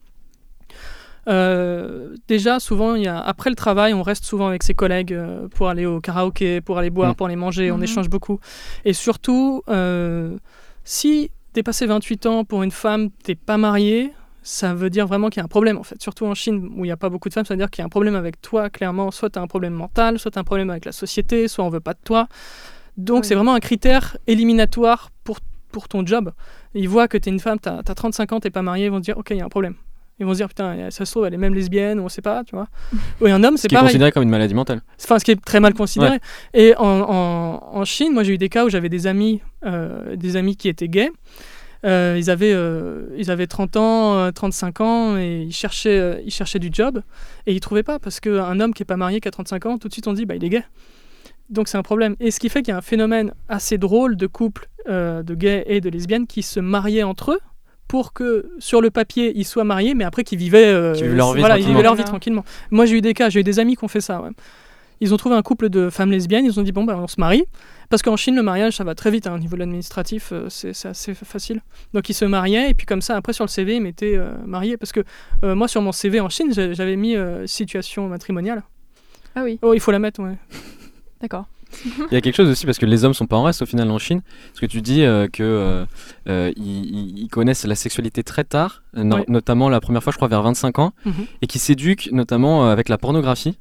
[1.28, 5.48] Euh, déjà, souvent, y a, après le travail, on reste souvent avec ses collègues euh,
[5.48, 7.14] pour aller au karaoké, pour aller boire, mm.
[7.14, 7.84] pour aller manger, on mm-hmm.
[7.84, 8.40] échange beaucoup.
[8.86, 9.62] Et surtout,
[10.84, 14.12] si t'es passé 28 ans pour une femme, t'es pas marié,
[14.42, 16.00] ça veut dire vraiment qu'il y a un problème en fait.
[16.00, 17.82] Surtout en Chine où il n'y a pas beaucoup de femmes, ça veut dire qu'il
[17.82, 19.10] y a un problème avec toi, clairement.
[19.10, 21.64] Soit tu as un problème mental, soit tu as un problème avec la société, soit
[21.64, 22.28] on veut pas de toi.
[22.96, 25.38] Donc c'est vraiment un critère éliminatoire pour,
[25.70, 26.32] pour ton job.
[26.74, 28.90] Ils voient que tu es une femme, tu as, 35 ans, tu pas mariée, ils
[28.90, 29.74] vont se dire ok, il y a un problème.
[30.18, 32.20] Ils vont se dire putain, ça se trouve, elle est même lesbienne, ou on sait
[32.20, 32.68] pas, tu vois.
[33.22, 33.68] Ou un homme, c'est pareil.
[33.68, 34.82] Ce qui est considéré comme une maladie mentale.
[35.02, 36.18] Enfin, ce qui est très mal considéré.
[36.52, 40.16] Et en, en, en, Chine, moi j'ai eu des cas où j'avais des amis, euh,
[40.16, 41.10] des amis qui étaient gays.
[41.86, 46.58] Euh, ils, avaient, euh, ils avaient 30 ans, 35 ans et ils cherchaient, ils cherchaient
[46.58, 47.02] du job
[47.46, 49.78] et ils trouvaient pas parce qu'un homme qui est pas marié qui a 35 ans,
[49.78, 50.64] tout de suite on dit bah il est gay.
[51.48, 52.16] Donc c'est un problème.
[52.20, 55.64] Et ce qui fait qu'il y a un phénomène assez drôle de couples de gays
[55.66, 57.40] et de lesbiennes qui se mariaient entre eux
[57.90, 61.40] pour que sur le papier ils soient mariés, mais après qu'ils vivaient, euh, leur vie,
[61.40, 62.44] voilà, ils vivaient leur vie tranquillement.
[62.70, 64.22] Moi j'ai eu des cas, j'ai eu des amis qui ont fait ça.
[65.00, 67.18] Ils ont trouvé un couple de femmes lesbiennes, ils ont dit bon ben on se
[67.18, 67.44] marie,
[67.88, 70.48] parce qu'en Chine le mariage ça va très vite, hein, au niveau de l'administratif euh,
[70.48, 71.62] c'est assez facile.
[71.94, 74.32] Donc ils se mariaient et puis comme ça après sur le CV ils mettaient euh,
[74.44, 75.04] mariés, parce que
[75.42, 78.62] moi sur mon CV en Chine j'avais mis situation matrimoniale.
[79.34, 79.58] Ah oui.
[79.62, 80.36] Oh il faut la mettre ouais.
[81.20, 81.46] D'accord.
[81.84, 83.66] Il y a quelque chose aussi parce que les hommes sont pas en reste au
[83.66, 84.22] final en Chine.
[84.48, 85.84] Parce que tu dis euh, que euh,
[86.28, 90.78] euh, ils, connaissent la sexualité très tard, notamment la première fois, je crois, vers 25
[90.80, 91.12] ans, mhm.
[91.42, 93.58] et qui s'éduquent notamment avec la pornographie.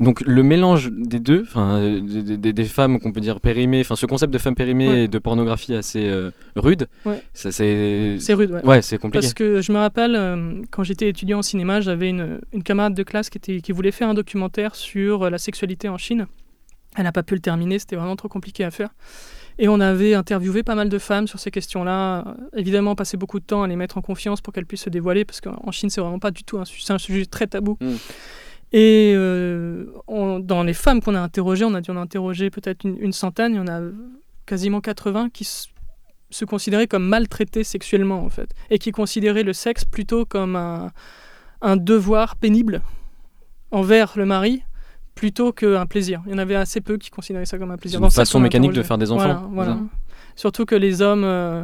[0.00, 4.06] Donc le mélange des deux, enfin des, des, femmes qu'on peut dire périmées, enfin ce
[4.06, 6.10] concept de femme périmée et de pornographie assez
[6.56, 6.88] rude,
[7.32, 8.64] c'est c'est rude, ouais.
[8.64, 9.24] ouais c'est compliqué.
[9.24, 13.02] Parce que je me rappelle quand j'étais étudiant en cinéma, j'avais une, une, camarade de
[13.02, 16.26] classe qui, était, qui voulait faire un documentaire sur la sexualité en Chine.
[16.96, 18.90] Elle n'a pas pu le terminer, c'était vraiment trop compliqué à faire.
[19.58, 22.36] Et on avait interviewé pas mal de femmes sur ces questions-là.
[22.56, 25.24] Évidemment, passé beaucoup de temps à les mettre en confiance pour qu'elles puissent se dévoiler,
[25.24, 27.76] parce qu'en Chine, c'est vraiment pas du tout un, un sujet très tabou.
[27.80, 27.94] Mm.
[28.72, 29.84] Et euh,
[30.40, 33.56] dans les femmes qu'on a interrogées, on a dû en interroger peut-être une, centaine, il
[33.56, 33.82] y en a
[34.46, 39.84] quasiment 80 qui se considéraient comme maltraitées sexuellement, en fait, et qui considéraient le sexe
[39.84, 40.90] plutôt comme un,
[41.60, 42.80] un devoir pénible
[43.70, 44.62] envers le mari
[45.22, 46.20] plutôt qu'un plaisir.
[46.26, 48.00] Il y en avait assez peu qui considéraient ça comme un plaisir.
[48.00, 49.48] C'est une façon mécanique de faire des enfants.
[49.52, 49.78] Voilà,
[50.34, 51.62] Surtout que les hommes euh,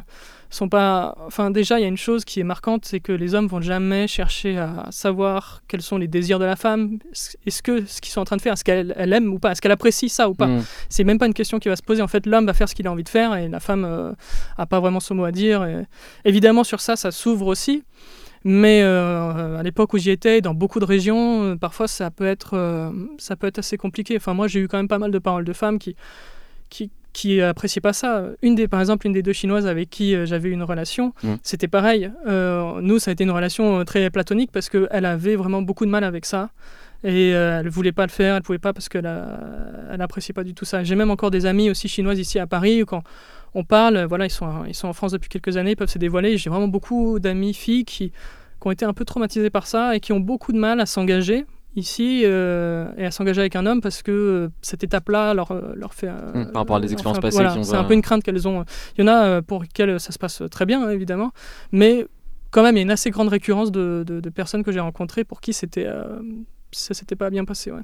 [0.49, 1.17] sont pas.
[1.27, 3.61] Enfin, déjà, il y a une chose qui est marquante, c'est que les hommes vont
[3.61, 6.99] jamais chercher à savoir quels sont les désirs de la femme.
[7.47, 9.61] Est-ce que ce qu'ils sont en train de faire, est-ce qu'elle aime ou pas, est-ce
[9.61, 10.47] qu'elle apprécie ça ou pas.
[10.47, 10.63] Hmm.
[10.89, 12.01] C'est même pas une question qui va se poser.
[12.01, 14.13] En fait, l'homme va faire ce qu'il a envie de faire et la femme euh,
[14.57, 15.67] a pas vraiment son mot à dire.
[16.25, 17.83] Évidemment, sur ça, ça s'ouvre aussi.
[18.45, 22.27] Mais euh, à l'époque où j'y étais, dans beaucoup de régions, euh, parfois ça peut,
[22.27, 24.17] être, euh, ça peut être assez compliqué.
[24.17, 25.97] Enfin, moi, j'ai eu quand même pas mal de paroles de femmes qui,
[26.69, 28.25] qui, qui appréciaient pas ça.
[28.43, 31.35] Une des, par exemple, une des deux chinoises avec qui j'avais une relation, mmh.
[31.43, 32.11] c'était pareil.
[32.27, 36.05] nous, ça a été une relation très platonique parce qu'elle avait vraiment beaucoup de mal
[36.05, 36.51] avec ça.
[37.05, 39.09] Et elle voulait pas le faire, elle pouvait pas parce qu'elle
[39.97, 40.83] n'appréciait pas du tout ça.
[40.83, 43.03] J'ai même encore des amies aussi chinoises ici à Paris quand
[43.55, 45.99] on parle, voilà, ils sont, ils sont en France depuis quelques années, ils peuvent se
[45.99, 46.37] dévoiler.
[46.37, 48.13] J'ai vraiment beaucoup d'amis filles qui,
[48.65, 51.47] ont été un peu traumatisées par ça et qui ont beaucoup de mal à s'engager
[51.77, 55.73] ici euh, et à s'engager avec un homme parce que euh, cette étape-là leur, euh,
[55.75, 56.09] leur fait.
[56.09, 57.45] Mmh, par rapport à des expériences passées.
[57.63, 58.65] c'est un peu une crainte qu'elles ont.
[58.97, 61.33] Il y en a pour lesquelles ça se passe très bien, évidemment,
[61.73, 62.07] mais
[62.51, 65.25] quand même, il y a une assez grande récurrence de, de, personnes que j'ai rencontrées
[65.25, 65.87] pour qui c'était
[66.73, 67.71] ça s'était pas bien passé.
[67.71, 67.81] Ouais.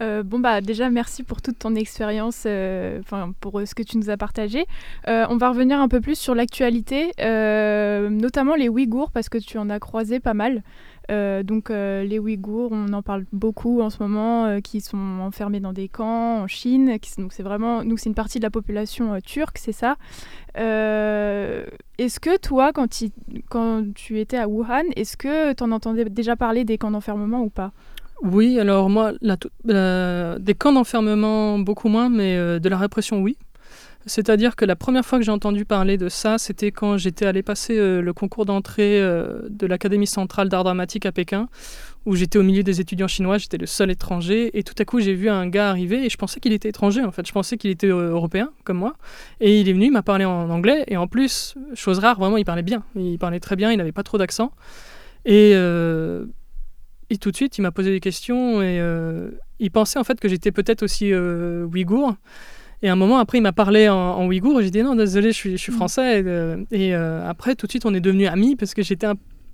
[0.00, 3.82] Euh, bon bah déjà merci pour toute ton expérience, euh, enfin pour euh, ce que
[3.82, 4.66] tu nous as partagé.
[5.06, 9.68] on va revenir un peu plus sur l'actualité, notamment les Ouïghours parce que tu en
[9.70, 10.62] as croisé pas mal.
[11.08, 15.88] donc les Ouïghours, on en parle beaucoup en ce moment, qui sont enfermés dans des
[15.88, 16.98] camps en Chine.
[17.18, 19.96] donc c'est vraiment, nous c'est une partie de la population turque, c'est ça.
[20.54, 22.88] est-ce que toi, quand,
[23.48, 27.42] quand tu étais à Wuhan, est-ce que tu en entendais déjà parler des camps d'enfermement
[27.42, 27.72] ou pas?
[28.22, 33.36] Oui, alors moi, des camps d'enfermement, beaucoup moins, mais euh, de la répression, oui.
[34.06, 37.42] C'est-à-dire que la première fois que j'ai entendu parler de ça, c'était quand j'étais allé
[37.42, 41.48] passer euh, le concours d'entrée euh, de l'Académie centrale d'art dramatique à Pékin,
[42.06, 45.00] où j'étais au milieu des étudiants chinois, j'étais le seul étranger, et tout à coup
[45.00, 47.58] j'ai vu un gars arriver, et je pensais qu'il était étranger en fait, je pensais
[47.58, 48.94] qu'il était européen, comme moi,
[49.40, 52.38] et il est venu, il m'a parlé en anglais, et en plus, chose rare, vraiment,
[52.38, 54.52] il parlait bien, il parlait très bien, il n'avait pas trop d'accent,
[55.26, 55.54] et
[57.10, 60.18] et tout de suite, il m'a posé des questions et euh, il pensait en fait
[60.20, 62.14] que j'étais peut-être aussi euh, ouïghour.
[62.82, 65.36] Et un moment après, il m'a parlé en, ouïghour et j'ai dit non, désolé, je
[65.36, 65.76] suis, je suis mm.
[65.76, 66.20] français.
[66.70, 69.08] Et, euh, après, tout de suite, on est devenus amis parce que j'étais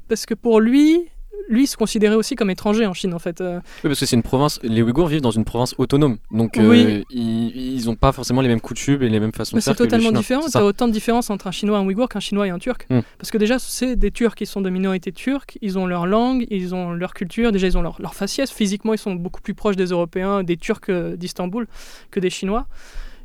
[0.07, 1.09] parce que pour lui,
[1.49, 3.41] lui se considérait aussi comme étranger en Chine en fait.
[3.41, 3.59] Euh.
[3.59, 7.03] Oui, parce que c'est une province, les Ouïghours vivent dans une province autonome, donc euh,
[7.11, 9.75] ils n'ont pas forcément les mêmes coutumes et les mêmes façons de faire.
[9.75, 10.47] C'est totalement différent.
[10.51, 12.59] Tu as autant de différence entre un Chinois et un Ouïghour qu'un Chinois et un
[12.59, 12.87] Turc.
[12.91, 13.01] Hmm.
[13.19, 16.47] Parce que déjà, c'est des Turcs qui sont de minorité turque, ils ont leur langue,
[16.51, 18.51] ils ont leur culture, déjà ils ont leur, leur faciès.
[18.51, 21.67] Physiquement, ils sont beaucoup plus proches des Européens, des Turcs euh, d'Istanbul
[22.11, 22.67] que des Chinois.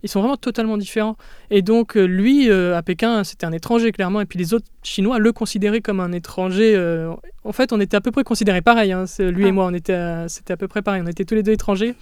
[0.03, 1.15] Ils sont vraiment totalement différents.
[1.49, 4.22] Et donc, euh, lui, euh, à Pékin, c'était un étranger, clairement.
[4.22, 6.73] Et puis les autres Chinois le considéraient comme un étranger.
[6.76, 7.14] Euh,
[7.44, 8.91] en fait, on était à peu près considérés pareil.
[8.91, 9.06] Hein.
[9.19, 9.52] Lui et ah.
[9.52, 11.02] moi, on était, c'était à peu près pareil.
[11.03, 11.95] On était tous les deux étrangers.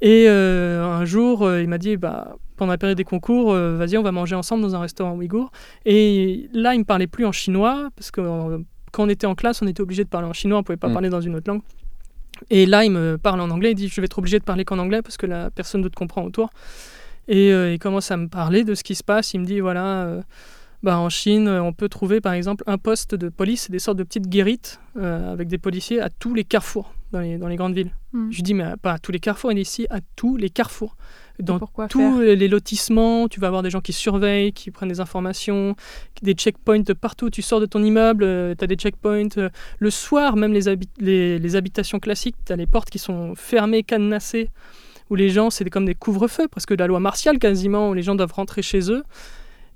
[0.00, 4.10] Et un jour, il m'a dit, bah, pendant la période des concours, vas-y, on va
[4.10, 5.52] manger ensemble dans un restaurant ouïghour.
[5.84, 8.20] Et là, il me parlait plus en chinois, parce que
[8.90, 10.88] quand on était en classe, on était obligé de parler en chinois, on pouvait pas
[10.88, 10.92] mm.
[10.92, 11.62] parler dans une autre langue.
[12.50, 14.64] Et là, il me parle en anglais, il dit, je vais être obligé de parler
[14.64, 16.50] qu'en anglais, parce que la personne d'autre comprend autour.
[17.28, 19.34] Et euh, il commence à me parler de ce qui se passe.
[19.34, 20.22] Il me dit voilà, euh,
[20.82, 24.04] bah, en Chine, on peut trouver par exemple un poste de police, des sortes de
[24.04, 27.74] petites guérites euh, avec des policiers à tous les carrefours dans les, dans les grandes
[27.74, 27.92] villes.
[28.12, 28.30] Hmm.
[28.30, 30.50] Je lui dis mais pas à tous les carrefours, il est ici à tous les
[30.50, 30.96] carrefours.
[31.38, 31.58] Dans
[31.88, 35.74] tous les lotissements, tu vas avoir des gens qui surveillent, qui prennent des informations,
[36.22, 37.30] des checkpoints partout.
[37.30, 39.50] Tu sors de ton immeuble, tu as des checkpoints.
[39.78, 43.82] le soir, même les, les, les habitations classiques, tu as les portes qui sont fermées,
[43.82, 44.50] cadenassées
[45.10, 48.02] où les gens, c'est comme des couvre-feux, presque de la loi martiale quasiment, où les
[48.02, 49.02] gens doivent rentrer chez eux.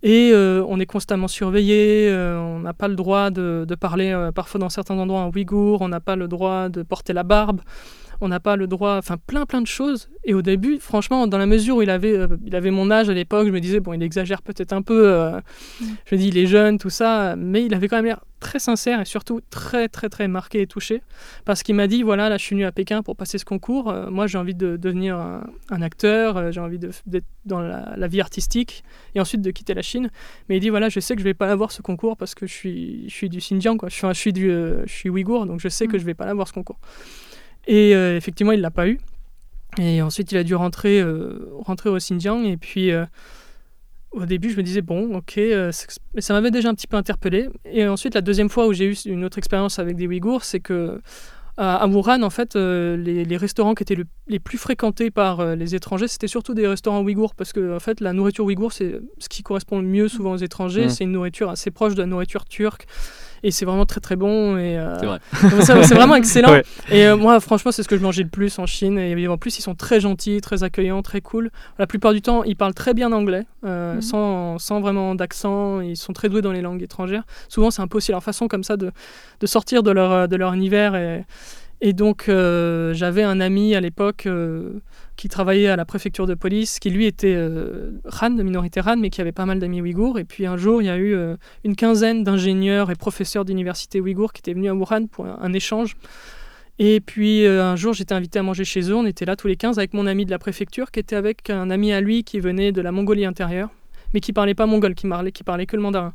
[0.03, 4.31] Et euh, on est constamment surveillé, euh, on n'a pas le droit de, parler euh,
[4.31, 7.61] parfois dans certains endroits en ouïghour, on n'a pas le droit de porter la barbe,
[8.21, 10.09] on n'a pas le droit, enfin plein plein de choses.
[10.29, 13.09] Et au début, franchement, dans la mesure où il avait, euh, il avait mon âge
[13.09, 15.39] à l'époque, je me disais, bon, il exagère peut-être un peu, euh,
[15.81, 15.85] mm.
[16.05, 18.59] je me dis, il est jeune, tout ça, mais il avait quand même l'air très
[18.59, 21.01] sincère et surtout très très très marqué et touché.
[21.45, 23.89] Parce qu'il m'a dit, voilà, là je suis venu à Pékin pour passer ce concours,
[23.89, 28.83] euh, moi j'ai envie de devenir un, acteur, j'ai envie d'être dans la, vie artistique
[29.15, 30.11] et ensuite de quitter la Chine.
[30.49, 32.47] Mais il dit, voilà, je sais que je vais pas l'avoir ce concours parce que
[32.47, 33.89] je suis, je suis du Xinjiang, quoi.
[33.89, 36.01] Je, suis, je, suis du, je suis ouïghour, donc je sais que mm.
[36.01, 36.81] je vais pas l'avoir ce concours.
[37.67, 38.99] Et euh, effectivement, il ne l'a pas eu.
[39.79, 42.45] Et ensuite, il a dû rentrer, euh, rentrer au Xinjiang.
[42.45, 43.05] Et puis, euh,
[44.13, 47.49] au début, je me disais, bon, ok, mais ça m'avait déjà un petit peu interpellé.
[47.65, 50.61] Et ensuite, la deuxième fois où j'ai eu une autre expérience avec des Ouïghours, c'est
[50.61, 51.01] que
[51.59, 53.97] à Wuhan, en fait, les, restaurants qui étaient
[54.29, 58.01] les plus fréquentés par les étrangers, c'était surtout des restaurants ouïghours, parce que en fait,
[58.01, 60.87] la nourriture ouïghour, c'est ce qui correspond le mieux souvent aux étrangers.
[60.87, 60.91] Mmh.
[60.91, 62.87] C'est une nourriture assez proche de la nourriture turque
[63.43, 65.19] et c'est vraiment très très bon et euh,
[65.61, 66.55] c'est vraiment excellent.
[66.91, 69.39] Et euh, moi franchement c'est ce que je mangeais le plus en Chine et en
[69.39, 71.51] plus ils sont très gentils très accueillants très cool.
[71.79, 74.03] La plupart du temps ils parlent très bien anglais euh, mhm.
[74.03, 75.81] sans, sans, vraiment d'accent.
[75.81, 77.25] Ils sont très doués dans les langues étrangères.
[77.49, 78.91] Souvent c'est un peu aussi leur façon comme ça de,
[79.41, 81.25] de sortir de leur, de leur univers et,
[81.81, 84.27] et donc j'avais un ami à l'époque
[85.17, 88.97] qui travaillait à la préfecture de police, qui lui était euh, Han, de minorité Han,
[88.99, 90.19] mais qui avait pas mal d'amis ouïghours.
[90.19, 94.01] Et puis un jour, il y a eu euh, une quinzaine d'ingénieurs et professeurs d'université
[94.01, 95.97] ouïghours qui étaient venus à Wuhan pour un, échange.
[96.79, 98.95] Et puis euh, un jour, j'étais invité à manger chez eux.
[98.95, 101.49] On était là tous les 15 avec mon ami de la préfecture, qui était avec
[101.49, 103.71] un ami à lui qui venait de la Mongolie intérieure,
[104.13, 106.13] mais qui parlait pas mongol, qui parlait, qui parlait que le mandarin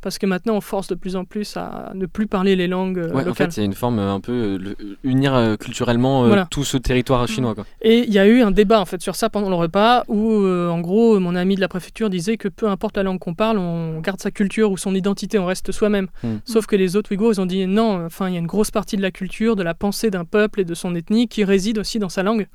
[0.00, 2.98] parce que maintenant on force de plus en plus à ne plus parler les langues
[2.98, 6.76] euh, ouais, En fait, c'est une forme euh, un peu euh, unir culturellement tout ce
[6.76, 7.54] territoire chinois.
[7.54, 7.64] Quoi.
[7.82, 10.46] Et il y a eu un débat en fait sur ça pendant le repas où
[10.46, 13.58] en gros mon ami de la préfecture disait que peu importe la langue qu'on parle,
[13.58, 16.08] on garde sa culture ou son identité, on reste soi-même.
[16.22, 16.36] Hmm.
[16.44, 18.70] Sauf que les autres Ouïghours ils ont dit non, enfin il y a une grosse
[18.70, 21.78] partie de la culture, de la pensée d'un peuple et de son ethnie qui réside
[21.78, 22.46] aussi dans sa langue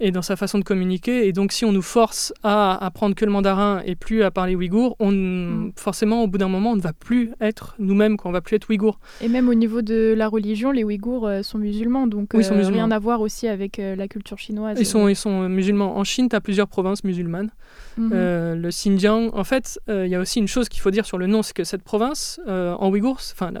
[0.00, 1.26] et dans sa façon de communiquer.
[1.26, 4.54] Et donc, si on nous force à apprendre que le mandarin et plus à parler
[4.54, 5.72] ouïghour, on, mm.
[5.76, 8.56] forcément, au bout d'un moment, on ne va plus être nous-mêmes, on ne va plus
[8.56, 8.98] être ouïghour.
[9.20, 12.68] Et même au niveau de la religion, les ouïghours euh, sont musulmans, donc oui, euh,
[12.68, 14.78] rien à voir aussi avec euh, la culture chinoise.
[14.78, 15.96] Ils sont, ils sont musulmans.
[15.96, 17.50] En Chine, tu as plusieurs provinces musulmanes.
[17.96, 18.10] Mhm.
[18.12, 21.26] le Xinjiang, en fait, il y a aussi une chose qu'il faut dire sur le
[21.26, 23.52] nom, c'est que cette province, en ouïghour, enfin,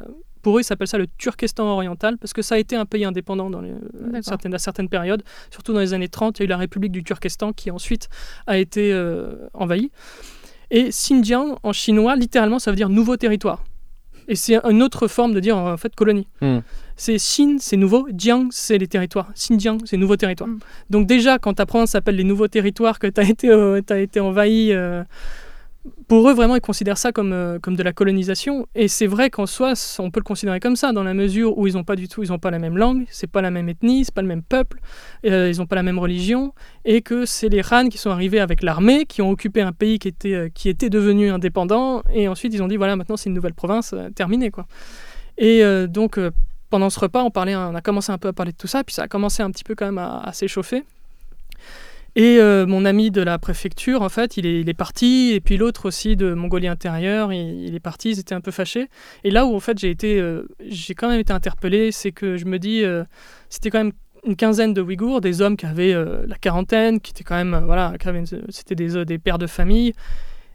[0.46, 3.04] pour eux, ils s'appellent ça le Turkestan oriental parce que ça a été un pays
[3.04, 3.64] indépendant dans
[4.22, 5.24] certaines, à certaines périodes.
[5.50, 8.08] Surtout dans les années 30, il y a eu la République du Turkestan qui ensuite
[8.46, 9.90] a été euh, envahie.
[10.70, 13.64] Et Xinjiang, en chinois, littéralement, ça veut dire nouveau territoire.
[14.28, 16.28] Et c'est une autre forme de dire en fait colonie.
[16.40, 16.60] Hmm.
[16.94, 19.32] C'est Xin, c'est nouveau, Jiang, c'est les territoires.
[19.34, 20.48] Xinjiang, c'est nouveau territoire.
[20.48, 20.60] Hmm.
[20.90, 23.98] Donc déjà, quand ta province s'appelle les nouveaux territoires, que tu as, été, euh, as
[23.98, 25.02] été envahi euh,
[26.08, 28.66] pour eux, vraiment, ils considèrent ça comme, euh, comme de la colonisation.
[28.74, 31.66] Et c'est vrai qu'en soi, on peut le considérer comme ça, dans la mesure où
[31.66, 33.68] ils n'ont pas du tout, ils n'ont pas la même langue, c'est pas la même
[33.68, 34.80] ethnie, c'est pas le même peuple,
[35.26, 36.52] euh, ils n'ont pas la même religion,
[36.84, 39.98] et que c'est les Han qui sont arrivés avec l'armée, qui ont occupé un pays
[39.98, 43.28] qui était, euh, qui était devenu indépendant, et ensuite ils ont dit voilà, maintenant c'est
[43.28, 44.66] une nouvelle province, terminée quoi.
[45.38, 46.18] Et donc
[46.70, 48.84] pendant ce repas, on parlait, on a commencé un peu à parler de tout ça,
[48.84, 50.84] puis ça a commencé un petit peu quand même à s'échauffer.
[52.16, 55.84] Et euh, mon ami de la préfecture, en fait, il est, parti, et puis l'autre
[55.84, 58.88] aussi de Mongolie intérieure, il, est parti, ils étaient un peu fâchés.
[59.22, 62.38] Et là où, en fait, j'ai été, euh, j'ai quand même été interpellé, c'est que
[62.38, 63.04] je me dis, euh,
[63.50, 63.92] c'était quand même
[64.24, 65.94] une quinzaine de Ouïghours, des hommes qui avaient
[66.26, 67.92] la quarantaine, qui étaient quand même, voilà,
[68.48, 69.92] c'était des, des pères de famille,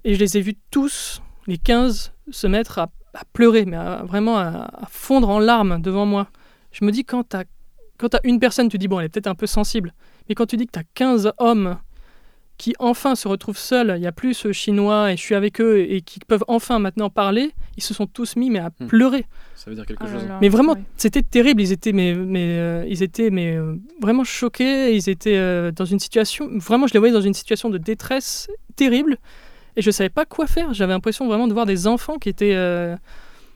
[0.04, 2.90] et je les ai vus tous, les 15, se mettre à,
[3.34, 6.28] pleurer, mais vraiment à, fondre en larmes devant moi.
[6.72, 7.46] Je me dis, quand tu as,
[8.02, 9.94] as une personne, tu dis, bon, elle est peut-être un peu sensible.
[10.32, 11.76] Mais quand tu dis que tu as 15 hommes
[12.58, 15.60] qui enfin se retrouvent seuls, il n'y a plus ce chinois et je suis avec
[15.60, 18.88] eux et qui peuvent enfin maintenant parler, ils se sont tous mis mais à hmm.
[18.88, 19.26] pleurer.
[19.56, 20.24] Ça veut dire quelque ah chose.
[20.40, 21.62] Mais vraiment, c'était terrible.
[21.62, 24.96] Ils étaient, mais, mais, euh, ils étaient mais, euh, vraiment choqués.
[24.96, 28.48] Ils étaient euh, dans une situation, vraiment, je les voyais dans une situation de détresse
[28.78, 29.18] terrible.
[29.76, 30.74] Et je ne savais pas quoi faire.
[30.74, 32.56] J'avais l'impression vraiment de voir des enfants qui étaient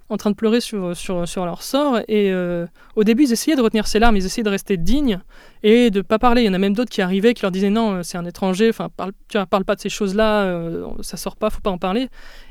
[0.10, 1.98] en train de pleurer sur, sur, sur leur sort.
[2.08, 5.20] Et euh, au début, ils essayaient de retenir ces larmes, ils essayaient de rester dignes
[5.64, 6.44] et de ne pas parler.
[6.44, 8.70] Il y en a même d'autres qui arrivaient, qui leur disaient non, c'est un étranger,
[8.70, 9.14] enfin, parle,
[9.50, 12.10] parle pas de ces choses-là, euh, ça sort pas, faut pas en parler.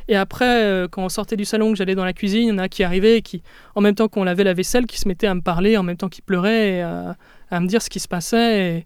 [0.09, 2.52] Et après, euh, quand on sortait du salon, que j'allais dans la cuisine, il y
[2.52, 3.43] en a qui arrivaient, qui,
[3.76, 5.97] en même temps qu'on lavait la vaisselle, qui se mettaient à me parler, en même
[5.97, 7.16] temps qu'ils pleuraient, à,
[7.60, 8.85] me dire ce qui se passait.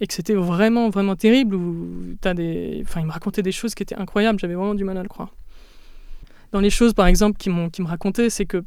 [0.00, 1.56] Et, que c'était vraiment, vraiment terrible.
[1.56, 2.82] Où as des...
[2.84, 5.08] enfin, ils me racontaient des choses qui étaient incroyables, j'avais vraiment du mal à le
[5.08, 5.32] croire
[6.52, 8.62] dans les choses, par exemple, qui, m'ont, qui me racontaient, c'est que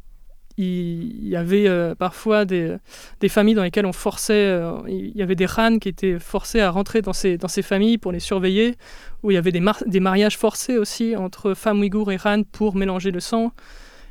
[0.58, 2.76] il y avait euh, parfois des,
[3.20, 6.60] des, familles dans lesquelles on forçait, euh, il y avait des rans qui étaient forcés
[6.60, 8.74] à rentrer dans ces, dans ces familles pour les surveiller,
[9.22, 12.76] où il y avait des, des mariages forcés aussi entre femmes ouïghours et rans pour
[12.76, 13.52] mélanger le sang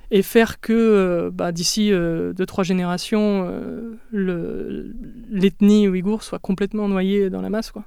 [0.09, 3.49] et faire que euh, bah, d'ici deux, trois générations,
[4.11, 7.71] l'ethnie ouïghour soit complètement noyée dans la masse.
[7.71, 7.85] Quoi.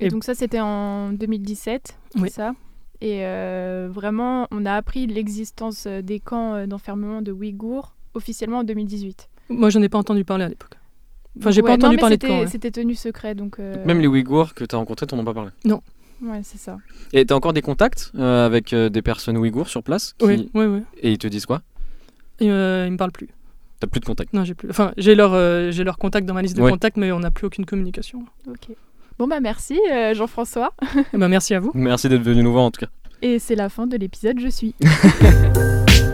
[0.00, 2.30] Et, donc ça, c'était en 2017, oui.
[2.30, 2.54] ça?
[3.00, 8.58] Et euh, vraiment, on a appris l'existence euh, des camps euh, d'enfermement de Ouïghours officiellement
[8.58, 9.28] en 2018.
[9.50, 10.76] Moi, j'en ai pas entendu parler à l'époque.
[11.38, 12.46] Enfin, j'ai pas entendu parler de camps.
[12.46, 13.58] C'était tenu secret, donc.
[13.58, 15.50] Même les Ouïghours que tu as rencontrés, t'en ont pas parlé.
[15.64, 15.82] Non.
[16.22, 16.78] Ouais, c'est ça.
[17.12, 20.80] Et tu as encore des contacts avec des personnes Ouïghours sur place Oui, oui, oui.
[21.02, 21.62] Et ils te disent quoi?
[22.40, 23.28] Ils me parlent plus.
[23.80, 24.70] T'as plus de contacts Non, j'ai plus.
[24.70, 27.46] Enfin, j'ai leur, j'ai leur contact dans ma liste de contacts, mais on n'a plus
[27.46, 28.24] aucune communication.
[28.48, 28.76] Ok.
[29.18, 30.72] Bon bah merci euh, Jean-François.
[31.12, 31.70] bah merci à vous.
[31.74, 32.90] Merci d'être venu nous voir en tout cas.
[33.22, 34.74] Et c'est la fin de l'épisode Je suis.